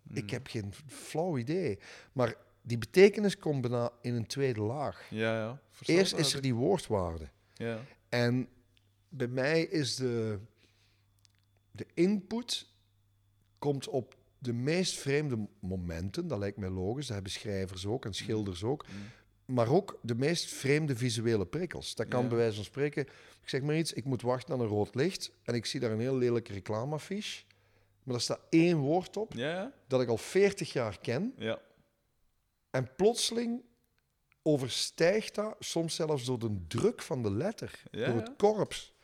[0.03, 0.17] Mm.
[0.17, 1.79] Ik heb geen flauw idee.
[2.13, 5.07] Maar die betekenis komt bijna in een tweede laag.
[5.11, 5.61] Ja, ja.
[5.85, 7.29] Eerst is er die woordwaarde.
[7.55, 7.79] Ja.
[8.09, 8.49] En
[9.09, 10.39] bij mij is de,
[11.71, 12.71] de input
[13.59, 16.27] komt op de meest vreemde momenten.
[16.27, 17.07] Dat lijkt mij logisch.
[17.07, 18.87] Dat hebben schrijvers ook en schilders ook.
[18.87, 19.55] Mm.
[19.55, 21.95] Maar ook de meest vreemde visuele prikkels.
[21.95, 22.29] Dat kan Ja.
[22.29, 23.03] bij wijze van spreken.
[23.43, 25.31] Ik zeg maar iets, ik moet wachten aan een rood licht.
[25.43, 27.45] En ik zie daar een heel lelijke reclameaffiche.
[28.03, 29.73] Maar daar staat één woord op ja.
[29.87, 31.33] dat ik al 40 jaar ken.
[31.37, 31.59] Ja.
[32.73, 33.63] En plotseling
[34.43, 38.95] overstijgt dat, soms zelfs door de druk van de letter, Ja, door het korps,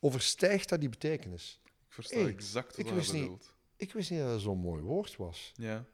[0.00, 1.60] overstijgt dat die betekenis.
[1.64, 3.54] Ik versta Hey, exact ik wat wist je niet- bedoelt.
[3.76, 5.52] Ik wist niet dat dat zo'n mooi woord was.
[5.54, 5.84] Ja.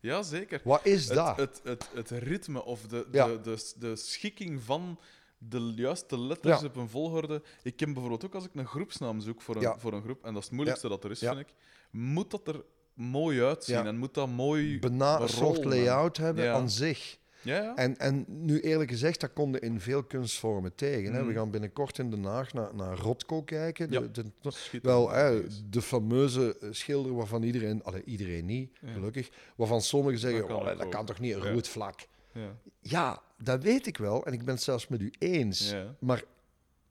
[0.00, 0.60] Ja, zeker.
[0.64, 1.36] Wat is dat?
[1.36, 3.26] Het, het, het, het ritme of de, Ja.
[3.26, 5.00] de, de, de schikking van
[5.38, 6.66] de juiste letters Ja.
[6.66, 7.42] op een volgorde.
[7.62, 9.78] Ik ken bijvoorbeeld ook als ik een groepsnaam zoek voor een, Ja.
[9.78, 11.54] voor een groep, en dat is het moeilijkste dat er is, vind ik,
[11.90, 12.64] moet dat er
[12.96, 13.84] mooi uitzien Ja.
[13.84, 14.78] en moet dat mooi.
[14.80, 16.52] Een soort layout hebben Ja.
[16.52, 17.18] aan zich.
[17.42, 17.76] Ja, ja.
[17.76, 21.12] En, en nu eerlijk gezegd, dat komt in veel kunstvormen tegen.
[21.12, 21.20] Hè.
[21.20, 21.26] Mm.
[21.28, 23.90] We gaan binnenkort in Den Haag naar, naar Rotko kijken.
[23.90, 24.00] Ja.
[24.00, 24.82] De, de- Schitterend.
[24.82, 28.92] wel, hè, de fameuze schilder waarvan iedereen, allee, iedereen niet, Ja.
[28.92, 31.50] gelukkig, waarvan sommigen zeggen, Dat kan "Oh, ook dat ook." kan toch niet een Ja.
[31.50, 32.00] rood vlak.
[32.32, 32.56] Ja.
[32.80, 35.70] Ja, dat weet ik wel en ik ben het zelfs met u eens.
[35.70, 35.94] Ja.
[36.00, 36.22] Maar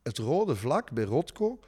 [0.03, 1.59] het rode vlak bij Rotko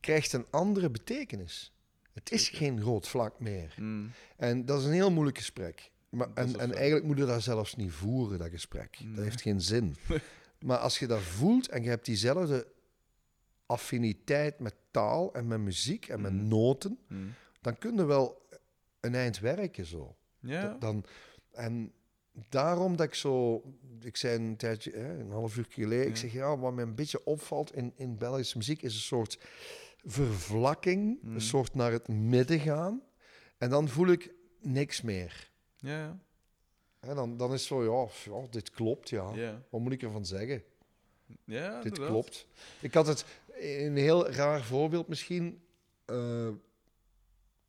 [0.00, 1.72] krijgt een andere betekenis.
[2.12, 3.74] Het is geen rood vlak meer.
[3.78, 4.10] Mm.
[4.36, 5.90] En dat is een heel moeilijk gesprek.
[6.08, 8.98] Maar, en, en eigenlijk moet je dat zelfs niet voeren, dat gesprek.
[9.02, 9.14] Nee.
[9.14, 9.96] Dat heeft geen zin.
[10.66, 12.66] maar als je dat voelt en je hebt diezelfde
[13.66, 16.48] affiniteit met taal en met muziek en met Mhm.
[16.48, 17.32] noten, Mm.
[17.60, 18.46] dan kun je wel
[19.00, 20.16] een eind werken zo.
[20.40, 20.76] Ja.
[20.78, 21.04] Dan,
[21.52, 21.92] en
[22.48, 23.62] daarom dat ik zo...
[24.00, 27.24] Ik zei een tijdje, een half uur geleden, ik zeg ja, wat mij een beetje
[27.24, 29.38] opvalt in, in Belgische muziek is een soort
[30.04, 31.34] vervlakking, Mhm.
[31.34, 33.02] een soort naar het midden gaan.
[33.58, 35.50] En dan voel ik niks meer.
[35.76, 36.18] Ja, ja.
[37.00, 39.30] Hè, dan, dan is het zo, ja, ja, dit klopt, ja.
[39.34, 39.62] Ja.
[39.70, 40.62] Wat moet ik ervan zeggen?
[41.44, 42.08] Ja, dit inderdaad.
[42.10, 42.46] klopt.
[42.80, 43.24] Ik had het,
[43.60, 45.60] een heel raar voorbeeld misschien.
[46.04, 46.48] eh,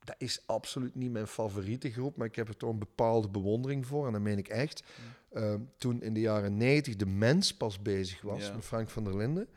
[0.03, 3.85] dat is absoluut niet mijn favoriete groep, maar ik heb er toch een bepaalde bewondering
[3.85, 4.05] voor.
[4.07, 4.83] En dat meen ik echt.
[5.29, 9.17] Eh, toen in de jaren 90 de mens pas bezig was met Frank van der
[9.17, 9.47] Linden,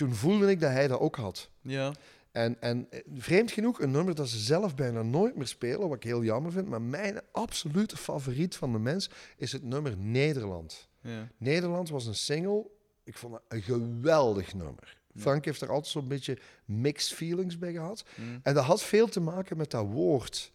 [0.00, 1.50] toen voelde ik dat hij dat ook had.
[1.60, 1.92] Ja.
[2.32, 5.96] En, en eh, vreemd genoeg, een nummer dat ze zelf bijna nooit meer spelen, wat
[5.96, 10.88] ik heel jammer vind, maar mijn absolute favoriet van de mens is het nummer Nederland.
[11.00, 11.28] Ja.
[11.36, 12.66] Nederland was een single,
[13.04, 14.98] ik vond het een geweldig nummer.
[15.16, 18.04] Frank heeft er altijd zo'n beetje mixed feelings bij gehad.
[18.16, 18.40] Mm.
[18.42, 20.52] En dat had veel te maken met dat woord.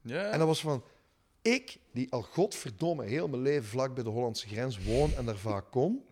[0.00, 0.30] Ja.
[0.30, 0.84] En dat was van,
[1.42, 5.36] ik, die al godverdomme heel mijn leven vlak bij de Hollandse grens woon en daar
[5.36, 6.04] vaak kom,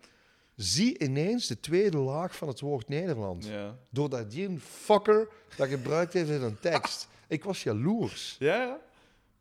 [0.55, 3.45] zie ineens de tweede laag van het woord Nederland.
[3.45, 3.77] Ja.
[3.89, 5.27] Doordat die een fucker
[5.57, 7.07] dat gebruikt heeft in een tekst.
[7.27, 8.35] Ik was jaloers.
[8.39, 8.79] Ja, ja.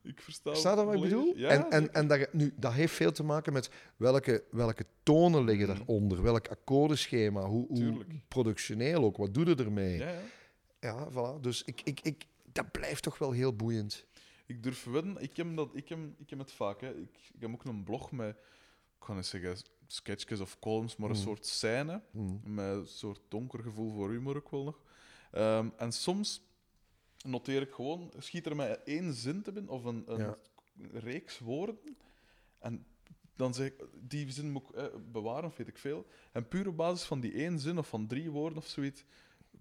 [0.02, 1.32] Ik versta Snap je wat ik bedoel?
[1.36, 5.44] Ja, en en, en dat, nu, dat heeft veel te maken met welke, welke tonen
[5.44, 5.76] liggen Mhm.
[5.76, 9.98] daaronder, welk akkoordenschema, hoe, hoe productioneel ook, wat doe je ermee?
[9.98, 10.20] Ja, Ja,
[10.80, 11.08] ja.
[11.10, 11.40] voilà.
[11.40, 14.04] Dus ik, ik, ik, dat blijft toch wel heel boeiend.
[14.46, 16.80] Ik durf wedden, ik heb, dat, ik heb, ik heb het vaak.
[16.80, 16.88] Hè.
[16.88, 18.36] Ik, ik heb ook een blog met,
[18.98, 19.56] ik ga niet zeggen
[19.92, 21.22] sketches of columns, maar een Mm.
[21.22, 22.02] soort scène.
[22.10, 22.40] Mm.
[22.44, 24.80] Met een soort donker gevoel voor humor ook wel nog.
[25.30, 26.42] Ehm, en soms
[27.26, 30.36] noteer ik gewoon, schiet er mij één zin te binnen of een, een Ja.
[30.92, 31.78] reeks woorden.
[32.58, 32.86] En
[33.36, 36.06] dan zeg ik, die zin moet ik eh, bewaren, of weet ik veel.
[36.32, 39.04] En puur op basis van die één zin of van drie woorden of zoiets,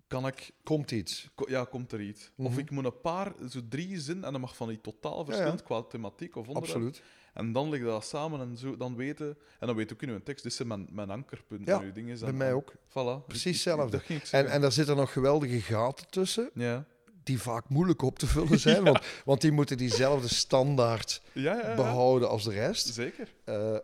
[0.07, 1.29] kan ik Komt iets.
[1.35, 2.31] Ko- Ja, komt er iets.
[2.37, 2.59] Of Mhm.
[2.59, 5.81] ik moet een paar, zo drie zinnen, en dat mag van die totaal verschillend qua
[5.81, 6.75] thematiek of onderwerp.
[6.75, 7.03] Absoluut.
[7.33, 9.37] En dan leg je dat samen en zo, dan weten...
[9.59, 11.73] En dan weet ook in uw tekst, dit zijn mijn, mijn ankerpunten.
[11.73, 12.19] Ja, uw dingen.
[12.19, 12.73] Bij en- mij ook.
[12.89, 13.25] Voilà.
[13.27, 14.01] Precies hetzelfde.
[14.31, 16.85] En, en daar zitten nog geweldige gaten tussen, Ja.
[17.23, 21.69] die vaak moeilijk op te vullen zijn, want, want die moeten diezelfde standaard Ja, ja,
[21.69, 21.75] ja.
[21.75, 22.87] behouden als de rest.
[22.93, 23.27] Zeker.
[23.43, 23.77] Eh,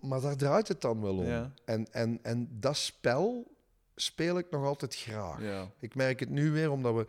[0.00, 1.52] maar daar draait het dan wel om.
[1.64, 3.54] En, en, en dat spel
[3.94, 5.40] speel ik nog altijd graag.
[5.80, 7.06] Ik merk het nu weer, omdat we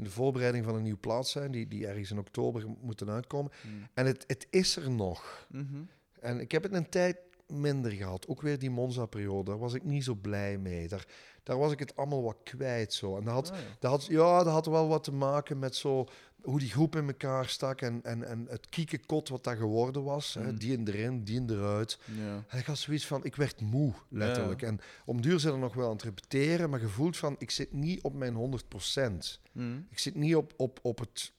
[0.00, 3.52] in de voorbereiding van een nieuwe plaat zijn, die, die ergens in oktober moeten uitkomen.
[3.62, 3.88] Mm.
[3.94, 5.46] En het, het is er nog.
[5.50, 5.82] Mhm.
[6.20, 7.16] En ik heb het een tijd
[7.50, 8.28] minder gehad.
[8.28, 10.88] Ook weer die Monza-periode, daar was ik niet zo blij mee.
[10.88, 11.06] Daar,
[11.42, 12.92] daar was ik het allemaal wat kwijt.
[12.92, 13.16] Zo.
[13.16, 13.64] En dat had, Ah, ja.
[13.78, 16.06] dat had, ja, dat had wel wat te maken met zo,
[16.42, 20.34] hoe die groep in elkaar stak en, en, en het kiekenkot wat dat geworden was.
[20.34, 20.56] Hè, Mhm.
[20.56, 21.98] die in erin, die in eruit.
[22.18, 22.44] Ja.
[22.48, 24.60] En ik had zoiets van, ik werd moe, letterlijk.
[24.60, 24.66] Ja.
[24.66, 27.72] En om duur zijn er nog wel aan het repeteren, maar gevoeld van, ik zit
[27.72, 29.40] niet op mijn 100%.
[29.52, 29.76] Hm.
[29.90, 31.32] Ik zit niet op, op, op, het,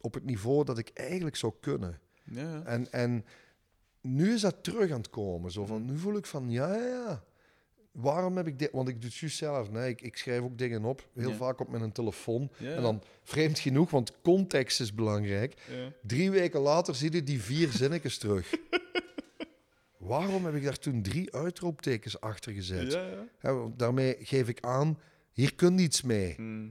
[0.00, 1.98] op het niveau dat ik eigenlijk zou kunnen.
[2.24, 2.62] Ja.
[2.62, 3.24] En, en
[4.02, 5.50] nu is dat terug aan het komen.
[5.50, 5.86] Zo van, Mm.
[5.90, 7.24] nu voel ik van, ja, ja, ja.
[7.92, 8.70] Waarom heb ik dit?
[8.72, 9.70] Want ik doe het juist zelf.
[9.70, 11.08] Nee, ik, ik schrijf ook dingen op.
[11.14, 11.36] Heel Ja.
[11.36, 12.50] vaak op mijn telefoon.
[12.58, 15.54] Ja, En dan, vreemd genoeg, want context is belangrijk.
[15.70, 15.92] ja.
[16.02, 18.50] Drie weken later zie je die vier zinnetjes terug.
[19.98, 22.98] Waarom heb ik daar toen drie uitroeptekens achter gezet?
[23.76, 24.98] Daarmee geef ik aan,
[25.32, 26.34] hier kun je iets mee.
[26.34, 26.68] Hm.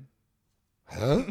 [0.85, 1.27] Huh?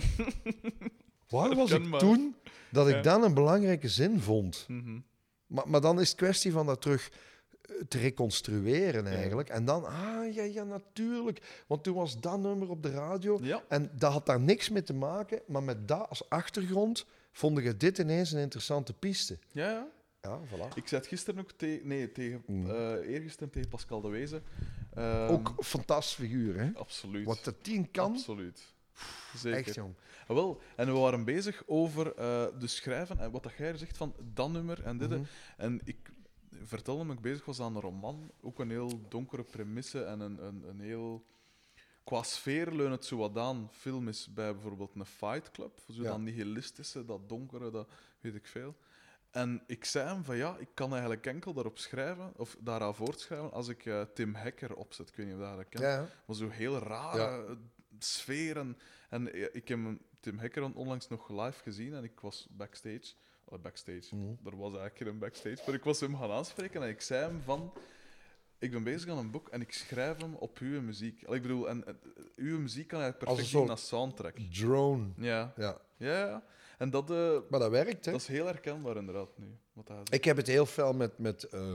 [1.29, 2.35] Waar was ik toen
[2.71, 4.65] dat ik dan een belangrijke zin vond?
[4.69, 4.99] Mhm.
[5.51, 7.11] Maar, maar dan is het kwestie van dat terug
[7.63, 9.11] eh, te reconstrueren Ja.
[9.11, 9.49] eigenlijk.
[9.49, 11.65] En dan, ah ja, ja, natuurlijk.
[11.67, 13.39] Want toen was dat nummer op de radio.
[13.43, 13.63] Ja.
[13.69, 15.41] En dat had daar niks mee te maken.
[15.47, 19.39] Maar met dat als achtergrond vond ik dit ineens een interessante piste.
[19.53, 19.87] Ja, ja.
[20.23, 20.75] Ja, voilà.
[20.75, 21.87] Ik het gisteren ook tegen...
[21.89, 22.43] Nee, tegen...
[22.47, 22.71] Mm.
[23.01, 24.43] eergisteren tegen Pascal de Wezen.
[24.95, 26.71] Ehm, Ook een fantastisch figuur, hè?
[26.75, 27.25] Absoluut.
[27.27, 28.13] Wat de tien kan.
[28.13, 28.63] Absoluut.
[29.37, 29.59] Zeker.
[29.59, 29.95] Echt, jong.
[30.35, 34.15] Wel, en we waren bezig over eh, de schrijven en wat dat jij zegt van
[34.35, 35.11] dat nummer en dit.
[35.11, 35.23] Mhm.
[35.57, 36.11] En ik
[36.63, 40.45] vertelde hem, ik bezig was aan een roman, ook een heel donkere premisse en een,
[40.47, 41.25] een, een heel...
[42.05, 43.69] Qua sfeer leunt het zo wat aan.
[43.73, 46.09] Film is bij bijvoorbeeld een Fight Club, zo Ja.
[46.11, 47.89] dat nihilistische, dat donkere, dat
[48.21, 48.77] weet ik veel.
[49.31, 53.53] En ik zei hem van ja, ik kan eigenlijk enkel daarop schrijven, of daaraan voortschrijven,
[53.53, 55.09] als ik eh, Tim Hacker opzet.
[55.09, 55.85] Ik weet niet of je dat kent.
[55.85, 57.57] Ja, Maar zo heel rare Ja.
[57.99, 58.57] sfeer.
[58.57, 58.77] En,
[59.11, 63.13] en ik heb hem- Tim Hacker on- onlangs nog live gezien en ik was backstage.
[63.63, 64.15] Backstage.
[64.17, 64.25] Mhm.
[64.49, 65.59] Er was eigenlijk geen backstage.
[65.67, 67.73] Maar ik was hem gaan aanspreken en ik zei hem van...
[68.59, 71.25] Ik ben bezig aan een boek en ik schrijf hem op uw muziek.
[71.25, 71.99] Allee, ik bedoel, en, en,
[72.37, 74.37] uw muziek kan eigenlijk perfect een zien als soundtrack.
[74.53, 75.09] drone.
[75.17, 75.81] Ja, Ja.
[75.97, 76.45] ja, ja.
[76.79, 78.13] En dat, eh, Maar dat werkt, hè?
[78.13, 79.47] dat is heel herkenbaar inderdaad nu.
[79.73, 80.15] Wat hij zegt.
[80.15, 81.73] Ik heb het heel fel met, met, eh,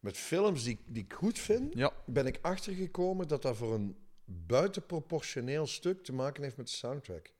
[0.00, 1.74] met films die, die ik goed vind.
[1.74, 6.72] Ja, Ben ik achtergekomen dat dat voor een buitenproportioneel stuk te maken heeft met de
[6.72, 7.30] soundtrack.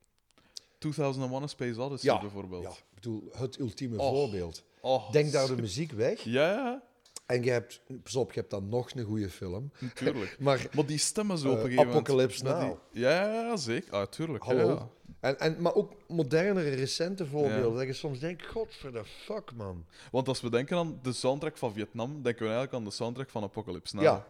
[0.83, 2.63] 2001 A Space Odyssey Ja, bijvoorbeeld.
[2.63, 4.65] Ja, ik bedoel, het ultieme voorbeeld.
[4.81, 6.21] Oh, Denk daar de muziek weg.
[6.21, 6.83] Ja, ja,
[7.27, 9.71] En je hebt, pas op, je hebt dan nog een goede film.
[9.81, 10.37] natuurlijk.
[10.41, 12.07] Maar Maar die stemmen zo op Eh, een gegeven moment.
[12.09, 12.79] Apocalypse die- Now.
[12.91, 13.93] Ja, zeker.
[13.93, 14.45] Ah, tuurlijk.
[14.45, 14.69] Hallo.
[14.69, 14.89] Ja.
[15.21, 17.71] En, en, maar ook modernere, recente voorbeelden.
[17.73, 17.77] Ja.
[17.79, 19.87] Dat je soms denkt, god voor de fuck, man.
[20.11, 23.31] Want als we denken aan de soundtrack van Vietnam, denken we eigenlijk aan de soundtrack
[23.31, 24.05] van Apocalypse Now.
[24.05, 24.27] Ja.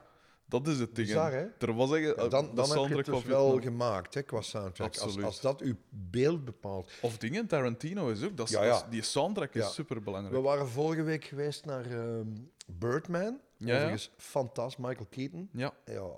[0.53, 1.09] Dat is het ding.
[1.09, 1.15] hè.
[1.15, 1.47] Bizar, hè?
[1.59, 4.97] Er was Ja, eh, dan dan heb je het dus wel gemaakt, hè, qua soundtrack.
[4.97, 6.91] Als, dat uw beeld bepaalt.
[7.01, 8.37] Of dingen, Tarantino is ook.
[8.37, 10.35] Dat is, Ja, die soundtrack is super belangrijk.
[10.37, 12.27] We waren vorige week geweest naar ehm,
[12.67, 13.41] Birdman.
[13.57, 13.75] Ja.
[13.75, 14.85] Overigens, fantastisch.
[14.87, 15.49] Michael Keaton.
[15.53, 15.75] Ja.
[15.85, 16.11] Ja,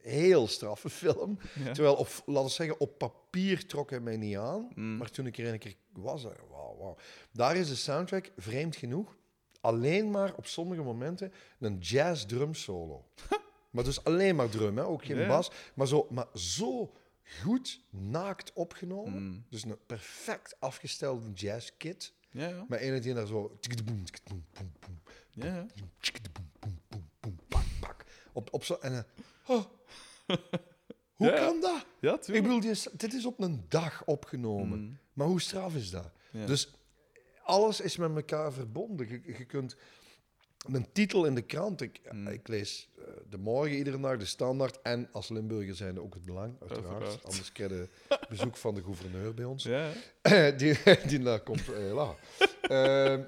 [0.00, 1.38] heel straffe film.
[1.64, 1.72] Ja.
[1.72, 4.68] Terwijl, op, laten we zeggen, op papier trok hij mij niet aan.
[4.74, 4.96] Mm.
[4.96, 6.96] Maar toen ik er een keer was, ik, wauw, wauw.
[7.32, 9.16] Daar is de soundtrack, vreemd genoeg,
[9.60, 13.04] alleen maar op sommige momenten een jazz drum solo.
[13.70, 14.84] maar dus alleen maar drum, hè?
[14.84, 15.26] ook geen Ja.
[15.28, 15.50] bas.
[15.74, 16.92] Maar zo, maar zo
[17.42, 19.22] goed naakt opgenomen.
[19.22, 19.44] Mm.
[19.48, 22.12] Dus een perfect afgestelde jazzkit.
[22.30, 22.64] Ja, ja.
[22.68, 23.58] Met een die daar zo...
[25.30, 25.66] ja.
[28.32, 28.74] Op, op zo...
[28.74, 29.02] En, eh,
[29.56, 29.64] oh.
[31.14, 31.86] Hoe Ja, kan dat?
[32.00, 32.44] Ja, Ik tuurlijk.
[32.46, 34.78] bedoel, dit is, dit is op een dag opgenomen.
[34.80, 34.98] Mm.
[35.12, 36.10] Maar hoe straf is dat?
[36.46, 36.70] Dus
[37.42, 39.08] alles is met elkaar verbonden.
[39.08, 39.76] Je, je kunt
[40.72, 41.80] een titel in de krant.
[41.80, 42.26] Ik, Mm.
[42.28, 44.82] ik lees eh, de morgen iedere dag de standaard.
[44.82, 46.86] En als Limburger zijn ook het belang, uiteraard.
[46.92, 47.24] Uiteraard.
[47.24, 47.88] Anders krijg je
[48.28, 49.64] bezoek van de gouverneur bij ons.
[49.64, 49.90] Ja,
[50.60, 50.76] die,
[51.06, 51.62] die daar komt.
[52.62, 53.22] Ehm,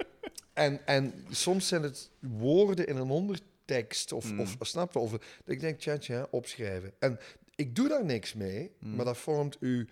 [0.52, 4.12] en, en soms zijn het woorden in een ondertekst.
[4.12, 4.40] Of, Mm.
[4.40, 4.98] of snap je?
[4.98, 5.12] Of,
[5.44, 6.92] ik denk, tja, tja, opschrijven.
[6.98, 7.18] En
[7.54, 8.70] ik doe daar niks mee.
[8.78, 8.94] Mm.
[8.94, 9.88] Maar dat vormt u...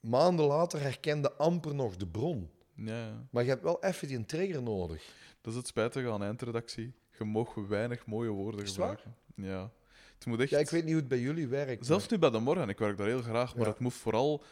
[0.00, 2.50] Maanden later herkende amper nog de bron.
[2.76, 3.26] Ja.
[3.30, 5.14] Maar je hebt wel even die trigger nodig.
[5.40, 6.92] Dat is het spijtige aan eindredactie.
[7.18, 9.14] Je mag weinig mooie woorden gebruiken.
[9.34, 9.70] Ja.
[10.14, 10.50] Het moet echt...
[10.50, 11.86] Ja, ik weet niet hoe het bij jullie werkt.
[11.86, 13.70] Zelfs nu bij de morgen, ik werk daar heel graag, maar Ja.
[13.70, 14.42] het moet vooral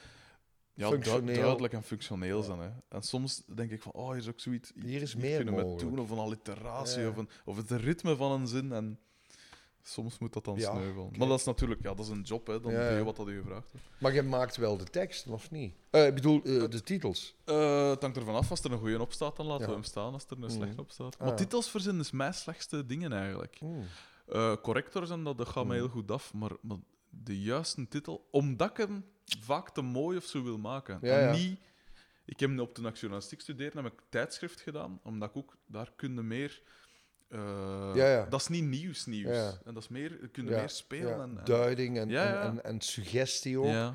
[0.74, 2.58] ja, du- duidelijk en functioneel zijn.
[2.58, 2.70] Hè.
[2.88, 4.72] En soms denk ik van, oh, hier is ook zoiets.
[4.82, 5.90] Hier is meer kunnen we mogelijk.
[5.90, 8.72] doen, of een alliteratie, of, een, of het ritme van een zin.
[8.72, 8.98] En
[9.86, 11.10] soms moet dat dan Ja, sneuvelen.
[11.18, 12.60] Maar dat is natuurlijk, ja, dat is een job, hè.
[12.60, 13.86] Dan Ja, doe je wat dat je gevraagd wordt.
[13.98, 15.74] Maar je maakt wel de tekst, of niet?
[15.90, 17.34] Eh, ik bedoel, eh, de titels.
[17.44, 19.68] Eh, het hangt ervan af, als er een goede op staat, dan laten Ja.
[19.68, 20.12] we hem staan.
[20.12, 20.50] Als er een Mhm.
[20.50, 21.18] slechte op staat.
[21.18, 21.26] Ah.
[21.26, 23.60] Maar titels verzinnen is mijn slechtste dingen eigenlijk.
[24.28, 25.82] Eh, correctors en dat, dat gaat mij Mm.
[25.82, 26.76] heel goed af, maar, maar
[27.10, 29.04] de juiste titel, omdat ik hem
[29.40, 31.02] vaak te mooi of zo wil maken.
[31.02, 31.58] En niet...
[32.26, 36.22] Ik heb op de nationalistiek studeren heb ik tijdschrift gedaan, omdat ik ook daar kunde
[36.22, 36.62] meer
[37.34, 38.24] Eh, Ja, ja.
[38.24, 39.36] Dat is niet nieuws, nieuws.
[39.36, 39.52] Ja.
[39.64, 41.12] En dat is meer, je Ja, meer spelen.
[41.12, 43.92] En, en, duiding en, en, en, suggestie ook.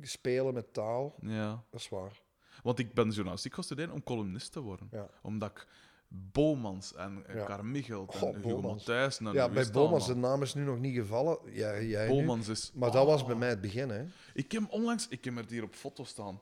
[0.00, 1.64] Spelen met taal, ja.
[1.70, 2.20] dat is waar.
[2.62, 4.90] Want ik ben journalistiek gaan studeren om columnist te worden.
[5.22, 5.66] Omdat ik
[6.08, 7.44] Bomans en, en Ja.
[7.44, 8.78] Carmichelt en Hugo
[9.18, 11.38] en ja, bij Bomans, de naam is nu nog niet gevallen.
[11.44, 12.40] Ja, jij nu.
[12.50, 12.72] Is...
[12.74, 13.26] Maar dat was Oh.
[13.26, 14.04] bij mij het begin, hè.
[14.34, 16.40] Ik heb onlangs, ik heb er hier op foto staan,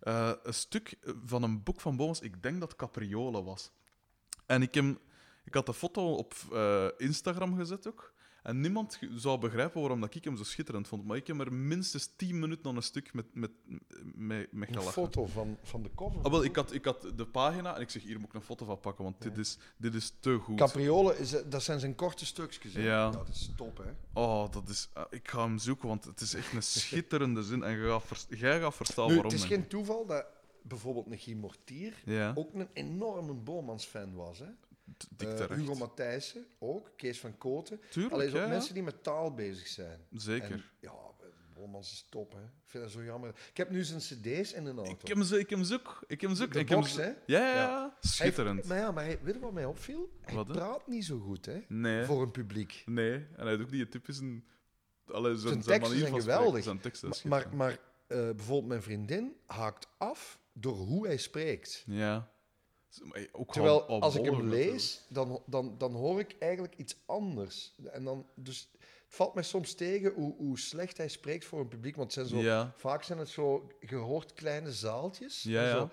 [0.00, 3.70] eh, een stuk van een boek van Bomans, ik denk dat Capriola was.
[4.46, 4.84] En ik, heb,
[5.44, 8.12] ik had de foto op eh, Instagram gezet ook.
[8.42, 11.04] En niemand zou begrijpen waarom dat ik hem zo schitterend vond.
[11.04, 13.50] Maar ik heb er minstens 10 minuten aan een stuk met, met,
[14.14, 14.92] met, met Een gelachen.
[14.92, 16.22] foto van, van de cover.
[16.22, 18.40] Ah, wel, ik, had, ik had de pagina en ik zeg hier moet ik een
[18.42, 20.56] foto van pakken, want dit, is, dit is te goed.
[20.56, 22.72] Capriole, is, dat zijn zijn korte stukjes.
[22.72, 23.10] Ja.
[23.10, 23.90] dat is top, hè.
[24.20, 27.62] Oh, dat is, ah, ik ga hem zoeken, want het is echt een schitterende zin.
[27.62, 29.32] En jij gaat, vers- jij gaat verstaan Nu, waarom.
[29.32, 30.26] het is geen toeval dat
[30.62, 32.02] bijvoorbeeld een Guy Mortier.
[32.04, 34.48] Ja, ook een enorme Bomans-fan was, hè.
[35.16, 35.60] Terecht.
[35.60, 37.80] Hugo Matthijssen ook, Kees van Koten.
[37.90, 38.46] Tuurlijk, Alleen ook ja.
[38.48, 40.00] mensen die met taal bezig zijn.
[40.10, 40.50] Zeker.
[40.52, 40.92] En, ja,
[41.54, 42.38] Bomans is top, hè.
[42.42, 43.28] Ik vind dat zo jammer.
[43.50, 44.92] Ik heb nu zijn cd's in een auto.
[44.92, 46.04] Ik heb hem zo- ik heb hem zoek.
[46.06, 46.52] Ik heb hem zoek.
[46.52, 47.10] De ik heb box, hem hè?
[47.26, 47.80] Ja, ja, Ja.
[48.00, 48.64] Hij- Schitterend.
[48.64, 50.10] maar ja, maar hij, weet je wat mij opviel?
[50.20, 51.60] Hij Wat, praat niet zo goed, hè.
[51.68, 52.82] Nee, Voor een publiek.
[52.86, 53.12] nee.
[53.36, 54.40] En hij doet ook die typische...
[55.06, 56.46] Allee, zijn, Zijn zijn teksten zijn van geweldig.
[56.62, 61.82] spreken, Zijn teksten Maar, maar eh, bijvoorbeeld mijn vriendin haakt af door hoe hij spreekt.
[61.86, 62.32] Ja.
[63.32, 66.96] Ook Terwijl al- al als ik hem lees, dan, dan, dan hoor ik eigenlijk iets
[67.06, 67.74] anders.
[67.92, 71.68] En dan, dus het valt mij soms tegen hoe, hoe slecht hij spreekt voor een
[71.68, 71.96] publiek.
[71.96, 72.72] Want zijn zo, Ja.
[72.76, 75.42] vaak zijn het zo gehoord kleine zaaltjes.
[75.42, 75.70] Ja, ja.
[75.70, 75.90] Zo,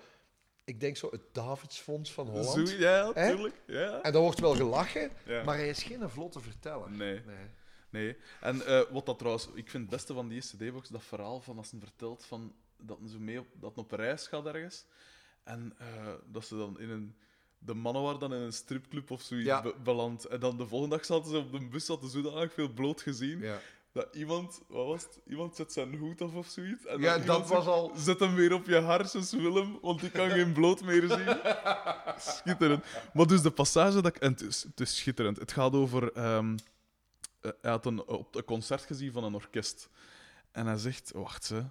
[0.64, 2.68] ik denk zo het Davidsfonds van Holland.
[2.68, 3.30] Zo, ja, Hè?
[3.30, 3.62] tuurlijk.
[3.66, 4.00] Ja.
[4.02, 5.42] En dan wordt wel gelachen, Ja.
[5.44, 6.90] maar hij is geen vlotte verteller.
[6.90, 7.22] Nee.
[7.26, 7.46] Nee.
[7.90, 8.16] Nee.
[8.40, 11.56] En eh, wat dat trouwens, ik vind het beste van die CD-box, dat verhaal van
[11.58, 14.84] als hij vertelt van, dat zo mee op, dat op reis gaat ergens.
[15.44, 15.86] En eh,
[16.26, 17.14] dat ze dan in een.
[17.58, 19.62] De mannen waren dan in een stripclub of zoiets Ja.
[19.62, 20.24] be- beland.
[20.24, 23.00] En dan de volgende dag zaten ze op de bus, hadden ze zodanig veel bloot
[23.02, 23.38] gezien.
[23.40, 23.58] Ja.
[23.92, 25.20] Dat iemand, wat was het?
[25.26, 26.86] Iemand zet zijn hoed af of zoiets.
[26.86, 30.30] En Ja, dat was al- Zet hem weer op je harsens, Willem, want ik kan
[30.38, 31.36] geen bloot meer zien.
[32.18, 32.84] schitterend.
[33.12, 34.16] Maar dus de passage dat ik.
[34.22, 35.38] En het is, het is schitterend.
[35.38, 36.12] Het gaat over.
[36.12, 36.56] ehm,
[37.40, 39.88] eh, hij had een, op een concert gezien van een orkest.
[40.52, 41.64] En hij zegt: Wacht ze.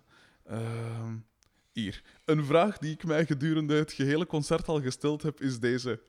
[1.74, 2.02] Hier.
[2.26, 6.00] Een vraag die ik mij gedurende het gehele concert al gesteld heb, is deze.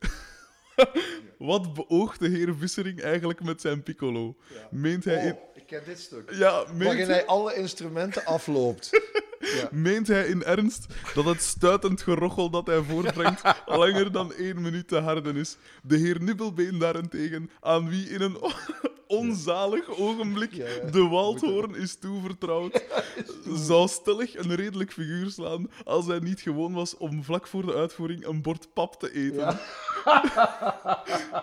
[1.37, 4.35] Wat beoogt de heer Vissering eigenlijk met zijn piccolo?
[4.71, 5.33] Meent hij in...
[5.33, 6.31] Oh, ik ken dit stuk.
[6.33, 7.15] Ja, meent Waarin hij...
[7.15, 8.89] hij alle instrumenten afloopt.
[9.39, 9.69] ja.
[9.71, 14.87] Meent hij in ernst dat het stuitend gerochel dat hij voortbrengt langer dan één minuut
[14.87, 15.57] te harden is?
[15.83, 18.37] De heer Nibbelbeen daarentegen, aan wie in een
[19.17, 20.55] onzalig ogenblik
[20.91, 22.83] de waldhoorn is toevertrouwd,
[23.53, 27.73] zou stellig een redelijk figuur slaan als hij niet gewoon was om vlak voor de
[27.73, 29.59] uitvoering een bord pap te eten.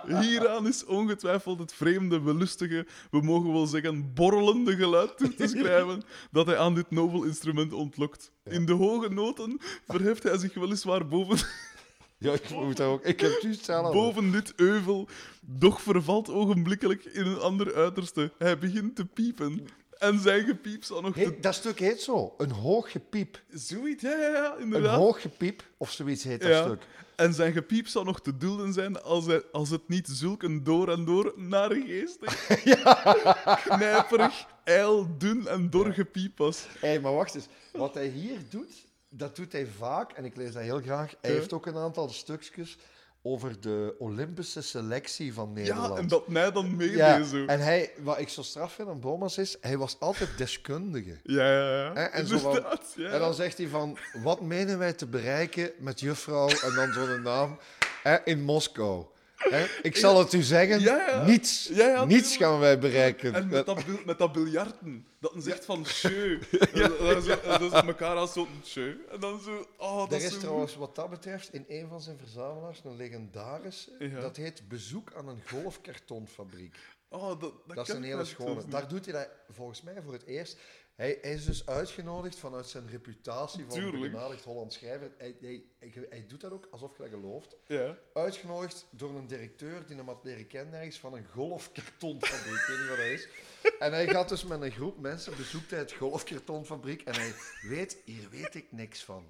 [0.21, 6.03] Hieraan is ongetwijfeld het vreemde, belustige, we mogen wel zeggen borrelende geluid toe te schrijven
[6.31, 8.33] dat hij aan dit nobel instrument ontlokt.
[8.45, 11.39] In de hoge noten verheft hij zich weliswaar boven,
[12.21, 13.05] ja, ik moet daar ook.
[13.05, 13.93] Ik heb het juist zelf.
[13.93, 15.09] boven dit euvel,
[15.41, 18.33] doch vervalt ogenblikkelijk in een ander uiterste.
[18.39, 19.67] Hij begint te piepen.
[19.99, 21.37] En zijn gepiep zal nog te...
[21.41, 22.35] Dat stuk heet zo.
[22.39, 23.43] Een hoog gepiep.
[23.51, 24.97] Zoiets, ja, ja, ja, Een inderdaad.
[24.97, 26.65] hoog gepiep, of zoiets heet dat Ja.
[26.65, 26.83] stuk.
[27.17, 30.65] En zijn gepiep zou nog te dulden zijn als, hij, als het niet zulk een
[30.65, 32.47] door en door naregeestig,
[33.65, 36.67] knijperig, ijl, dun en dor gepiep was.
[36.79, 37.47] Hé, maar wacht eens.
[37.73, 38.73] Wat hij hier doet,
[39.11, 40.13] dat doet hij vaak.
[40.13, 41.15] En ik lees dat heel graag.
[41.21, 42.79] Hij heeft ook een aantal stukjes
[43.23, 45.93] over de Olympische selectie van Nederland.
[45.95, 47.45] Ja, en dat mij dan meedeed Ja, zo.
[47.47, 51.19] en hij, wat ik zo straf vind aan Bomas is, hij was altijd deskundige.
[51.37, 51.95] Ja, ja, ja.
[52.11, 52.65] En zo van-
[52.97, 53.11] ja.
[53.11, 57.23] En dan zegt hij van, wat menen wij te bereiken met juffrouw, en dan zo'n
[57.23, 57.59] naam,
[58.03, 59.05] hè, in Moskou.
[59.49, 61.25] Hè, ik zal het u zeggen, Ja, ja.
[61.25, 61.71] niets.
[61.73, 63.35] Ja, niets gaan wij bereiken.
[63.35, 65.07] En met dat, met dat biljarten.
[65.21, 66.39] Dat een zegt van tjeu.
[67.01, 67.31] Dan zo
[67.71, 68.97] elkaar als zo'n tjeu.
[69.11, 69.67] En dan zo...
[69.77, 72.81] Oh, dat Er is is zo trouwens wat dat betreft in een van zijn verzamelaars
[72.85, 73.91] een legendarische.
[74.21, 76.77] Dat heet Bezoek aan een golfkartonfabriek.
[77.09, 78.63] Oh, dat, dat, Dat is een hele schone.
[78.69, 80.59] Daar doet hij dat volgens mij voor het eerst.
[81.01, 84.13] Hij, hij is dus uitgenodigd vanuit zijn reputatie van een Tuurlijk.
[84.13, 85.11] benadigd Hollands schrijver.
[85.19, 85.63] Hij, hij,
[86.09, 87.57] hij, doet dat ook alsof je dat gelooft.
[87.67, 87.99] Ja.
[88.15, 92.55] Uitgenodigd door een directeur die hem had leren kennen ergens van een golfkartonfabriek.
[92.61, 93.29] ik weet niet wat dat is.
[93.79, 97.33] En hij gaat dus met een groep mensen, bezoekt hij het golfkartonfabriek en hij
[97.63, 99.25] weet, hier weet ik niks van.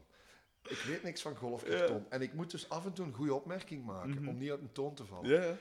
[0.69, 2.07] Ik weet niks van golfkarton.
[2.09, 4.73] En ik moet dus af en toe een goede opmerking maken, om niet uit een
[4.73, 5.31] toon te vallen.
[5.31, 5.43] Mhm.
[5.43, 5.57] Ja.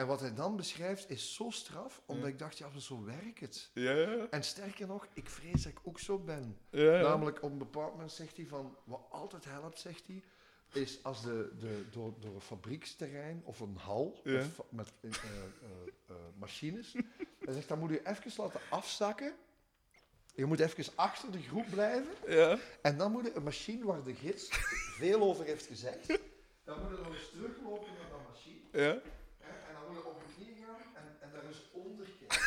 [0.00, 3.40] En wat hij dan beschrijft is zo straf, omdat ik dacht, ja, maar zo werkt
[3.40, 3.70] het.
[3.74, 4.26] Ja, ja.
[4.30, 6.58] En sterker nog, ik vrees dat ik ook zo ben.
[6.70, 7.00] ja.
[7.00, 10.22] Namelijk, op een bepaald moment zegt hij van, wat altijd helpt, zegt hij,
[10.72, 14.46] is als de, de, door, door een fabrieksterrein of een hal Ja.
[14.68, 15.18] met, eh, eh,
[16.06, 16.92] eh, machines.
[17.44, 19.34] Hij zegt, dan moet je even laten afzakken.
[20.34, 22.12] Je moet even achter de groep blijven.
[22.26, 22.58] Ja.
[22.82, 24.48] En dan moet je een machine waar de gids
[24.98, 26.06] veel over heeft gezegd.
[26.64, 28.60] Dan moet je nog eens teruglopen naar dat machine.
[28.72, 29.00] Ja.
[29.38, 32.40] Hè, en dan moet je op je knie gaan en, en daar eens onder kijken.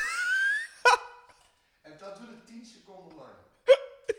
[1.82, 3.36] en dat doe je 10 seconden lang.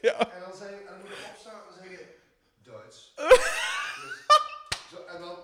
[0.08, 0.18] Ja.
[0.32, 2.06] En dan, en dan moet je opstaan en zeggen
[2.62, 3.12] Duits.
[4.04, 4.26] Dus,
[4.90, 5.38] zo, en dan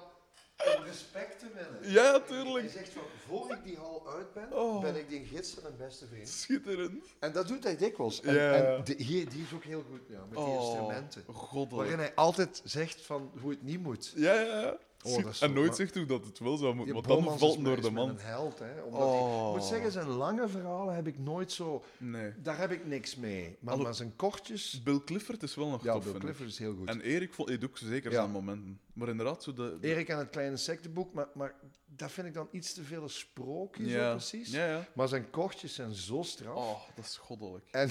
[0.76, 1.90] om respect te winnen.
[1.92, 2.70] Ja, Hij tuurlijk.
[2.70, 4.80] zegt van, voor ik die hal uit ben, Oh.
[4.82, 6.28] ben ik die gids en een beste vriend.
[6.28, 7.04] Schitterend.
[7.20, 8.20] En dat doet hij dikwijls.
[8.20, 8.52] En, Ja.
[8.52, 11.24] en hier, die is ook heel goed ja, met die Oh, instrumenten.
[11.34, 11.88] goddelijk.
[11.88, 14.12] Waarin hij altijd zegt van hoe het niet moet.
[14.16, 14.76] Ja, ja, ja.
[15.02, 17.38] Oh, en zo- nooit maar- zegt hoe dat het wel zou moeten, Die want dan
[17.38, 18.08] valt is het door is de man.
[18.08, 18.82] een held, hè.
[18.82, 19.48] Omdat hij- Oh.
[19.54, 21.84] ik moet zeggen, zijn lange verhalen heb ik nooit zo...
[21.98, 22.32] Nee.
[22.42, 23.56] Daar heb ik niks mee.
[23.60, 24.82] Maar, Allo- maar zijn kortjes...
[24.82, 26.20] Bill Clifford is wel nog Ja, tof, Bill.
[26.20, 26.88] Clifford is heel goed.
[26.88, 28.16] En Erik vond ook zeker Ja.
[28.18, 28.80] zijn momenten.
[29.00, 29.78] Maar inderdaad, zo de...
[29.80, 31.54] de- Erik en het kleine secteboek, maar, maar
[31.86, 34.10] dat vind ik dan iets te veel een sprookje, zo ja.
[34.10, 34.50] precies.
[34.50, 34.88] Ja, ja.
[34.94, 36.56] Maar zijn kortjes zijn zo straf.
[36.56, 37.68] Oh, dat is goddelijk.
[37.70, 37.90] En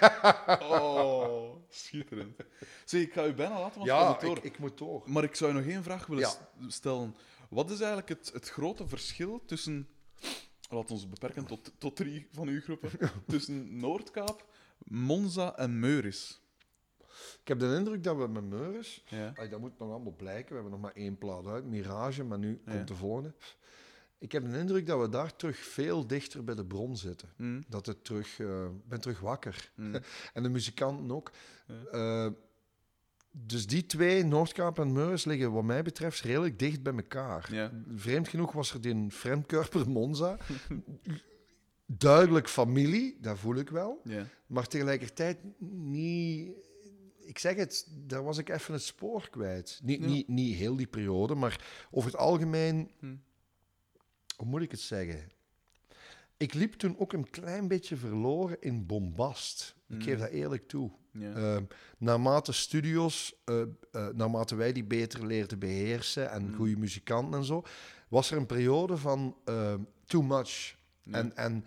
[0.70, 2.36] Oh, schitterend.
[2.84, 4.36] Zeg, ik ga u bijna laten, want ja, door.
[4.36, 5.02] ik, ik moet door.
[5.04, 6.30] Maar ik zou je nog één vraag willen
[6.68, 7.16] stellen.
[7.50, 9.88] Wat is eigenlijk het, het grote verschil tussen...
[10.68, 12.90] Laat ons beperken tot, tot drie van uw groepen.
[13.26, 14.46] tussen Noordkaap,
[14.84, 16.40] Monza en Meuris.
[17.40, 19.04] Ik heb de indruk dat we met Meuris...
[19.08, 19.32] Ja.
[19.36, 20.48] Ay, dat moet nog allemaal blijken.
[20.48, 22.72] We hebben nog maar één plaat uit, Mirage, maar nu Ja.
[22.72, 23.34] komt de volgende.
[24.18, 27.28] Ik heb de indruk dat we daar terug veel dichter bij de bron zitten.
[27.36, 28.38] Hm, Dat het terug...
[28.40, 29.70] eh, ben terug wakker.
[29.74, 29.98] hm.
[30.34, 31.30] En de muzikanten ook.
[31.66, 31.74] Ja.
[32.26, 32.32] Eh,
[33.30, 37.48] dus die twee, Noordkaap en Meuris, liggen wat mij betreft redelijk dicht bij elkaar.
[37.54, 37.72] Ja.
[37.94, 40.36] Vreemd genoeg was er die Fremdkörper Monza.
[41.86, 44.00] Duidelijk familie, dat voel ik wel.
[44.04, 44.26] Ja.
[44.46, 46.48] Maar tegelijkertijd niet...
[47.26, 49.80] Ik zeg het, daar was ik even het spoor kwijt.
[49.82, 50.06] Niet, Ja.
[50.06, 52.90] niet, niet heel die periode, maar over het algemeen...
[52.98, 53.14] Hm.
[54.36, 55.30] Hoe moet ik het zeggen?
[56.36, 59.74] Ik liep toen ook een klein beetje verloren in bombast.
[59.88, 60.02] Ik Hm.
[60.02, 60.90] geef dat eerlijk toe.
[61.12, 61.32] Ja.
[61.34, 61.64] Ehm,
[61.98, 63.68] naarmate studios, eh, eh,
[64.08, 66.54] naarmate wij die beter leerden beheersen en Mm.
[66.54, 67.62] goede muzikanten en zo,
[68.08, 70.76] was er een periode van ehm, too much.
[71.02, 71.12] Ja.
[71.12, 71.64] En, en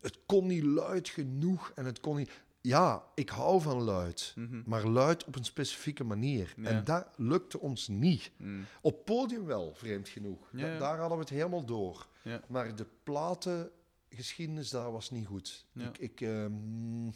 [0.00, 2.30] het kon niet luid genoeg en het kon niet...
[2.68, 4.62] Ja, ik hou van luid, Mhm.
[4.66, 6.54] maar luid op een specifieke manier.
[6.56, 6.64] Ja.
[6.68, 8.30] En dat lukte ons niet.
[8.36, 8.60] Hm.
[8.80, 10.48] Op podium wel, vreemd genoeg.
[10.52, 10.78] Ja, Da- ja.
[10.78, 12.06] Daar hadden we het helemaal door.
[12.48, 15.66] Maar de platengeschiedenis daar was niet goed.
[15.74, 17.10] Ik, ik, ehm,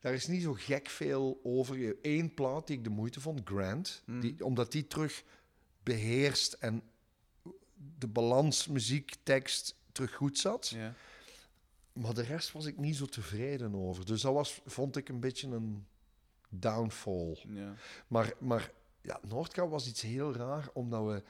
[0.00, 1.96] daar is niet zo gek veel over.
[2.02, 4.02] Eén plaat die ik de moeite vond, Grant.
[4.06, 4.20] Mm.
[4.20, 5.22] Die, omdat die terug
[5.82, 6.82] beheerst en
[7.98, 10.70] de balans muziek, tekst terug goed zat.
[11.96, 14.06] Maar de rest was ik niet zo tevreden over.
[14.06, 15.86] Dus dat was, vond ik een beetje een
[16.48, 17.36] downfall.
[17.48, 17.74] Ja.
[18.06, 18.70] Maar, maar
[19.02, 19.20] ja,
[19.68, 21.22] was iets heel raar, omdat we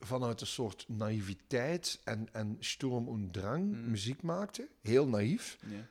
[0.00, 3.90] vanuit een soort naïviteit en, en Sturm und Drang Mm.
[3.90, 4.68] muziek maakten.
[4.80, 5.86] Heel naïef, Ja.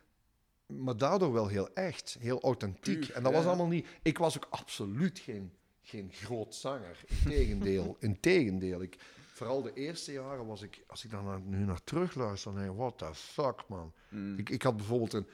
[0.75, 2.99] maar daardoor wel heel echt, heel authentiek.
[2.99, 3.87] Puur, en dat ja, was allemaal niet...
[4.01, 5.51] Ik was ook absoluut geen,
[5.81, 7.03] geen groot zanger.
[7.07, 7.95] Integendeel.
[8.09, 8.81] Integendeel.
[8.81, 8.97] Ik,
[9.41, 10.83] vooral de eerste jaren was ik...
[10.87, 12.77] Als ik dan naar- nu naar terugluister, dan denk ik...
[12.79, 13.93] What the fuck, man.
[14.09, 14.37] Hm.
[14.37, 15.27] Ik, ik had bijvoorbeeld een,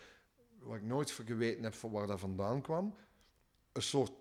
[0.60, 2.96] wat ik nooit geweten heb van waar dat vandaan kwam,
[3.72, 4.12] een soort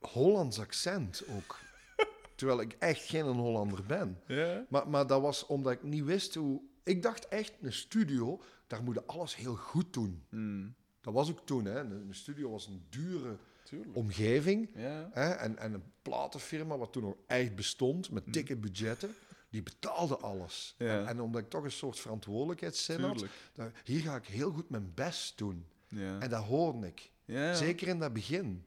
[0.00, 1.58] Hollands accent ook.
[2.36, 4.22] Terwijl ik echt geen een Hollander ben.
[4.68, 6.60] Maar, maar dat was omdat ik niet wist hoe.
[6.82, 10.24] Ik dacht echt, een studio, daar moet je alles heel goed doen.
[10.28, 10.68] Hm.
[11.00, 11.80] Dat was ook toen, hè.
[11.80, 13.38] Een, een studio was een dure
[13.68, 13.96] Tuurlijk.
[13.96, 14.70] omgeving.
[14.74, 15.08] Ja.
[15.12, 15.30] Hè?
[15.30, 19.14] En, en een platenfirma, wat toen nog echt bestond, met dikke budgetten,
[19.50, 20.74] die betaalde alles.
[20.78, 20.86] Mm.
[20.86, 20.98] Ja.
[20.98, 23.24] En, en omdat ik toch een soort verantwoordelijkheidszin had,
[23.54, 25.66] dan, hier ga ik heel goed mijn best doen.
[25.88, 26.18] Ja.
[26.18, 27.10] En dat hoorde ik.
[27.54, 28.64] Zeker in dat begin.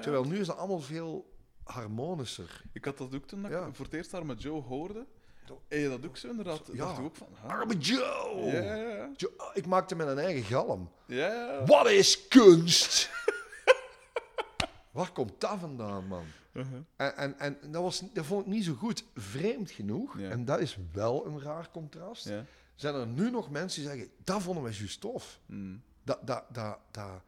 [0.00, 1.32] Terwijl nu is het allemaal veel
[1.62, 2.62] harmonischer.
[2.72, 5.06] Ik had dat ook toen dat ik voor het eerst daar met Joe hoorde.
[5.68, 6.68] En je dat ook zo inderdaad?
[6.72, 6.76] Ja.
[6.76, 7.28] Dacht ook van...
[7.42, 7.50] huh?
[7.50, 8.44] Arme Joe!
[8.44, 9.10] Ja, ja, ja.
[9.16, 10.90] Joe, Ik maakte mijn eigen galm.
[11.06, 11.64] Ja.
[11.66, 13.10] Wat is kunst?
[14.94, 16.24] Waar komt dat vandaan, man?
[16.52, 16.78] Uh-huh.
[16.96, 19.04] En, en, en dat, was, dat vond ik niet zo goed.
[19.14, 20.30] Vreemd genoeg, Ja.
[20.30, 22.44] en dat is wel een raar contrast, Ja.
[22.74, 25.40] zijn er nu nog mensen die zeggen, dat vonden wij juist tof.
[25.46, 25.76] Hm.
[26.02, 27.22] Dat, dat, dat, dat,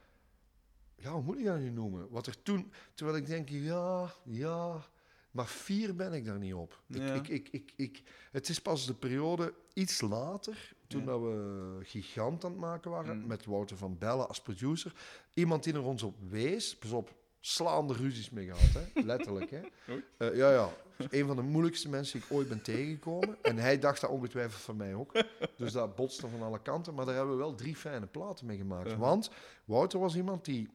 [0.97, 2.09] ja, hoe moet ik dat nu noemen?
[2.11, 4.85] Wat er toen, terwijl ik denk, ja, ja,
[5.31, 6.81] maar fier ben ik daar niet op.
[6.89, 7.15] Ik, Ja.
[7.15, 8.03] ik, ik, ik, ik,
[8.33, 11.07] het is pas de periode iets later, toen Ja.
[11.07, 13.27] dat we Gigant aan het maken waren, Mm.
[13.27, 14.93] met Wouter van Bellen als producer,
[15.35, 17.15] iemand die er ons op wees, pas op,
[17.47, 19.03] slaande ruzies mee gehad, hè?
[19.13, 19.51] letterlijk.
[19.51, 19.61] Hè?
[20.19, 20.71] Eh, ja, ja.
[21.11, 23.37] Een van de moeilijkste mensen die ik ooit ben tegengekomen.
[23.43, 25.13] En hij dacht dat ongetwijfeld van mij ook.
[25.57, 26.95] Dus dat botste van alle kanten.
[26.95, 28.97] Maar daar hebben we wel drie fijne platen mee gemaakt.
[28.97, 29.31] Want
[29.65, 30.69] Wouter was iemand die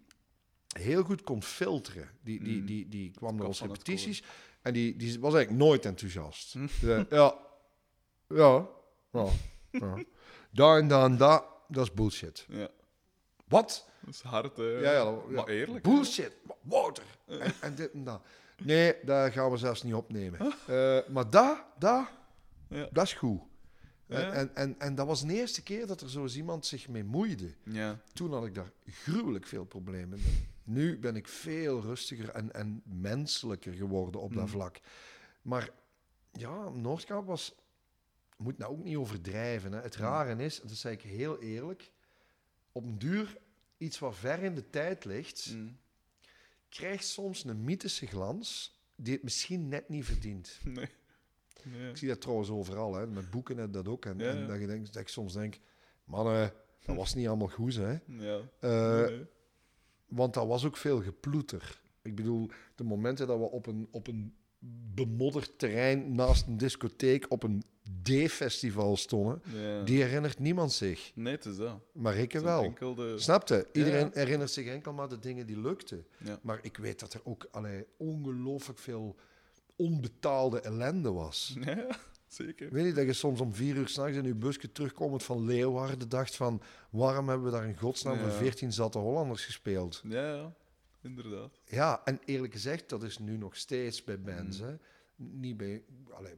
[0.77, 2.09] heel goed kon filteren.
[2.23, 2.65] Die, die, Mm.
[2.65, 4.23] die, die kwam naar onze repetities
[4.61, 6.55] en die, die was eigenlijk nooit enthousiast.
[6.81, 7.37] Zei, ja,
[8.27, 8.67] ja,
[9.11, 9.27] ja,
[9.71, 9.97] ja.
[10.51, 12.45] Daar en daar en daar, dat is bullshit.
[12.49, 12.69] Ja,
[13.51, 13.85] Wat?
[14.05, 14.57] dat is hard.
[14.57, 15.11] Ja, ja, ja.
[15.29, 15.83] Maar eerlijk.
[15.83, 17.03] Bullshit, Wouter.
[17.27, 18.21] En, en dit en dat.
[18.63, 20.39] Nee, daar gaan we zelfs niet opnemen.
[20.67, 22.11] Eh, maar daar, daar,
[22.67, 22.87] Ja.
[22.91, 23.41] dat is goed.
[24.05, 24.17] Ja.
[24.17, 26.87] En, en, en, en dat was de eerste keer dat er zo eens iemand zich
[26.89, 27.53] mee moeide.
[27.63, 27.99] Ja.
[28.13, 30.49] Toen had ik daar gruwelijk veel problemen mee.
[30.63, 34.49] Nu ben ik veel rustiger en, en menselijker geworden op dat Mm.
[34.49, 34.79] vlak.
[35.41, 35.69] Maar
[36.31, 37.55] ja, Noordkaap was...
[38.37, 39.71] Moet nou ook niet overdrijven.
[39.71, 39.81] Hè.
[39.81, 40.03] Het Mm.
[40.03, 41.91] rare is, dat zeg ik heel eerlijk...
[42.71, 43.37] Op een duur,
[43.77, 45.53] iets wat ver in de tijd ligt...
[45.55, 45.77] Mm.
[46.69, 48.79] krijgt soms een mythische glans...
[48.95, 50.59] die het misschien net niet verdient.
[50.63, 50.89] Nee.
[51.63, 51.89] Nee.
[51.89, 53.07] Ik zie dat trouwens overal, hè.
[53.07, 54.05] met boeken en dat ook.
[54.05, 55.59] En, Ja, en dat, je denkt, dat ik soms denk...
[56.03, 56.53] Mannen,
[56.85, 57.97] dat was niet allemaal goed, hè.
[58.05, 58.41] Ja.
[58.59, 59.25] Eh, Nee.
[60.05, 61.81] Want dat was ook veel geploeter.
[62.01, 64.35] Ik bedoel, de momenten dat we op een, op een
[64.93, 67.63] bemodderd terrein naast een discotheek op een
[68.03, 69.41] D-festival stonden,
[69.85, 71.11] die herinnert niemand zich.
[71.15, 71.79] Nee, het is dat.
[71.93, 72.73] Maar ik wel.
[72.95, 73.13] de...
[73.17, 73.67] Snapte?
[73.71, 74.09] Iedereen Ja.
[74.13, 76.05] herinnert zich enkel maar de dingen die lukten.
[76.17, 76.39] Ja.
[76.41, 79.15] Maar ik weet dat er ook allee, ongelooflijk veel
[79.75, 81.55] onbetaalde ellende was.
[81.65, 81.87] Ja,
[82.27, 82.69] zeker.
[82.71, 86.09] Weet je dat je soms om vier uur s'nachts in je busje terugkomend van Leeuwarden
[86.09, 88.21] dacht van waarom hebben we daar in godsnaam Ja.
[88.21, 90.01] voor veertien zatte Hollanders gespeeld?
[90.05, 90.53] Ja, ja.
[91.03, 91.59] Inderdaad.
[91.65, 94.59] Ja, en eerlijk gezegd, dat is nu nog steeds bij bands.
[94.59, 94.65] Mm.
[94.67, 94.73] Hè.
[95.31, 95.83] Niet bij,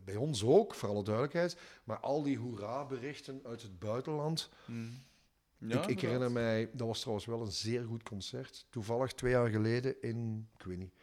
[0.04, 1.58] bij ons ook, voor alle duidelijkheid.
[1.84, 4.50] Maar al die hoera-berichten uit het buitenland.
[4.66, 5.04] Mm.
[5.58, 8.66] Ja, ik, herinner mij, dat was trouwens wel een zeer goed concert.
[8.70, 10.94] Toevallig twee jaar geleden in, ik weet niet,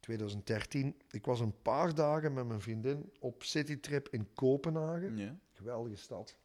[0.00, 0.96] 2013.
[1.10, 5.16] Ik was een paar dagen met mijn vriendin op citytrip in Kopenhagen.
[5.16, 5.36] Ja.
[5.50, 6.36] Geweldige stad.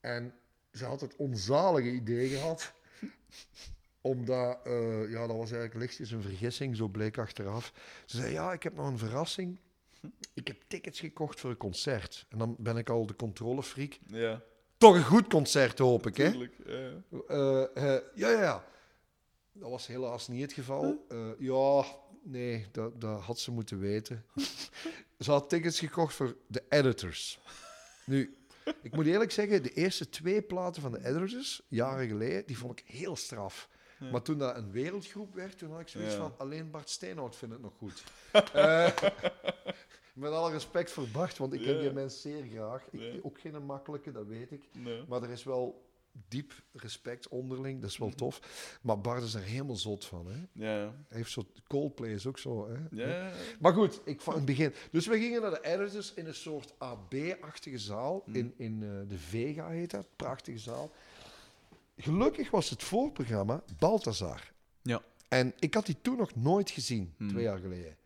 [0.00, 0.34] En
[0.72, 2.72] ze had het onzalige idee gehad.
[4.00, 7.72] omdat, eh, ja, dat was eigenlijk lichtjes een vergissing, zo bleek achteraf.
[8.04, 9.58] Ze zei, ja, ik heb nog een verrassing.
[10.34, 12.26] Ik heb tickets gekocht voor een concert.
[12.28, 13.98] En dan ben ik al de controlefreak.
[14.06, 14.42] Ja,
[14.78, 16.30] Toch een goed concert, hoop ik, hè?
[16.30, 16.54] tuurlijk.
[16.66, 16.90] Ja.
[17.28, 17.62] Eh,
[17.94, 18.64] eh, ja, ja, ja.
[19.52, 21.04] Dat was helaas niet het geval.
[21.08, 21.84] Eh, ja,
[22.22, 24.24] nee, dat, dat had ze moeten weten.
[25.18, 27.38] ze had tickets gekocht voor de Editors.
[28.06, 28.36] Nu,
[28.82, 32.78] ik moet eerlijk zeggen, de eerste twee platen van de Editors, jaren geleden, die vond
[32.80, 33.68] ik heel straf.
[33.98, 34.10] Ja.
[34.10, 36.18] Maar toen dat een wereldgroep werd, toen had ik zoiets Ja.
[36.18, 38.04] van, alleen Bart Steenhout vindt het nog goed.
[38.52, 38.92] Eh,
[40.16, 41.80] met alle respect voor Bart, want ik heb Ja.
[41.80, 42.86] die mens zeer graag.
[42.90, 43.20] Ik.
[43.22, 44.64] Ook geen makkelijke, dat weet ik.
[44.72, 45.02] Nee.
[45.08, 45.84] Maar er is wel
[46.28, 48.40] diep respect onderling, dat is wel tof.
[48.82, 50.26] Maar Bart is er helemaal zot van.
[50.26, 50.64] Hè?
[50.64, 50.78] Ja.
[51.08, 52.68] Hij heeft zo, Coldplay is ook zo.
[52.68, 52.76] Hè?
[52.90, 53.32] Ja, ja.
[53.60, 54.74] Maar goed, ik van het begin.
[54.90, 58.22] Dus we gingen naar de editors in een soort AB-achtige zaal.
[58.26, 58.34] Mm.
[58.34, 60.90] In, in eh, de Vega heet dat, prachtige zaal.
[61.96, 64.52] Gelukkig was het voorprogramma Balthazar.
[64.82, 65.02] Ja.
[65.28, 67.28] En ik had die toen nog nooit gezien, Mm.
[67.28, 67.96] twee jaar geleden.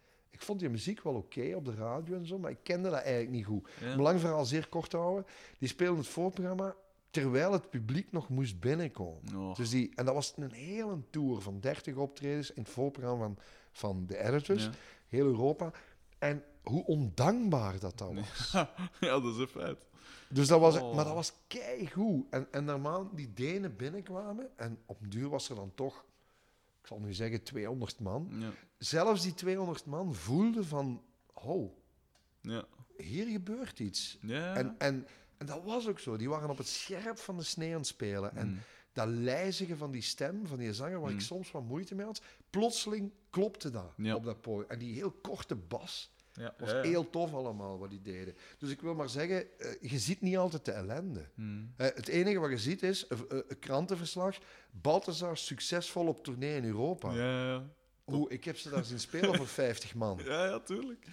[0.41, 2.99] Ik vond die muziek wel oké op de radio en zo, maar ik kende dat
[3.01, 3.69] eigenlijk niet goed.
[3.81, 3.95] Ja.
[3.95, 5.27] Om lang verhaal zeer kort houden.
[5.59, 6.75] Die speelden het voorprogramma
[7.11, 9.37] terwijl het publiek nog moest binnenkomen.
[9.37, 9.55] Oh.
[9.55, 13.37] Dus die, en dat was een hele tour van 30 optredens in het voorprogramma van,
[13.73, 14.71] van de editors, Ja.
[15.09, 15.71] heel Europa.
[16.19, 18.51] En hoe ondankbaar dat dat was.
[19.01, 19.79] ja, dat is een feit.
[20.29, 20.95] Dus dat was, Oh.
[20.95, 22.27] Maar dat was keigoed.
[22.31, 26.05] En, en naarmate die Denen binnenkwamen, en op een duur was er dan toch,
[26.91, 28.29] zal nu zeggen, 200 man.
[28.39, 28.51] Ja.
[28.79, 31.03] Zelfs die 200 man voelden van,
[31.35, 31.73] oh,
[32.41, 32.65] Ja.
[32.97, 34.19] hier gebeurt iets.
[34.23, 34.55] Ja.
[34.55, 35.07] En, en,
[35.39, 36.17] en dat was ook zo.
[36.17, 38.37] Die waren op het scherp van de snee aan het spelen.
[38.37, 38.59] En Mm.
[38.93, 41.17] dat lijzige van die stem, van die zanger, waar Mm.
[41.17, 44.69] ik soms wat moeite mee had, plotseling klopte dat op dat podium.
[44.71, 46.55] En die heel korte bas, ja.
[46.59, 46.83] was ja, ja.
[46.83, 48.35] heel tof allemaal wat die deden.
[48.59, 51.29] Dus ik wil maar zeggen, eh, je ziet niet altijd de ellende.
[51.35, 51.73] Mm.
[51.77, 54.37] Eh, het enige wat je ziet is een, een- krantenverslag.
[54.71, 57.13] Balthazar succesvol op tournee in Europa.
[57.13, 57.71] Ja, ja.
[58.07, 60.21] Oeh, ik heb ze daar zien spelen voor 50 man.
[60.25, 61.07] Ja, ja, tuurlijk.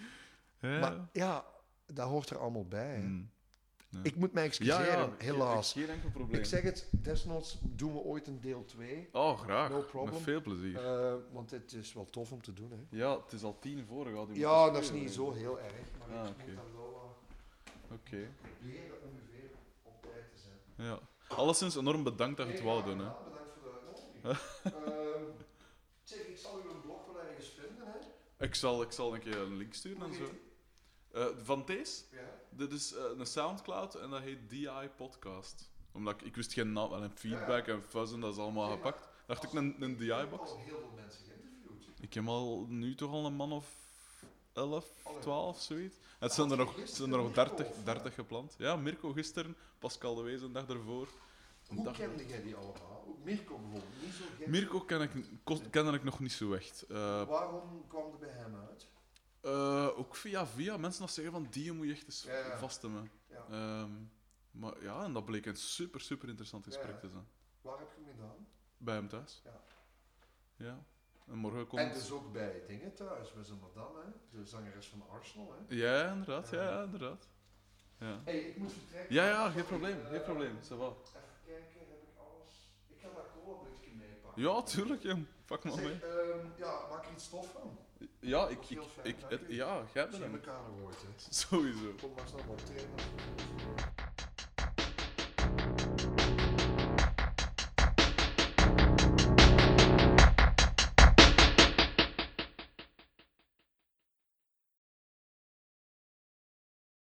[0.59, 1.45] Maar ja,
[1.85, 3.03] dat hoort er allemaal bij.
[4.03, 5.71] Ik moet mij excuseren, ja, helaas.
[5.73, 6.39] Geen, enkel probleem.
[6.39, 9.09] Ik zeg het, desnoods doen we ooit een deel 2.
[9.11, 9.69] Oh, graag.
[9.69, 10.13] No problem.
[10.13, 10.85] Met veel plezier.
[10.85, 12.71] Eh, want het is wel tof om te doen.
[12.71, 12.97] Hè.
[12.97, 14.05] ja, het is al tien voor.
[14.05, 15.73] gaat Ja, dat is niet zo heel erg.
[16.07, 16.51] Maar Ah, ik oké.
[16.51, 17.17] moet wel
[17.91, 18.29] Oké.
[18.41, 19.49] proberen ongeveer
[19.83, 20.87] op tijd te zijn.
[20.87, 20.99] Ja.
[21.27, 22.99] Alleszins enorm bedankt dat je het wou doen.
[22.99, 23.05] Hè.
[23.05, 24.23] Ja, bedankt voor de uitnodiging.
[24.87, 25.23] Ehm,
[26.03, 27.85] zeg, ik zal u een blog wel ergens vinden.
[27.87, 28.45] Hè.
[28.45, 30.23] Ik, zal, ik zal een keer een link sturen en zo.
[31.17, 32.03] Eh, van deze?
[32.11, 32.19] Ja.
[32.49, 35.69] Dit is eh, een Soundcloud en dat heet DI Podcast.
[35.91, 39.07] Omdat ik, ik wist geen naam en feedback en fuzz en dat is allemaal gepakt.
[39.25, 40.49] Dacht ik een, een DI-box.
[40.51, 42.01] al heel veel mensen geïnterviewd.
[42.01, 43.75] Ik heb al nu toch al een man of
[44.53, 45.19] 11, Allee.
[45.19, 45.95] 12, zoiets.
[46.19, 48.55] Het zijn er nog, het zijn er nog 30, 30 gepland.
[48.57, 51.07] Ja, Mirko gisteren, Pascal de Wees een dag ervoor.
[51.67, 53.17] Hoe dag- kende jij die allemaal?
[53.23, 54.47] Mirko bijvoorbeeld, niet zo gek.
[54.47, 55.11] Mirko ken ik,
[55.93, 56.85] ik nog niet zo echt.
[56.89, 58.87] Eh, Waarom kwam er bij hem uit?
[59.47, 62.57] Eh, ook via via mensen dat zeggen van die moet je echt eens Ja, ja.
[62.57, 63.11] vaststemmen.
[63.29, 63.45] Ja.
[63.49, 63.91] Ehm,
[64.51, 67.27] maar ja, en dat bleek een super, super interessant gesprek te zijn.
[67.61, 68.47] Waar heb je hem gedaan?
[68.77, 69.41] Bij hem thuis.
[69.45, 69.61] Ja.
[70.55, 70.83] Ja.
[71.27, 71.81] En morgen komt...
[71.81, 74.37] En dus ook bij dingen thuis, bij zijn madame, hè?
[74.39, 75.51] de zangeres van Arsenal.
[75.67, 75.75] Hè?
[75.75, 76.49] Ja, inderdaad.
[76.49, 77.27] Ja, inderdaad.
[77.99, 78.21] Ja.
[78.23, 79.15] hey, ik moet vertrekken.
[79.15, 79.99] ja, ja, geen probleem.
[80.01, 80.57] Eh, Geen probleem.
[80.63, 80.85] Ça va.
[80.87, 82.71] Even kijken, heb ik alles?
[82.87, 84.41] Ik ga dat cola-blikje meepakken.
[84.43, 85.25] Ja, tuurlijk, jong.
[85.45, 85.99] Pak maar mee.
[86.03, 87.77] Ehm, ja, maak er iets tof van.
[88.27, 88.69] Ja, ik...
[88.69, 90.33] Ik, ik het- ja, jij bent hem.
[90.33, 91.07] elkaar nog ooit, hè.
[91.41, 91.93] Sowieso.
[92.01, 92.95] Kom maar snel op trainen.